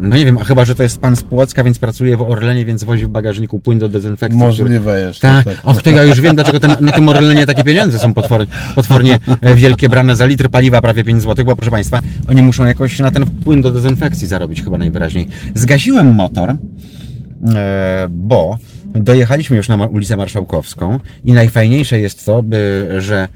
[0.00, 2.64] No nie wiem, a chyba, że to jest pan z Płocka, więc pracuje w Orlenie,
[2.64, 4.38] więc wozi w bagażniku płyn do dezynfekcji.
[4.38, 5.28] który- Możliwe jeszcze.
[5.28, 5.56] Tak, tak.
[5.64, 9.18] o, to ja już wiem, dlaczego ten, na tym Orlenie takie pieniądze są potwornie, potwornie
[9.56, 13.10] wielkie, brane za litr paliwa prawie 5 zł, bo proszę Państwa, oni muszą jakoś na
[13.10, 15.28] ten płyn do dezynfekcji zarobić chyba najwyraźniej.
[15.54, 18.58] Zgasiłem motor, e, bo
[18.94, 22.42] dojechaliśmy już na ulicę Marszałkowską i najfajniejsze jest to,
[22.98, 23.28] że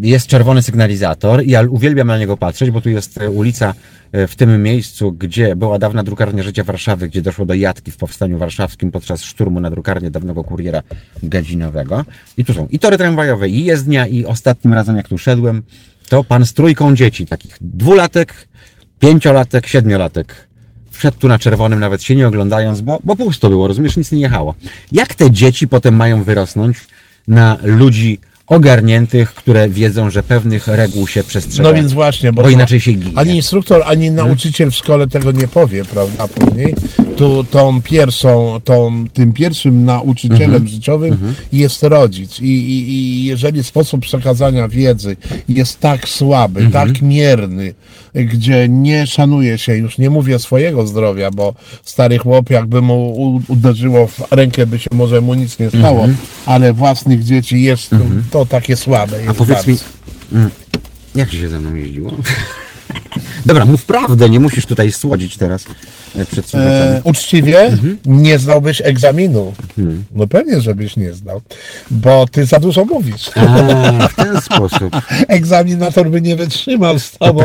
[0.00, 3.74] jest czerwony sygnalizator i ja uwielbiam na niego patrzeć, bo tu jest e, ulica
[4.12, 7.96] e, w tym miejscu, gdzie była dawna drukarnia Życia Warszawy, gdzie doszło do jatki w
[7.96, 10.82] Powstaniu Warszawskim podczas szturmu na drukarnię dawnego kuriera
[11.22, 12.04] gadzinowego.
[12.36, 15.62] I tu są i tory tramwajowe, i jezdnia, i ostatnim razem jak tu szedłem,
[16.08, 18.48] to pan z trójką dzieci, takich dwulatek,
[19.00, 20.48] pięciolatek, siedmiolatek.
[20.90, 24.20] Wszedł tu na czerwonym, nawet się nie oglądając, bo, bo pusto było, rozumiesz, nic nie
[24.20, 24.54] jechało.
[24.92, 26.76] Jak te dzieci potem mają wyrosnąć
[27.28, 28.18] na ludzi
[28.48, 31.68] ogarniętych, które wiedzą, że pewnych reguł się przestrzega?
[31.68, 33.12] No więc właśnie, bo, bo inaczej się ginie.
[33.18, 36.28] Ani instruktor, ani nauczyciel w szkole tego nie powie, prawda?
[36.28, 36.74] Później
[37.18, 42.40] tu tą pierwszą, tą, tym pierwszym nauczycielem życiowym jest rodzic.
[42.40, 45.16] I, i, I jeżeli sposób przekazania wiedzy
[45.48, 47.74] jest tak słaby, tak mierny,
[48.14, 51.54] gdzie nie szanuje się, już nie mówię swojego zdrowia, bo
[51.84, 53.12] stary chłop, jakby mu
[53.48, 56.08] uderzyło w rękę, by się może mu nic nie stało,
[56.46, 57.90] ale własnych dzieci jest
[58.30, 59.16] to takie słabe.
[59.28, 59.88] A powiedz mi, bardzo.
[60.32, 60.50] mm,
[61.14, 62.12] jak ci się ze mną jeździło?
[63.46, 65.64] Dobra, mów prawdę, nie musisz tutaj słodzić teraz
[66.54, 66.58] e.
[66.58, 67.70] E, uczciwie
[68.06, 69.52] nie zdałbyś egzaminu.
[69.76, 70.04] Hmm.
[70.14, 71.40] No pewnie, żebyś nie zdał,
[71.90, 73.30] bo ty za dużo mówisz.
[73.34, 74.96] A, w ten sposób.
[75.28, 77.42] Egzaminator by nie wytrzymał z tobą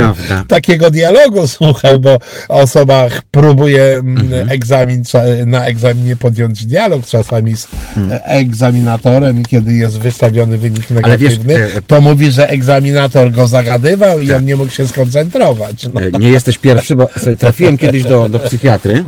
[0.48, 4.50] takiego dialogu, słuchaj, bo osoba próbuje Mhm.
[4.52, 5.04] egzamin,
[5.46, 7.68] na egzaminie podjąć dialog czasami z
[8.12, 10.84] e, egzaminatorem i kiedy jest wystawiony wynik.
[11.04, 14.88] Ale wiesz, negatywny, e, to mówi, że egzaminator go zagadywał i on nie mógł się
[14.88, 15.88] skoncentrować.
[15.94, 16.20] No.
[16.20, 17.08] Nie jesteś pierwszy, bo
[17.40, 19.06] trafiłem kiedyś do, do psychiatry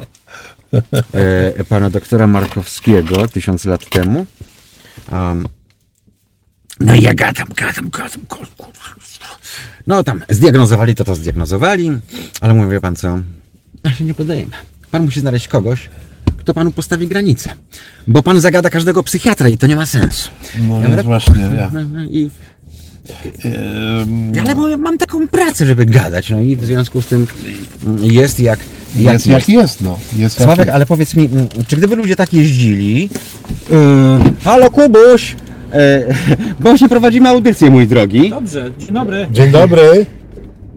[1.13, 4.25] e, pana doktora Markowskiego tysiąc lat temu.
[5.11, 5.47] Um,
[6.79, 8.21] no i ja gadam, gadam, gadam.
[9.87, 11.91] No tam zdiagnozowali to, to zdiagnozowali,
[12.41, 13.19] ale mówię, pan co,
[13.83, 14.57] ja się nie podejmę.
[14.91, 15.89] Pan musi znaleźć kogoś,
[16.37, 17.49] kto panu postawi granicę.
[18.07, 20.29] Bo pan zagada każdego psychiatra i to nie ma sensu.
[20.59, 21.71] No Ja właśnie, ja.
[22.09, 22.29] I,
[23.43, 27.27] Em, ale bo ja mam taką pracę, żeby gadać, no i w związku z tym
[28.01, 28.59] jest jak,
[28.95, 29.99] jak jest jak jest, no.
[30.17, 30.75] Jest jak Sławek, jest.
[30.75, 33.09] ale powiedz mi, mm, czy gdyby ludzie tak jeździli...
[33.69, 33.77] Yy,
[34.43, 35.35] halo Kubuś!
[35.75, 36.15] Yy,
[36.59, 38.29] właśnie prowadzimy audycję, mój drogi.
[38.29, 39.27] Dobrze, dzień dobry.
[39.31, 40.05] Dzień dobry.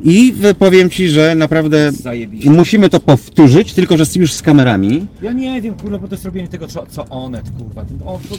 [0.04, 2.50] I powiem Ci, że naprawdę Zajebiście.
[2.50, 5.06] musimy to powtórzyć, tylko że już z kamerami.
[5.22, 7.84] Ja nie wiem, kurwa, bo to jest robienie tego, co, co Onet, kurwa.
[8.04, 8.36] O, to,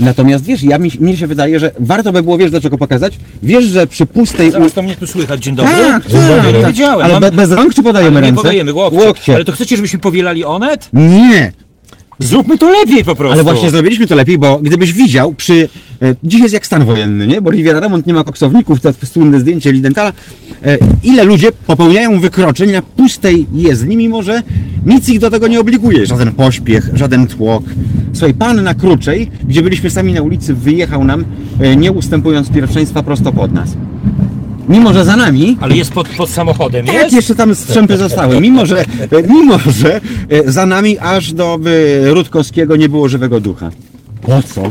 [0.00, 3.18] Natomiast wiesz, ja mi, mi się wydaje, że warto by było, wiesz dlaczego pokazać?
[3.42, 4.50] Wiesz, że przy pustej...
[4.50, 5.72] zaraz to mnie tu słychać, dzień dobry.
[5.72, 6.12] Tak, tak,
[6.52, 6.66] tak.
[6.66, 8.36] Wiedziałem, Ale mam- be, bez rąk czy podajemy Ale nie ręce?
[8.42, 8.98] podajemy łokcie.
[9.06, 9.34] Łokcie.
[9.34, 10.88] Ale to chcecie, żebyśmy powielali Onet?
[10.92, 11.52] Nie!
[12.20, 13.32] Zróbmy to lepiej po prostu.
[13.32, 15.68] Ale właśnie zrobiliśmy to lepiej, bo gdybyś widział przy...
[16.02, 17.40] E, dziś jest jak stan wojenny, nie?
[17.40, 20.12] Bo Riviera Remont nie ma koksowników, to słynne zdjęcie Lidentala.
[20.64, 24.42] E, ile ludzie popełniają wykroczeń na pustej jezdni, mimo że
[24.86, 26.06] nic ich do tego nie obliguje.
[26.06, 27.64] Żaden pośpiech, żaden tłok.
[28.12, 31.24] Słuchaj, pan na Kruczej, gdzie byliśmy sami na ulicy, wyjechał nam,
[31.60, 33.76] e, nie ustępując pierwszeństwa prosto pod nas.
[34.70, 37.12] Mimo, że za nami Ale jest pod, pod samochodem, tak, jest?
[37.14, 38.40] jeszcze tam strzępy zostały.
[38.40, 38.84] Mimo, że,
[39.28, 41.58] mimo, że e, za nami aż do
[42.06, 43.70] e, Rutkowskiego nie było żywego ducha.
[44.22, 44.62] Po co?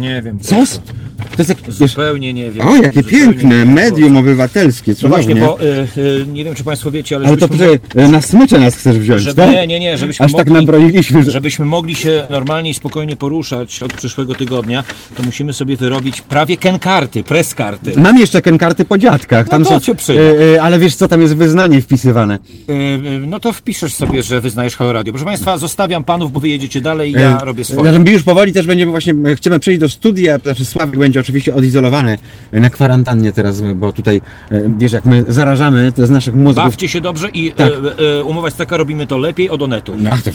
[0.00, 0.38] Nie wiem.
[0.40, 0.66] Co?
[0.66, 0.80] z-
[1.20, 2.68] To jest jak, wiesz, Zupełnie nie wiem.
[2.68, 3.72] o, jakie Zupełnie piękne, wiem.
[3.72, 5.56] medium obywatelskie, No właśnie, cudownie.
[5.96, 8.20] bo y, y, nie wiem, czy Państwo wiecie, ale, Ale to żebyśmy, poczekaj, e, na
[8.22, 9.50] smycze nas chcesz wziąć, żeby, tak?
[9.50, 11.30] nie, nie, nie, żebyśmy Aż tak mogli, nabroiliśmy, że...
[11.30, 14.84] żebyśmy mogli się normalnie i spokojnie poruszać od przyszłego tygodnia,
[15.16, 17.92] to musimy sobie wyrobić prawie kenkarty, preskarty.
[17.96, 20.22] Mam jeszcze kenkarty po dziadkach, tam No to są, cię przyjmę.
[20.22, 22.38] e, e, ale wiesz co, tam jest wyznanie wpisywane.
[22.70, 25.12] Y, y, No to wpiszesz sobie, że wyznajesz Halo Radio.
[25.12, 27.84] Proszę Państwa, zostawiam Panów, bo Wy jedziecie dalej, ja robię swoje.
[27.92, 31.54] Zatem już powoli też będziemy właśnie, e, chcemy przejść do studia, znaczy Sławek będzie oczywiście
[31.54, 32.18] odizolowany
[32.52, 36.64] e, na kwarantannie teraz, bo tutaj, e, wiesz, jak my zarażamy, to z naszych mózgów...
[36.64, 37.72] Bawcie się dobrze i Tak.
[37.72, 39.94] e, e, umowa jest taka, robimy to lepiej od Onetu.
[40.12, 40.30] Ach, to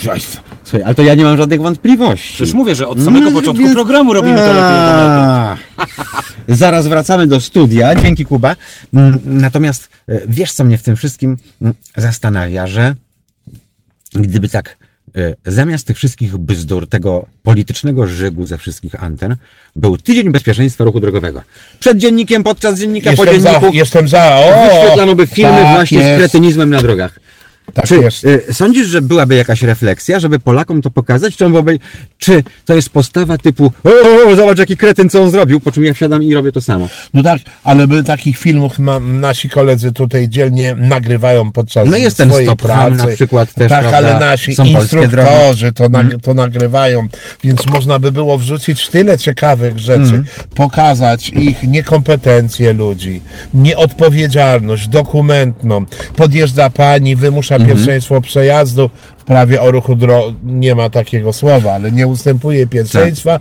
[0.64, 2.34] Słuchaj, ale to ja nie mam żadnych wątpliwości.
[2.34, 5.62] Przecież mówię, że od samego No, początku więc- programu robimy to lepiej od Onetu.
[6.48, 7.96] Zaraz wracamy do studia.
[7.96, 8.56] Dzięki Kuba.
[8.94, 12.96] Mm, Natomiast e, wiesz, co mnie w tym wszystkim mm, zastanawia, że
[14.14, 14.85] gdyby tak e,
[15.46, 19.36] zamiast tych wszystkich bzdur, tego politycznego żygu ze wszystkich anten,
[19.76, 21.42] był tydzień bezpieczeństwa ruchu drogowego.
[21.80, 24.36] Przed dziennikiem, podczas dziennika, po Jestem za, dzienniku jestem za.
[24.36, 26.20] O, wyświetlano by filmy tak właśnie z jest.
[26.20, 27.20] kretynizmem na drogach.
[27.74, 28.24] Tak czy jest.
[28.26, 31.36] y, sądzisz, że byłaby jakaś refleksja, żeby Polakom to pokazać?
[31.36, 31.54] Czy, on
[32.18, 35.84] czy to jest postawa typu o, o, zobacz jaki kretyn, co on zrobił, po czym
[35.86, 36.88] ja wsiadam i robię to samo?
[37.14, 42.18] No tak, ale my takich filmów ma, nasi koledzy tutaj dzielnie nagrywają podczas No jest
[42.18, 42.96] ten swojej Stop pracy.
[42.96, 43.98] na przykład też, Tak, prawda?
[43.98, 46.22] ale nasi Są instruktorzy to, nag, Mhm.
[46.22, 47.08] to nagrywają,
[47.44, 50.26] więc można by było wrzucić tyle ciekawych rzeczy, Mhm.
[50.56, 53.22] pokazać ich niekompetencje ludzi,
[53.54, 55.86] nieodpowiedzialność dokumentną.
[56.16, 57.55] Podjeżdża pani, wymusza.
[57.60, 60.34] Pierwszeństwo przejazdu, w prawie o ruchu dro...
[60.44, 63.40] nie ma takiego słowa, ale nie ustępuje pierwszeństwa.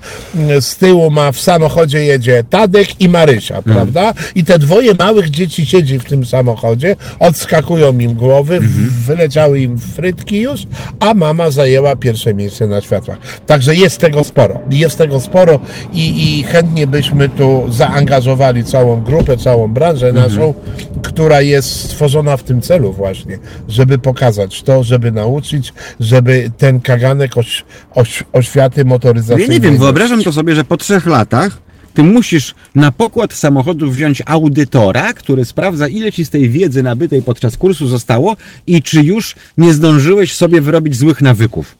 [0.60, 3.74] Z tyłu ma w samochodzie jedzie Tadek i Marysia, Mhm.
[3.76, 4.14] prawda?
[4.34, 8.90] I te dwoje małych dzieci siedzi w tym samochodzie, odskakują im głowy, Mhm.
[9.06, 10.62] wyleciały im frytki już,
[11.00, 13.18] a mama zajęła pierwsze miejsce na światłach.
[13.46, 14.60] Także jest tego sporo.
[14.70, 15.60] Jest tego sporo
[15.92, 20.26] i, i chętnie byśmy tu zaangażowali całą grupę, całą branżę Mhm.
[20.30, 20.54] naszą,
[21.02, 23.38] która jest stworzona w tym celu właśnie,
[23.68, 27.64] żeby pokazać to, żeby nauczyć, żeby ten kaganek oś,
[27.94, 29.48] oś, oświaty Ja motoryzacyjnej...
[29.48, 31.58] nie wiem, wyobrażam to sobie, że po trzech latach
[31.94, 37.22] ty musisz na pokład samochodu wziąć audytora, który sprawdza, ile ci z tej wiedzy nabytej
[37.22, 38.36] podczas kursu zostało
[38.66, 41.76] i czy już nie zdążyłeś sobie wyrobić złych nawyków.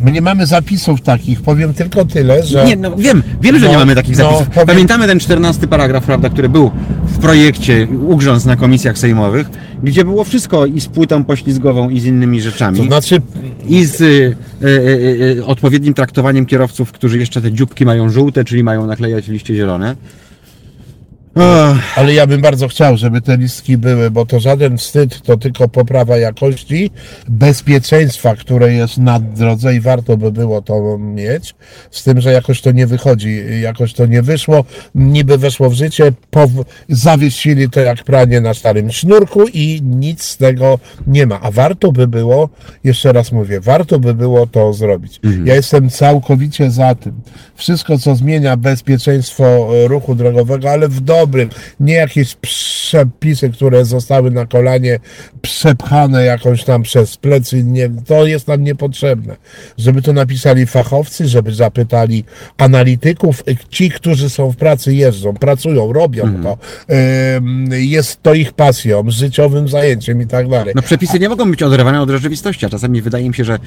[0.00, 2.64] My nie mamy zapisów takich, powiem tylko tyle, że...
[2.64, 4.48] Nie, no wiem, wiem, że No, nie mamy takich no, zapisów.
[4.48, 6.70] powiem- Pamiętamy ten 14 paragraf, prawda, który był
[7.06, 9.50] w projekcie ugrząc na komisjach sejmowych,
[9.82, 12.78] gdzie było wszystko i z płytą poślizgową i z innymi rzeczami.
[12.78, 13.20] To znaczy,
[13.68, 18.44] I z y, y, y, y, odpowiednim traktowaniem kierowców, którzy jeszcze te dzióbki mają żółte,
[18.44, 19.96] czyli mają naklejać liście zielone.
[21.34, 25.36] Ach, ale ja bym bardzo chciał, żeby te listki były, bo to żaden wstyd, to
[25.36, 26.90] tylko poprawa jakości,
[27.28, 31.54] bezpieczeństwa, które jest na drodze i warto by było to mieć,
[31.90, 36.12] z tym, że jakoś to nie wychodzi, jakoś to nie wyszło, niby weszło w życie,
[36.30, 41.50] pow- zawiesili to jak pranie na starym sznurku i nic z tego nie ma, a
[41.50, 42.48] warto by było,
[42.84, 45.20] jeszcze raz mówię, warto by było to zrobić.
[45.44, 47.20] Ja jestem całkowicie za tym.
[47.54, 51.48] Wszystko, co zmienia bezpieczeństwo ruchu drogowego, ale w dobrym,
[51.80, 54.98] nie jakieś przepisy, które zostały na kolanie
[55.42, 59.36] przepchane jakąś tam przez plecy, nie, to jest nam niepotrzebne.
[59.78, 62.24] Żeby to napisali fachowcy, żeby zapytali
[62.58, 66.58] analityków, ci, którzy są w pracy, jeżdżą, pracują, robią to.
[67.36, 70.72] Ym, Jest to ich pasją, życiowym zajęciem i tak dalej.
[70.76, 73.58] No przepisy nie mogą być oderwane od rzeczywistości, a czasami wydaje mi się, że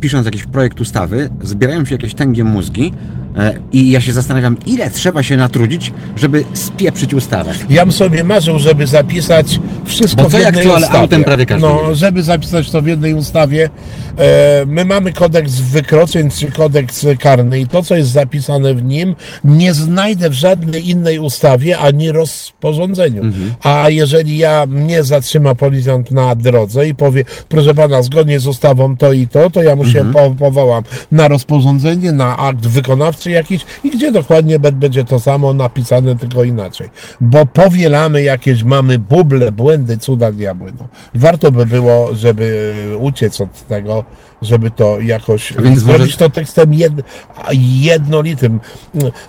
[0.00, 2.92] pisząc jakiś projekt ustawy, zbierają się jakieś tęgie mózgi
[3.38, 7.52] e, i ja się zastanawiam, ile trzeba się natrudzić, żeby spieprzyć ustawę.
[7.70, 10.98] Ja bym sobie marzył, żeby zapisać wszystko Bo co w jak jednej ale ustawie.
[11.00, 11.94] autem prawie każdy No, jedzie.
[11.94, 13.70] żeby zapisać to w jednej ustawie.
[14.18, 19.14] E, my mamy kodeks wykroczeń czy kodeks karny i to, co jest zapisane w nim,
[19.44, 23.22] nie znajdę w żadnej innej ustawie ani rozporządzeniu.
[23.22, 23.54] Mhm.
[23.62, 28.96] A jeżeli ja mnie zatrzyma policjant na drodze i powie, proszę pana, zgodnie z ustawą
[28.96, 30.12] to i to, to ja mu się Mhm.
[30.14, 36.16] po, powołam na rozporządzenie, na akt wykonawczy jakiś i gdzie dokładnie będzie to samo napisane,
[36.16, 36.88] tylko inaczej.
[37.20, 40.72] Bo powielamy jakieś, mamy buble, błędy, cuda diabły.
[40.80, 40.88] No.
[41.14, 44.04] Warto by było, żeby uciec od tego,
[44.42, 46.92] żeby to jakoś A więc zrobić może- to tekstem jed,
[47.82, 48.60] jednolitym.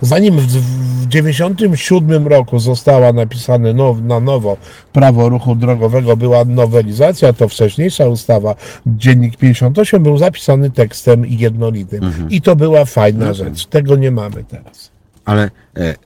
[0.02, 4.58] Zanim w, w 97 roku została napisane now, na nowo
[4.94, 8.56] prawo ruchu drogowego, była nowelizacja, to wcześniejsza ustawa,
[8.88, 12.04] dziennik 58 był zapisany tekstem jednolitym.
[12.04, 12.30] Mhm.
[12.30, 13.66] I to była fajna rzecz.
[13.66, 14.92] Tego nie mamy teraz.
[15.26, 15.50] Ale e,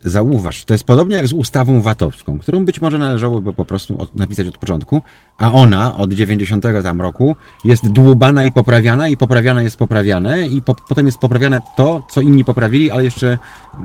[0.03, 4.15] zauważ, to jest podobnie jak z ustawą VAT-owską, którą być może należałoby po prostu od,
[4.15, 5.01] napisać od początku,
[5.37, 7.35] a ona od 90 tam roku
[7.65, 12.21] jest dłubana i poprawiana i poprawiane jest poprawiane i po, potem jest poprawiane to, co
[12.21, 13.37] inni poprawili, ale jeszcze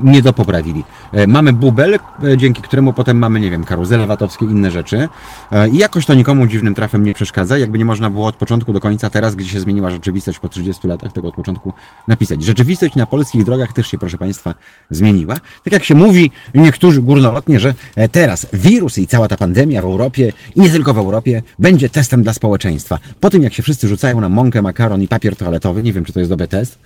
[0.02, 0.84] nie dopoprawili.
[1.12, 5.08] E, mamy bubel, e, dzięki któremu potem mamy, nie wiem, karuzele VAT-owskie, inne rzeczy
[5.52, 8.72] e, i jakoś to nikomu dziwnym trafem nie przeszkadza, jakby nie można było od początku
[8.72, 11.72] do końca teraz, gdzie się zmieniła rzeczywistość po 30 latach, tego od początku
[12.08, 12.44] napisać.
[12.44, 14.54] Rzeczywistość na polskich drogach też się, proszę Państwa,
[14.90, 15.34] zmieniła.
[15.64, 19.84] Tak jak się mówi niektórzy górnolotnie, że e, teraz wirus i cała ta pandemia w
[19.84, 22.98] Europie i nie tylko w Europie będzie testem dla społeczeństwa.
[23.20, 26.12] Po tym jak się wszyscy rzucają na mąkę, makaron i papier toaletowy, nie wiem czy
[26.12, 26.78] to jest dobry test,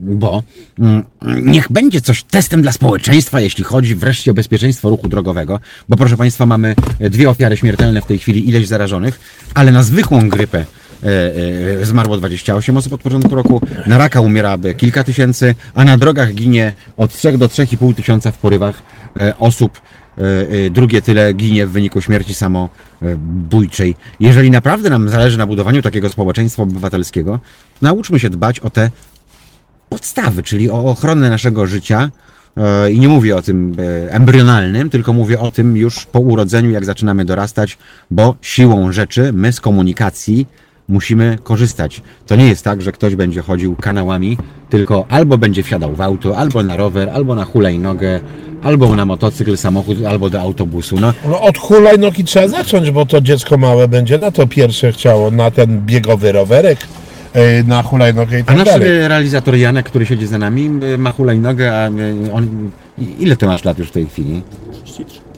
[0.00, 0.42] bo
[0.78, 1.04] mm,
[1.42, 6.16] niech będzie coś testem dla społeczeństwa, jeśli chodzi wreszcie o bezpieczeństwo ruchu drogowego, bo proszę
[6.16, 9.20] Państwa mamy e, dwie ofiary śmiertelne w tej chwili, ileś zarażonych,
[9.54, 10.64] ale na zwykłą grypę
[11.82, 16.72] zmarło 28 osób od początku roku, na raka umieraby kilka tysięcy, a na drogach ginie
[16.96, 18.82] od 3 do 3,5 tysiąca w porywach
[19.20, 19.80] e, osób.
[20.18, 20.22] E,
[20.66, 23.94] e, Drugie tyle ginie w wyniku śmierci samobójczej.
[24.20, 27.40] Jeżeli naprawdę nam zależy na budowaniu takiego społeczeństwa obywatelskiego,
[27.82, 28.90] nauczmy się dbać o te
[29.88, 32.10] podstawy, czyli o ochronę naszego życia,
[32.56, 36.70] E, I nie mówię o tym e, embrionalnym, tylko mówię o tym już po urodzeniu,
[36.70, 37.78] jak zaczynamy dorastać,
[38.10, 40.46] bo siłą rzeczy my z komunikacji
[40.88, 42.02] musimy korzystać.
[42.26, 44.38] To nie jest tak, że ktoś będzie chodził kanałami,
[44.70, 48.20] tylko albo będzie wsiadał w auto, albo na rower, albo na hulajnogę,
[48.62, 51.00] albo na motocykl, samochód, albo do autobusu.
[51.00, 55.30] No, No od hulajnogi trzeba zacząć, bo to dziecko małe będzie na to pierwsze chciało,
[55.30, 56.78] na ten biegowy rowerek,
[57.34, 58.88] yy, na hulajnogę i a tak nasz dalej.
[58.88, 61.90] e, realizator Janek, który siedzi za nami, e, ma hulajnogę, a e,
[62.32, 62.70] on...
[63.18, 64.42] Ile ty masz lat już w tej chwili?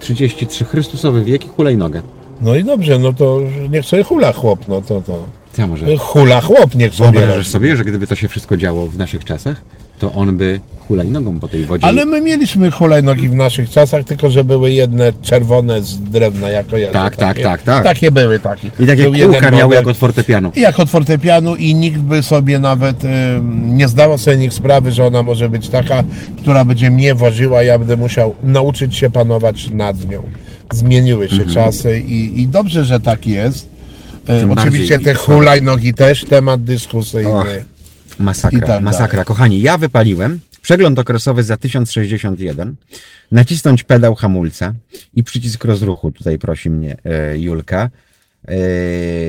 [0.01, 0.65] 33.
[0.65, 2.03] Chrystusowy wiek i hulajnogę.
[2.41, 3.41] No i dobrze, no to
[3.71, 5.25] niech sobie hula chłop, no to to.
[5.59, 5.97] Ja może...
[5.97, 9.63] Hula chłop niech sobie Wyobrażasz sobie, że gdyby to się wszystko działo w naszych czasach,
[9.99, 11.85] to on by hulajnogą po tej wodzie...
[11.85, 16.77] Ale my mieliśmy hulajnogi w naszych czasach, tylko że były jedne czerwone z drewna jako
[16.77, 16.93] jedne.
[16.93, 17.85] Tak, tak, tak, tak.
[17.85, 18.71] Takie były takie.
[18.81, 19.79] I takie Był jeden kółka miały model.
[19.79, 20.53] jak od fortepianu.
[20.57, 23.09] I jak od fortepianu i nikt by sobie nawet y,
[23.53, 26.05] nie zdawał sobie nikt sprawy, że ona może być taka,
[26.39, 30.23] która będzie mnie woziła, ja będę musiał nauczyć się panować nad nią.
[30.73, 33.76] Zmieniły się czasy i, i dobrze, że tak jest.
[34.27, 37.33] Tym oczywiście bardziej- te hulajnogi też temat dyskusyjny.
[37.33, 37.47] Och.
[38.19, 39.25] Masakra, tak masakra.
[39.25, 42.75] Kochani, ja wypaliłem przegląd okresowy za 1061,
[43.33, 44.75] nacisnąć pedał hamulca
[45.15, 46.13] i przycisk rozruchu.
[46.13, 47.91] Tutaj prosi mnie e, Julka.
[48.49, 48.57] E,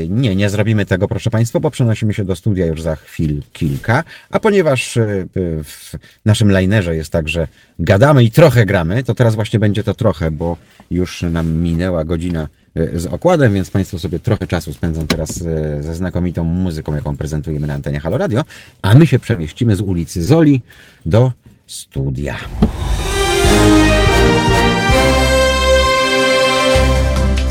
[0.08, 4.04] nie, nie zrobimy tego, proszę Państwa, bo przenosimy się do studia już za chwil kilka.
[4.30, 5.26] A ponieważ e,
[5.64, 5.94] w
[6.26, 7.48] naszym linerze jest tak, że
[7.80, 10.58] gadamy i trochę gramy, to teraz właśnie będzie to trochę, bo
[10.92, 12.48] już nam minęła godzina e,
[12.94, 17.68] z okładem, więc Państwo sobie trochę czasu spędzą teraz e, ze znakomitą muzyką, jaką prezentujemy
[17.68, 18.44] na antenie Halo Radio,
[18.82, 20.62] a my się przemieścimy z ulicy Zoli
[21.06, 21.32] do
[21.68, 22.36] studia.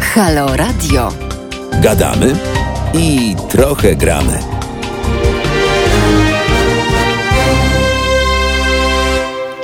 [0.01, 1.13] Halo Radio.
[1.83, 2.33] Gadamy
[2.95, 4.39] i trochę gramy.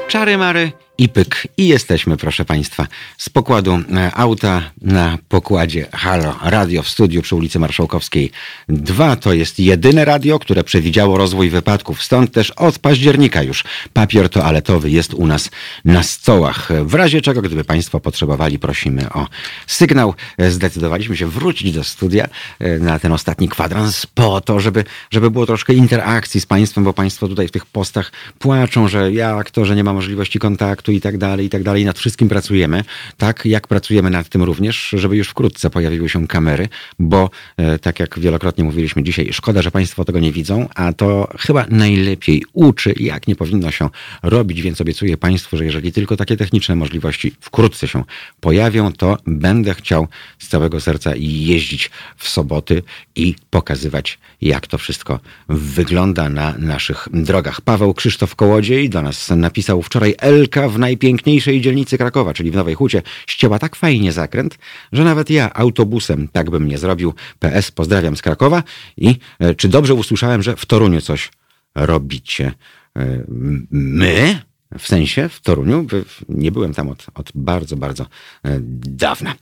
[0.09, 0.73] Czary mary
[1.03, 1.49] i pyk.
[1.57, 2.87] I jesteśmy, proszę Państwa,
[3.19, 8.31] z pokładu e, auta na pokładzie Halo Radio w studiu przy ulicy Marszałkowskiej
[8.69, 9.17] 2.
[9.17, 12.03] To jest jedyne radio, które przewidziało rozwój wypadków.
[12.03, 15.51] Stąd też od października już papier toaletowy jest u nas
[15.85, 16.69] na stołach.
[16.85, 19.27] W razie czego, gdyby Państwo potrzebowali, prosimy o
[19.67, 20.15] sygnał.
[20.39, 25.31] E, Zdecydowaliśmy się wrócić do studia e, na ten ostatni kwadrans po to, żeby, żeby
[25.31, 29.65] było troszkę interakcji z Państwem, bo Państwo tutaj w tych postach płaczą, że jak to,
[29.65, 31.85] że nie ma możliwości kontaktu i tak dalej, i tak dalej.
[31.85, 32.85] Nad wszystkim pracujemy.
[33.17, 38.01] Tak jak pracujemy nad tym również, żeby już wkrótce pojawiły się kamery, bo e, tak
[38.01, 42.95] jak wielokrotnie mówiliśmy dzisiaj, szkoda, że Państwo tego nie widzą, a to chyba najlepiej uczy,
[43.01, 43.89] jak nie powinno się
[44.23, 48.05] robić, więc obiecuję Państwu, że jeżeli tylko takie techniczne możliwości wkrótce się
[48.41, 50.09] pojawią, to będę chciał
[50.39, 52.83] z całego serca jeździć w soboty
[53.17, 57.61] i pokazywać, jak to wszystko wygląda na naszych drogach.
[57.61, 62.75] Paweł Krzysztof Kołodziej do nas napisał wczoraj Elka w najpiękniejszej dzielnicy Krakowa, czyli w Nowej
[62.75, 64.59] Hucie, ścięła tak fajnie zakręt,
[64.93, 67.15] że nawet ja autobusem tak bym nie zrobił.
[67.39, 68.63] PS, pozdrawiam z Krakowa
[68.97, 71.31] i e, czy dobrze usłyszałem, że w Toruniu coś
[71.75, 72.53] robicie?
[72.97, 73.25] E,
[73.71, 74.41] My?
[74.79, 75.87] W sensie w Toruniu?
[76.29, 78.59] Nie byłem tam od, od bardzo, bardzo e,
[79.05, 79.35] dawna.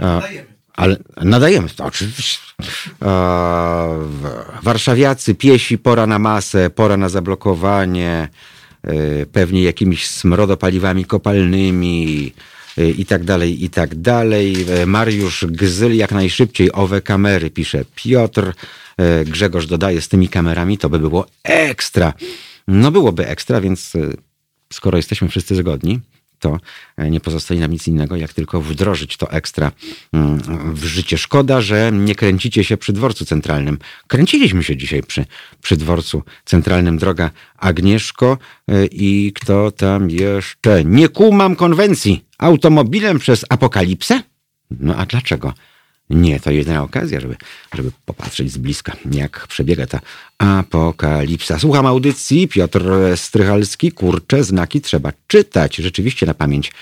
[0.00, 0.20] E,
[0.74, 2.38] Ale nadajemy, to oczywiście.
[4.62, 8.28] Warszawiacy, piesi, pora na masę, pora na zablokowanie,
[9.32, 12.32] pewnie jakimiś smrodopaliwami kopalnymi
[12.78, 14.66] e, i tak dalej, i tak dalej.
[14.70, 18.52] E, Mariusz Gzyl jak najszybciej owe kamery, pisze Piotr.
[18.96, 22.12] E, Grzegorz dodaje z tymi kamerami, to by było ekstra.
[22.68, 24.10] No byłoby ekstra, więc e,
[24.72, 26.00] skoro jesteśmy wszyscy zgodni,
[26.38, 26.58] to
[26.96, 29.72] e, nie pozostaje nam nic innego, jak tylko wdrożyć to ekstra
[30.12, 30.38] mm,
[30.74, 31.18] w życie.
[31.18, 33.78] Szkoda, że nie kręcicie się przy dworcu centralnym.
[34.06, 35.24] Kręciliśmy się dzisiaj przy,
[35.62, 36.98] przy dworcu centralnym.
[36.98, 38.38] Droga Agnieszko
[38.68, 40.84] e, i kto tam jeszcze?
[40.84, 42.24] Nie kumam konwencji.
[42.38, 44.22] Automobilem przez apokalipsę?
[44.70, 45.54] No a dlaczego?
[46.10, 47.36] Nie, to jedyna okazja, żeby,
[47.74, 50.00] żeby popatrzeć z bliska, jak przebiega ta
[50.38, 51.58] apokalipsa.
[51.58, 52.84] Słucham audycji, Piotr
[53.16, 55.76] Strychalski, kurcze, znaki trzeba czytać.
[55.76, 56.72] Rzeczywiście na pamięć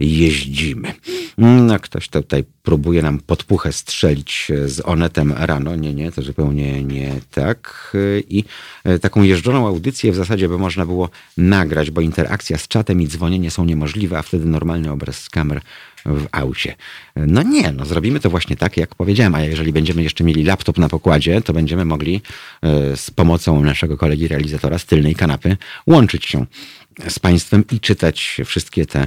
[0.00, 0.94] jeździmy.
[1.38, 5.76] No, ktoś tutaj próbuje nam podpuchę strzelić z Onetem rano.
[5.76, 7.92] Nie, nie, to zupełnie nie tak.
[8.28, 8.44] I
[9.00, 13.50] taką jeżdżoną audycję w zasadzie by można było nagrać, bo interakcja z czatem i dzwonienie
[13.50, 15.60] są niemożliwe, a wtedy normalny obraz z kamer
[16.08, 16.74] w aucie.
[17.16, 20.78] No nie, no zrobimy to właśnie tak, jak powiedziałem, a jeżeli będziemy jeszcze mieli laptop
[20.78, 22.22] na pokładzie, to będziemy mogli
[22.62, 25.56] e, z pomocą naszego kolegi realizatora z tylnej kanapy
[25.86, 26.46] łączyć się
[27.08, 29.06] z Państwem i czytać wszystkie te.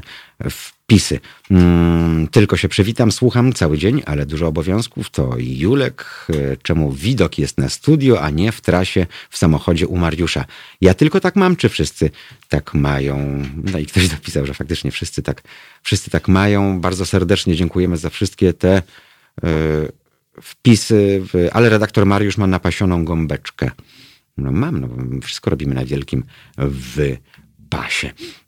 [1.51, 5.09] Mm, tylko się przywitam, słucham cały dzień, ale dużo obowiązków.
[5.09, 9.97] To Julek, e, czemu widok jest na studio, a nie w trasie w samochodzie u
[9.97, 10.45] Mariusza.
[10.81, 12.09] Ja tylko tak mam, czy wszyscy
[12.49, 13.43] tak mają?
[13.72, 15.41] No i ktoś dopisał, że faktycznie wszyscy tak,
[15.84, 16.81] wszyscy tak mają.
[16.81, 18.81] Bardzo serdecznie dziękujemy za wszystkie te e,
[20.41, 23.72] wpisy, w, ale redaktor Mariusz ma napasioną gąbeczkę.
[24.38, 24.88] No mam, no
[25.22, 26.23] wszystko robimy na wielkim
[26.57, 27.30] wypasie.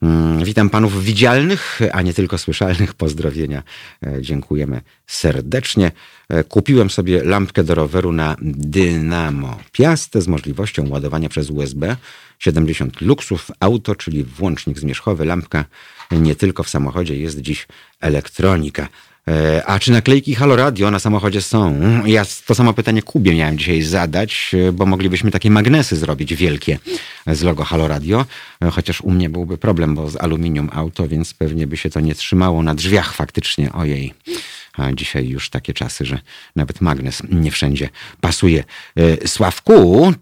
[0.01, 2.93] Mm, Witam panów widzialnych, a nie tylko słyszalnych.
[2.93, 3.63] Pozdrowienia.
[4.05, 5.91] E, Dziękujemy serdecznie.
[6.29, 11.95] E, Kupiłem sobie lampkę do roweru na Dynamo Piast z możliwością ładowania przez USB.
[12.39, 15.65] 70 luksów auto, czyli włącznik zmierzchowy, lampka
[16.11, 17.67] nie tylko w samochodzie, jest dziś
[18.01, 18.87] elektronika.
[19.27, 21.79] E, A czy naklejki Halo Radio na samochodzie są?
[22.05, 26.79] Ja to samo pytanie Kubie miałem dzisiaj zadać, e, bo moglibyśmy takie magnesy zrobić wielkie
[27.27, 28.25] z logo Halo Radio,
[28.61, 31.99] E, chociaż u mnie byłby problem, bo z aluminium auto, więc pewnie by się to
[31.99, 33.73] nie trzymało na drzwiach faktycznie.
[33.73, 34.13] Ojej.
[34.73, 36.19] A dzisiaj już takie czasy, że
[36.55, 37.89] nawet magnes nie wszędzie
[38.21, 38.63] pasuje.
[39.25, 40.13] Sławku,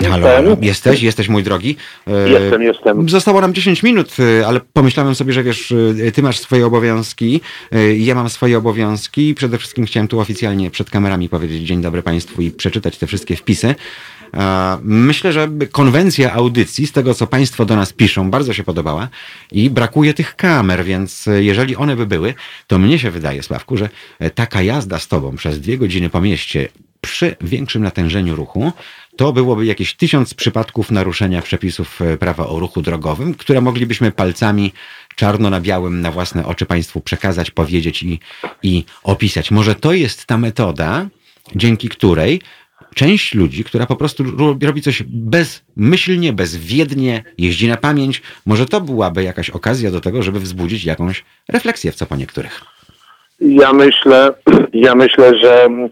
[0.00, 1.76] Halo, halo, jesteś, jesteś mój drogi.
[2.06, 3.08] E, Jestem, jestem.
[3.08, 5.74] Zostało nam 10 minut, e, ale pomyślałem sobie, że wiesz,
[6.06, 7.40] e, ty masz swoje obowiązki,
[7.98, 12.42] ja mam swoje obowiązki przede wszystkim chciałem tu oficjalnie przed kamerami powiedzieć dzień dobry Państwu
[12.42, 13.74] i przeczytać te wszystkie wpisy.
[14.82, 19.08] Myślę, że konwencja audycji, z tego co Państwo do nas piszą, bardzo się podobała
[19.52, 22.34] i brakuje tych kamer, więc jeżeli one by były,
[22.66, 23.88] to mnie się wydaje, Sławku, że
[24.34, 26.68] taka jazda z Tobą przez dwie godziny po mieście
[27.02, 28.72] przy większym natężeniu ruchu,
[29.16, 34.72] to byłoby jakieś tysiąc przypadków naruszenia przepisów e, prawa o ruchu drogowym, które moglibyśmy palcami
[35.16, 38.20] czarno na białym na własne oczy Państwu przekazać, powiedzieć i,
[38.62, 39.50] i opisać.
[39.50, 41.08] Może to jest ta metoda,
[41.56, 42.40] dzięki której
[42.94, 48.80] część ludzi, która po prostu ro- robi coś bezmyślnie, bezwiednie, jeździ na pamięć, może to
[48.80, 52.60] byłaby jakaś okazja do tego, żeby wzbudzić jakąś refleksję w co po niektórych.
[53.42, 54.30] Ja myślę,
[54.72, 55.88] ja myślę, że mm,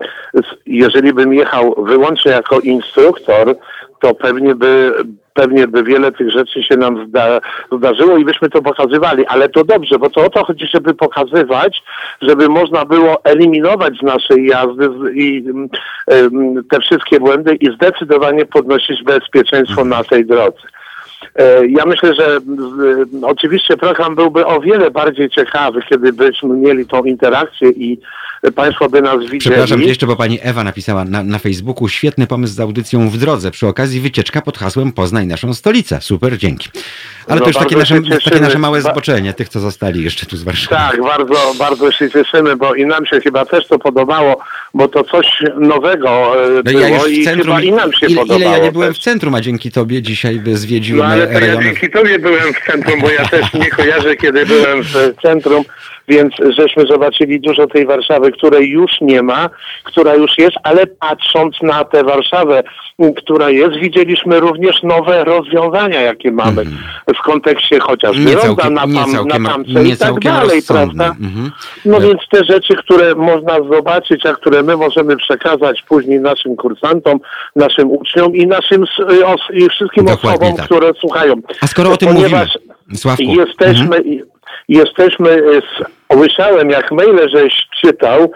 [0.66, 3.56] jeżeli bym jechał wyłącznie jako instruktor,
[4.00, 4.92] to pewnie by,
[5.34, 7.40] pewnie by wiele tych rzeczy się nam zda,
[7.78, 11.82] zdarzyło i byśmy to pokazywali, ale to dobrze, bo to o to chodzi, żeby pokazywać,
[12.22, 15.44] żeby można było eliminować z naszej jazdy i
[16.06, 20.62] mm, te wszystkie błędy i zdecydowanie podnosić bezpieczeństwo na tej drodze.
[21.36, 22.38] E, Ja myślę, że
[23.22, 28.00] oczywiście program byłby o wiele bardziej ciekawy, kiedy byśmy mieli tą interakcję i
[28.54, 29.38] Państwo by nas widzieli.
[29.38, 33.50] Przepraszam jeszcze, bo pani Ewa napisała na, na Facebooku świetny pomysł z audycją w drodze.
[33.50, 36.00] Przy okazji wycieczka pod hasłem Poznaj naszą stolicę.
[36.00, 36.68] Super, dzięki.
[37.28, 40.36] Ale No to już takie nasze, takie nasze małe zboczenie, tych, co zostali jeszcze tu
[40.36, 40.76] z Warszawy.
[40.76, 44.38] Tak, bardzo, bardzo się cieszymy, bo i nam się chyba też to podobało,
[44.74, 45.26] bo to coś
[45.56, 46.08] nowego
[46.46, 48.40] e, No było ja już i centrum, chyba i nam się ile, podobało.
[48.40, 48.98] ile ja nie byłem też.
[48.98, 51.64] w centrum, a dzięki tobie dzisiaj No zwiedziłem ale to ja rejony.
[51.64, 55.64] dzięki tobie byłem w centrum, bo ja też nie kojarzę, kiedy byłem w centrum,
[56.10, 59.50] więc żeśmy zobaczyli dużo tej Warszawy, której już nie ma,
[59.84, 62.62] która już jest, ale patrząc na tę Warszawę,
[63.16, 66.64] która jest, widzieliśmy również nowe rozwiązania, jakie mamy
[67.16, 71.04] w kontekście chociażby Nie ronda całkiem, na, pam, całkiem, na tamce i tak dalej, rozsądne.
[71.04, 71.24] prawda?
[71.26, 71.50] Mhm.
[71.84, 77.20] No więc te rzeczy, które można zobaczyć, a które my możemy przekazać później naszym kursantom,
[77.56, 78.86] naszym uczniom i naszym y,
[79.52, 80.66] i wszystkim Dokładnie osobom, tak.
[80.66, 81.34] które słuchają.
[81.60, 84.20] A skoro o tym Ponieważ mówimy, Sławku, jesteśmy, mhm.
[84.70, 88.32] Jesteśmy, z, słyszałem jak maile żeś czytał,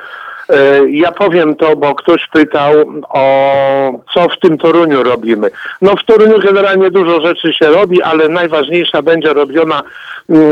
[0.48, 2.74] e, ja powiem to, bo ktoś pytał
[3.08, 5.50] o co w tym Toruniu robimy.
[5.82, 9.82] No w Toruniu generalnie dużo rzeczy się robi, ale najważniejsza będzie robiona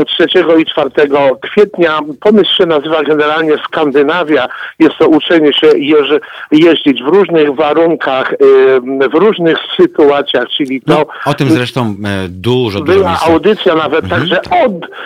[0.07, 0.25] 3
[0.59, 0.89] i 4
[1.41, 1.99] kwietnia.
[2.21, 4.47] Pomysł się nazywa generalnie Skandynawia.
[4.79, 5.67] Jest to uczenie się
[6.51, 8.37] jeździć w różnych warunkach, y,
[9.09, 10.93] w różnych sytuacjach, czyli to...
[10.93, 13.25] no, o tym zresztą e, dużo, dużo Była miejsca.
[13.31, 14.21] audycja nawet, Mhm.
[14.21, 14.41] także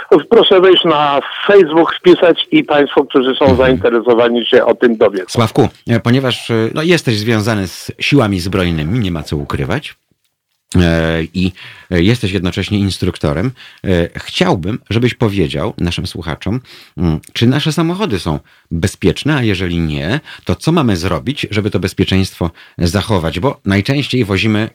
[0.10, 3.58] od, proszę wejść na Facebook, wpisać i Państwo, którzy są Mhm.
[3.58, 5.26] zainteresowani się o tym dowiedzą.
[5.28, 9.96] Sławku, e, ponieważ e, no, jesteś związany z siłami zbrojnymi, nie ma co ukrywać.
[10.76, 11.52] E, I
[11.90, 13.52] jesteś jednocześnie instruktorem.
[13.84, 16.62] e, Chciałbym, żebyś powiedział naszym słuchaczom,
[16.98, 18.40] mm, czy nasze samochody są
[18.72, 23.40] bezpieczne, a jeżeli nie, to co mamy zrobić, żeby to bezpieczeństwo zachować?
[23.40, 24.70] Bo najczęściej wozimy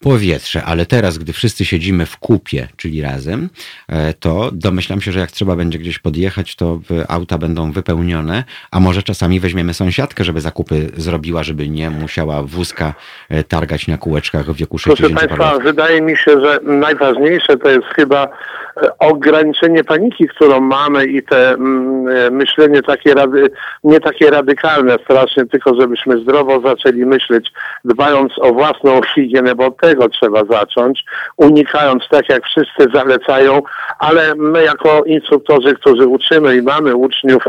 [0.00, 3.48] powietrze, ale teraz, gdy wszyscy siedzimy w kupie, czyli razem,
[3.88, 8.80] e, to domyślam się, że jak trzeba będzie gdzieś podjechać, to auta będą wypełnione, a
[8.80, 12.94] może czasami weźmiemy sąsiadkę, żeby zakupy zrobiła, żeby nie musiała wózka
[13.28, 15.62] e, targać na kółeczkach w wieku Proszę 60 Państwa, lat.
[15.62, 18.28] wydaje mi się, że najważniejsze to jest chyba
[18.76, 23.50] e, ograniczenie paniki, którą mamy i te mm, myślenie takie rady,
[23.84, 27.52] nie takie radykalne strasznie, tylko żebyśmy zdrowo zaczęli myśleć,
[27.84, 31.04] dbając o własną higienę, bo tego trzeba zacząć,
[31.36, 33.62] unikając tak jak wszyscy zalecają,
[33.98, 37.44] ale my jako instruktorzy, którzy uczymy i mamy uczniów,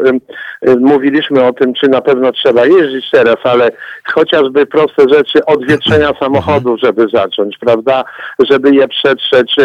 [0.79, 3.71] mówiliśmy o tym, czy na pewno trzeba jeździć teraz, ale
[4.13, 8.03] chociażby proste rzeczy odwietrzenia samochodów, żeby zacząć, prawda?
[8.49, 9.55] Żeby je przetrzeć,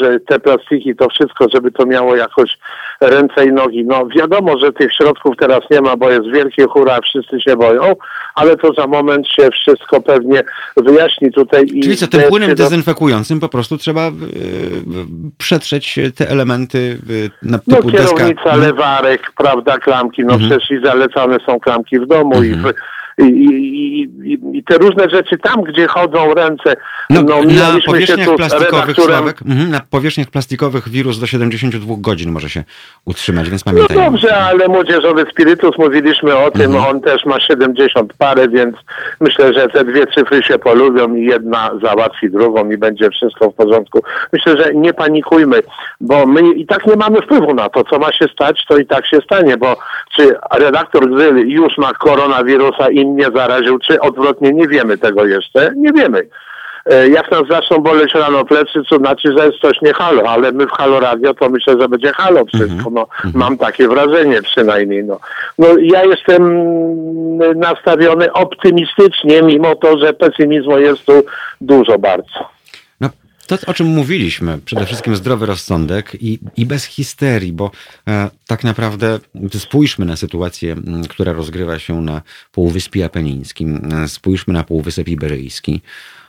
[0.00, 2.58] że te plastiki, to wszystko, żeby to miało jakoś
[3.00, 3.84] ręce i nogi.
[3.84, 7.96] No wiadomo, że tych środków teraz nie ma, bo jest wielkie hura, wszyscy się boją,
[8.34, 10.42] ale to za moment się wszystko pewnie
[10.76, 11.64] wyjaśni tutaj.
[11.74, 14.12] I Czyli co, tym płynem dezynfekującym po prostu trzeba e,
[15.38, 16.98] przetrzeć te elementy
[17.44, 18.06] e, na No typu deska.
[18.14, 18.60] kierownica, Mhm.
[18.60, 22.44] lewarek, prawda, klamki, no przecież i zalecane są klamki w domu Mhm.
[22.44, 22.72] i, w,
[23.18, 26.76] i, i, i, te różne rzeczy tam, gdzie chodzą ręce.
[27.10, 29.16] No, No, na powierzchniach plastikowych, redaktorem.
[29.16, 32.64] Sławek, mhm, na powierzchniach plastikowych wirus do 72 godzin może się
[33.04, 34.04] utrzymać, więc No pamiętajmy.
[34.04, 36.84] dobrze, ale młodzieżowy spirytus, mówiliśmy o tym, Mhm.
[36.84, 38.76] on też ma 70 parę, więc
[39.20, 43.54] myślę, że te dwie cyfry się polubią i jedna załatwi drugą i będzie wszystko w
[43.54, 44.02] porządku.
[44.32, 45.60] Myślę, że nie panikujmy,
[46.00, 48.86] bo my i tak nie mamy wpływu na to, co ma się stać, to i
[48.86, 49.76] tak się stanie, bo
[50.16, 55.72] czy redaktor Gzyl już ma koronawirusa i mnie zaraził, czy odwrotnie, nie wiemy tego jeszcze,
[55.76, 56.28] nie wiemy.
[56.86, 60.52] E, Jak nas zaczną boleć rano plecy, to znaczy, że jest coś nie halo, ale
[60.52, 62.90] my w Halo Radio to myślę, że będzie halo wszystko.
[62.90, 65.04] No, Mam takie wrażenie przynajmniej.
[65.04, 65.20] No.
[65.58, 66.42] No, ja jestem
[67.58, 71.12] nastawiony optymistycznie, mimo to, że pesymizmu jest tu
[71.60, 72.57] dużo bardzo.
[73.48, 77.70] To, o czym mówiliśmy, przede wszystkim zdrowy rozsądek i, i bez histerii, bo
[78.08, 79.18] e, tak naprawdę
[79.58, 80.76] spójrzmy na sytuację,
[81.08, 82.22] która rozgrywa się na
[82.52, 85.80] Półwyspie Apenińskim, e, spójrzmy na Półwysep Iberyjski.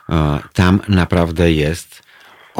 [0.08, 2.02] E, tam naprawdę jest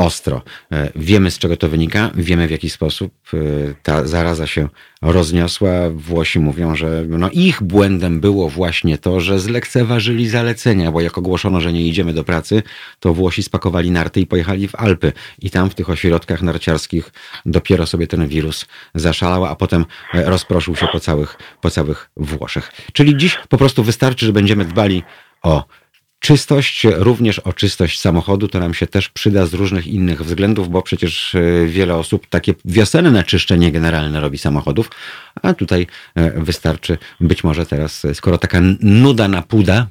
[0.01, 0.43] ostro.
[0.73, 3.39] E, Wiemy z czego to wynika, wiemy w jaki sposób e,
[3.83, 4.69] ta zaraza się
[5.03, 5.71] rozniosła.
[5.91, 11.61] Włosi mówią, że no ich błędem było właśnie to, że zlekceważyli zalecenia, bo jak ogłoszono,
[11.61, 12.63] że nie idziemy do pracy,
[13.01, 15.13] to Włosi spakowali narty i pojechali w Alpy.
[15.39, 17.13] I tam w tych ośrodkach narciarskich
[17.47, 22.73] dopiero sobie ten wirus zaszalał, a potem e, rozproszył się po całych, po całych Włoszech.
[22.93, 25.03] Czyli dziś po prostu wystarczy, że będziemy dbali
[25.43, 25.65] o
[26.21, 30.83] Czystość, również o czystość samochodu, to nam się też przyda z różnych innych względów, bo
[30.83, 34.91] przecież e, wiele osób takie wiosenne czyszczenie generalne robi samochodów,
[35.43, 39.87] a tutaj e, wystarczy być może teraz, e, skoro taka nuda na puda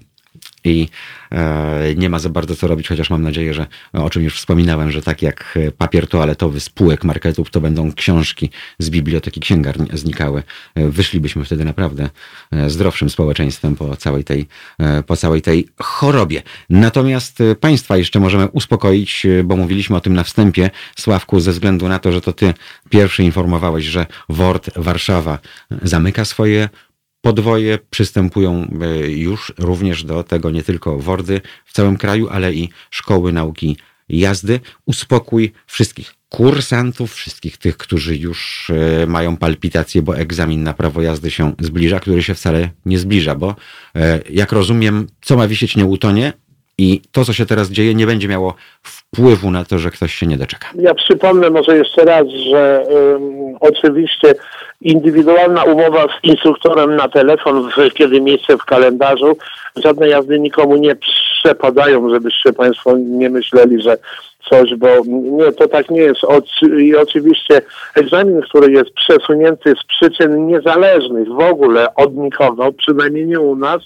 [0.63, 0.87] i
[1.31, 4.37] e, nie ma za bardzo co robić, chociaż mam nadzieję, że e, o czym już
[4.37, 8.49] wspominałem, że tak jak e, papier toaletowy z półek marketów, to będą książki
[8.79, 10.43] z biblioteki księgarni znikały.
[10.75, 12.09] E, Wyszlibyśmy wtedy naprawdę
[12.67, 14.47] zdrowszym społeczeństwem po całej tej,
[15.07, 16.41] po całej tej chorobie.
[16.69, 21.99] Natomiast Państwa jeszcze możemy uspokoić, bo mówiliśmy o tym na wstępie, Sławku, ze względu na
[21.99, 22.53] to, że to Ty
[22.89, 25.39] pierwszy informowałeś, że WORD Warszawa
[25.81, 26.69] zamyka swoje
[27.21, 32.69] Podwoje przystępują e, już również do tego nie tylko WORDy w całym kraju, ale i
[32.89, 33.77] szkoły nauki
[34.09, 34.59] jazdy.
[34.85, 41.31] Uspokój wszystkich kursantów, wszystkich tych, którzy już e, mają palpitacje, bo egzamin na prawo jazdy
[41.31, 43.55] się zbliża, który się wcale nie zbliża, bo
[43.95, 46.33] e, jak rozumiem, co ma wisieć nie utonie
[46.77, 50.27] i to, co się teraz dzieje, nie będzie miało wpływu na to, że ktoś się
[50.27, 50.67] nie doczeka.
[50.75, 52.85] Ja przypomnę może jeszcze raz, że
[53.15, 54.35] ym, oczywiście
[54.81, 59.37] indywidualna umowa z instruktorem na telefon, kiedy miejsce w kalendarzu,
[59.75, 63.97] żadne jazdy nikomu nie przepadają, żebyście Państwo nie myśleli, że
[64.49, 66.23] coś, bo nie, to tak nie jest.
[66.23, 67.61] Oczy- I oczywiście
[67.95, 73.81] egzamin, który jest przesunięty z przyczyn niezależnych w ogóle od nikogo, przynajmniej nie u nas,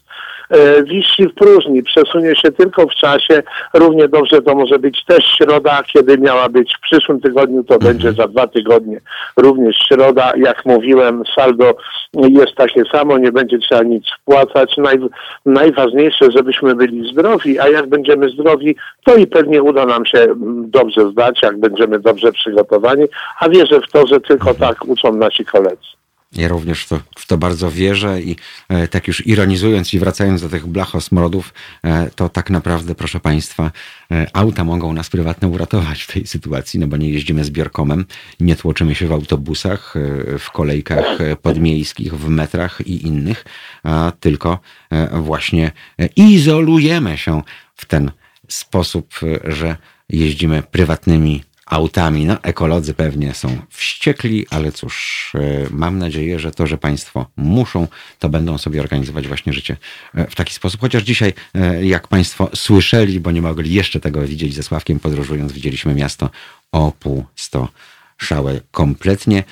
[0.49, 3.43] e, wisi w próżni, przesunie się tylko w czasie.
[3.73, 8.11] Równie dobrze to może być też środa, kiedy miała być w przyszłym tygodniu, to będzie
[8.11, 9.01] za dwa tygodnie.
[9.37, 11.75] Również środa, jak mówiłem, saldo
[12.13, 14.77] jest takie samo, nie będzie trzeba nic wpłacać.
[14.77, 14.99] Naj,
[15.45, 18.75] najważniejsze, żebyśmy byli zdrowi, a jak będziemy zdrowi,
[19.05, 20.27] to i pewnie uda nam się
[20.67, 23.03] dobrze zdać, jak będziemy dobrze przygotowani,
[23.39, 25.93] a wierzę w to, że tylko tak uczą nasi koledzy.
[26.35, 28.35] Ja również w to, w to bardzo wierzę i
[28.69, 31.53] e, tak już ironizując i wracając do tych blachosmrodów,
[31.83, 33.71] e, to tak naprawdę, proszę Państwa,
[34.11, 38.05] e, auta mogą nas prywatne uratować w tej sytuacji, no bo nie jeździmy zbiorkomem,
[38.39, 43.45] nie tłoczymy się w autobusach, e, w kolejkach e, podmiejskich, w metrach i innych,
[43.83, 44.59] a tylko
[44.89, 47.41] e, właśnie e, izolujemy się
[47.75, 48.11] w ten
[48.47, 49.13] sposób,
[49.43, 49.75] że
[50.19, 52.25] jeździmy prywatnymi autami.
[52.25, 57.87] No, ekolodzy pewnie są wściekli, ale cóż, e, mam nadzieję, że to, że Państwo muszą,
[58.19, 59.77] to będą sobie organizować właśnie życie
[60.15, 60.81] e, w taki sposób.
[60.81, 65.53] Chociaż dzisiaj, e, jak Państwo słyszeli, bo nie mogli jeszcze tego widzieć ze Sławkiem podróżując,
[65.53, 66.29] widzieliśmy miasto
[66.71, 69.43] opustoszałe kompletnie.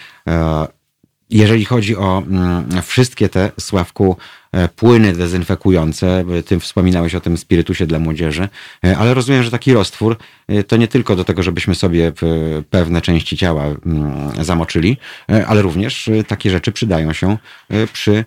[1.32, 4.18] Jeżeli chodzi o mm, wszystkie te, Sławku,
[4.52, 8.50] e, płyny dezynfekujące, e, ty wspominałeś o tym spirytusie dla młodzieży,
[8.86, 10.18] e, ale rozumiem, że taki roztwór
[10.48, 12.12] e, to nie tylko do tego, żebyśmy sobie
[12.70, 14.98] pewne części ciała mm, zamoczyli,
[15.48, 17.38] ale również takie rzeczy przydają się
[17.94, 18.26] przy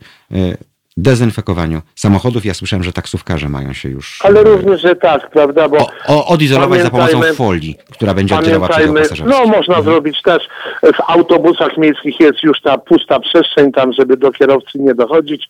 [0.96, 2.44] dezynfekowaniu samochodów.
[2.44, 5.78] Ja słyszałem, że taksówkarze mają się już Ale również, że tak, prawda, bo...
[5.78, 9.22] o, o, odizolować za pomocą folii, która będzie oddzielała pasażerski.
[9.24, 10.48] no można zrobić też,
[10.82, 15.48] w autobusach miejskich jest już ta pusta przestrzeń tam, żeby do kierowcy nie dochodzić.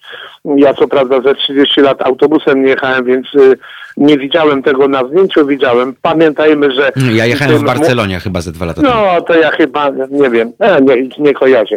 [0.56, 3.58] Ja co prawda ze 30 lat autobusem nie jechałem, więc y,
[3.96, 5.94] nie widziałem tego na zdjęciu, widziałem.
[6.02, 6.92] Pamiętajmy, że...
[7.12, 8.94] Ja jechałem w Barcelonie chyba ze dwa lata temu.
[8.94, 11.76] No, to ja chyba, nie wiem, e, nie, nie kojarzę.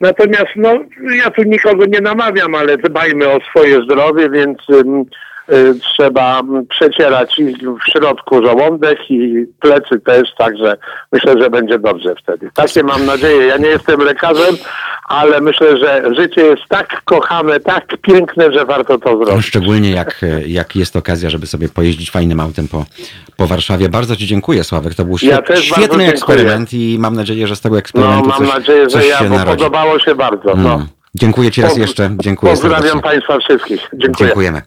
[0.00, 0.68] Natomiast, no,
[1.24, 4.58] ja tu nikogo nie namawiam, ale dbajmy o swoje zdrowie, więc
[5.80, 10.76] trzeba mm, przecierać i w środku żołądek i plecy też, także
[11.12, 12.50] myślę, że będzie dobrze wtedy.
[12.54, 13.46] Takie mam nadzieję.
[13.46, 14.56] Ja nie jestem lekarzem,
[15.08, 19.46] ale myślę, że życie jest tak kochane, tak piękne, że warto to No, zrobić.
[19.46, 22.84] Szczególnie jak, e, jak jest okazja, żeby sobie pojeździć fajnym autem po,
[23.36, 23.88] po Warszawie.
[23.88, 24.94] Bardzo Ci dziękuję, Sławek.
[24.94, 27.78] To był Ja świet, też bardzo świetny eksperyment i mam nadzieję, że z tego No,
[27.78, 29.58] eksperymentu mam coś, nadzieję, że ja, bo narodzi.
[29.58, 30.54] podobało się bardzo.
[30.56, 30.74] No.
[30.74, 30.86] Mm.
[31.14, 32.10] Dziękuję Ci raz jeszcze.
[32.20, 33.02] Dziękuję Pozdrawiam serdecznie.
[33.02, 33.80] Państwa wszystkich.
[33.92, 34.28] Dziękuję.
[34.28, 34.62] Dziękujemy.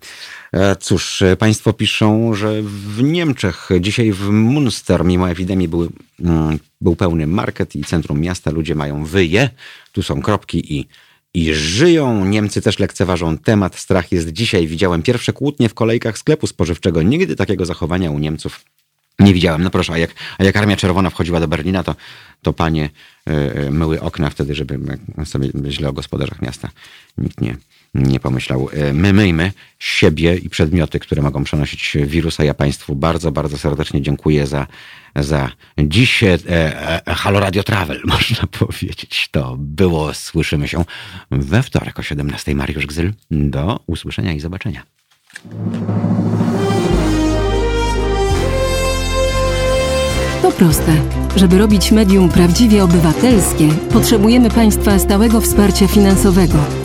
[0.56, 6.60] E, Cóż, e, Państwo piszą, że w Niemczech dzisiaj w Munster mimo epidemii był, mm,
[6.82, 8.52] był pełny market i centrum miasta.
[8.52, 9.50] Ludzie mają wyje,
[9.92, 10.88] tu są kropki i,
[11.34, 12.26] i żyją.
[12.26, 13.76] Niemcy też lekceważą temat.
[13.76, 14.68] Strach jest dzisiaj.
[14.68, 17.02] Widziałem pierwsze kłótnie w kolejkach sklepu spożywczego.
[17.02, 18.66] Nigdy takiego zachowania u Niemców
[19.20, 19.64] nie widziałem.
[19.64, 21.96] No proszę, a jak, a jak Armia Czerwona wchodziła do Berlina, to,
[22.42, 22.90] to panie
[23.30, 24.80] y, y, myły okna wtedy, żeby
[25.26, 26.70] sobie źle o gospodarzach miasta
[27.18, 27.58] nikt nie,
[27.96, 28.70] nie pomyślał.
[28.74, 32.44] Y, My myjmy siebie i przedmioty, które mogą przenosić wirusa.
[32.44, 34.68] Ja Państwu bardzo, bardzo serdecznie dziękuję za,
[35.16, 36.38] za dziś e,
[37.08, 39.28] e, Halo Radio Travel, można powiedzieć.
[39.32, 40.14] To było.
[40.14, 40.86] Słyszymy się
[41.32, 42.56] we wtorek o 17.
[42.56, 43.14] Mariusz Gzyl.
[43.32, 44.84] Do usłyszenia i zobaczenia.
[50.42, 51.02] To proste.
[51.36, 56.85] Żeby robić medium prawdziwie obywatelskie, potrzebujemy Państwa stałego wsparcia finansowego.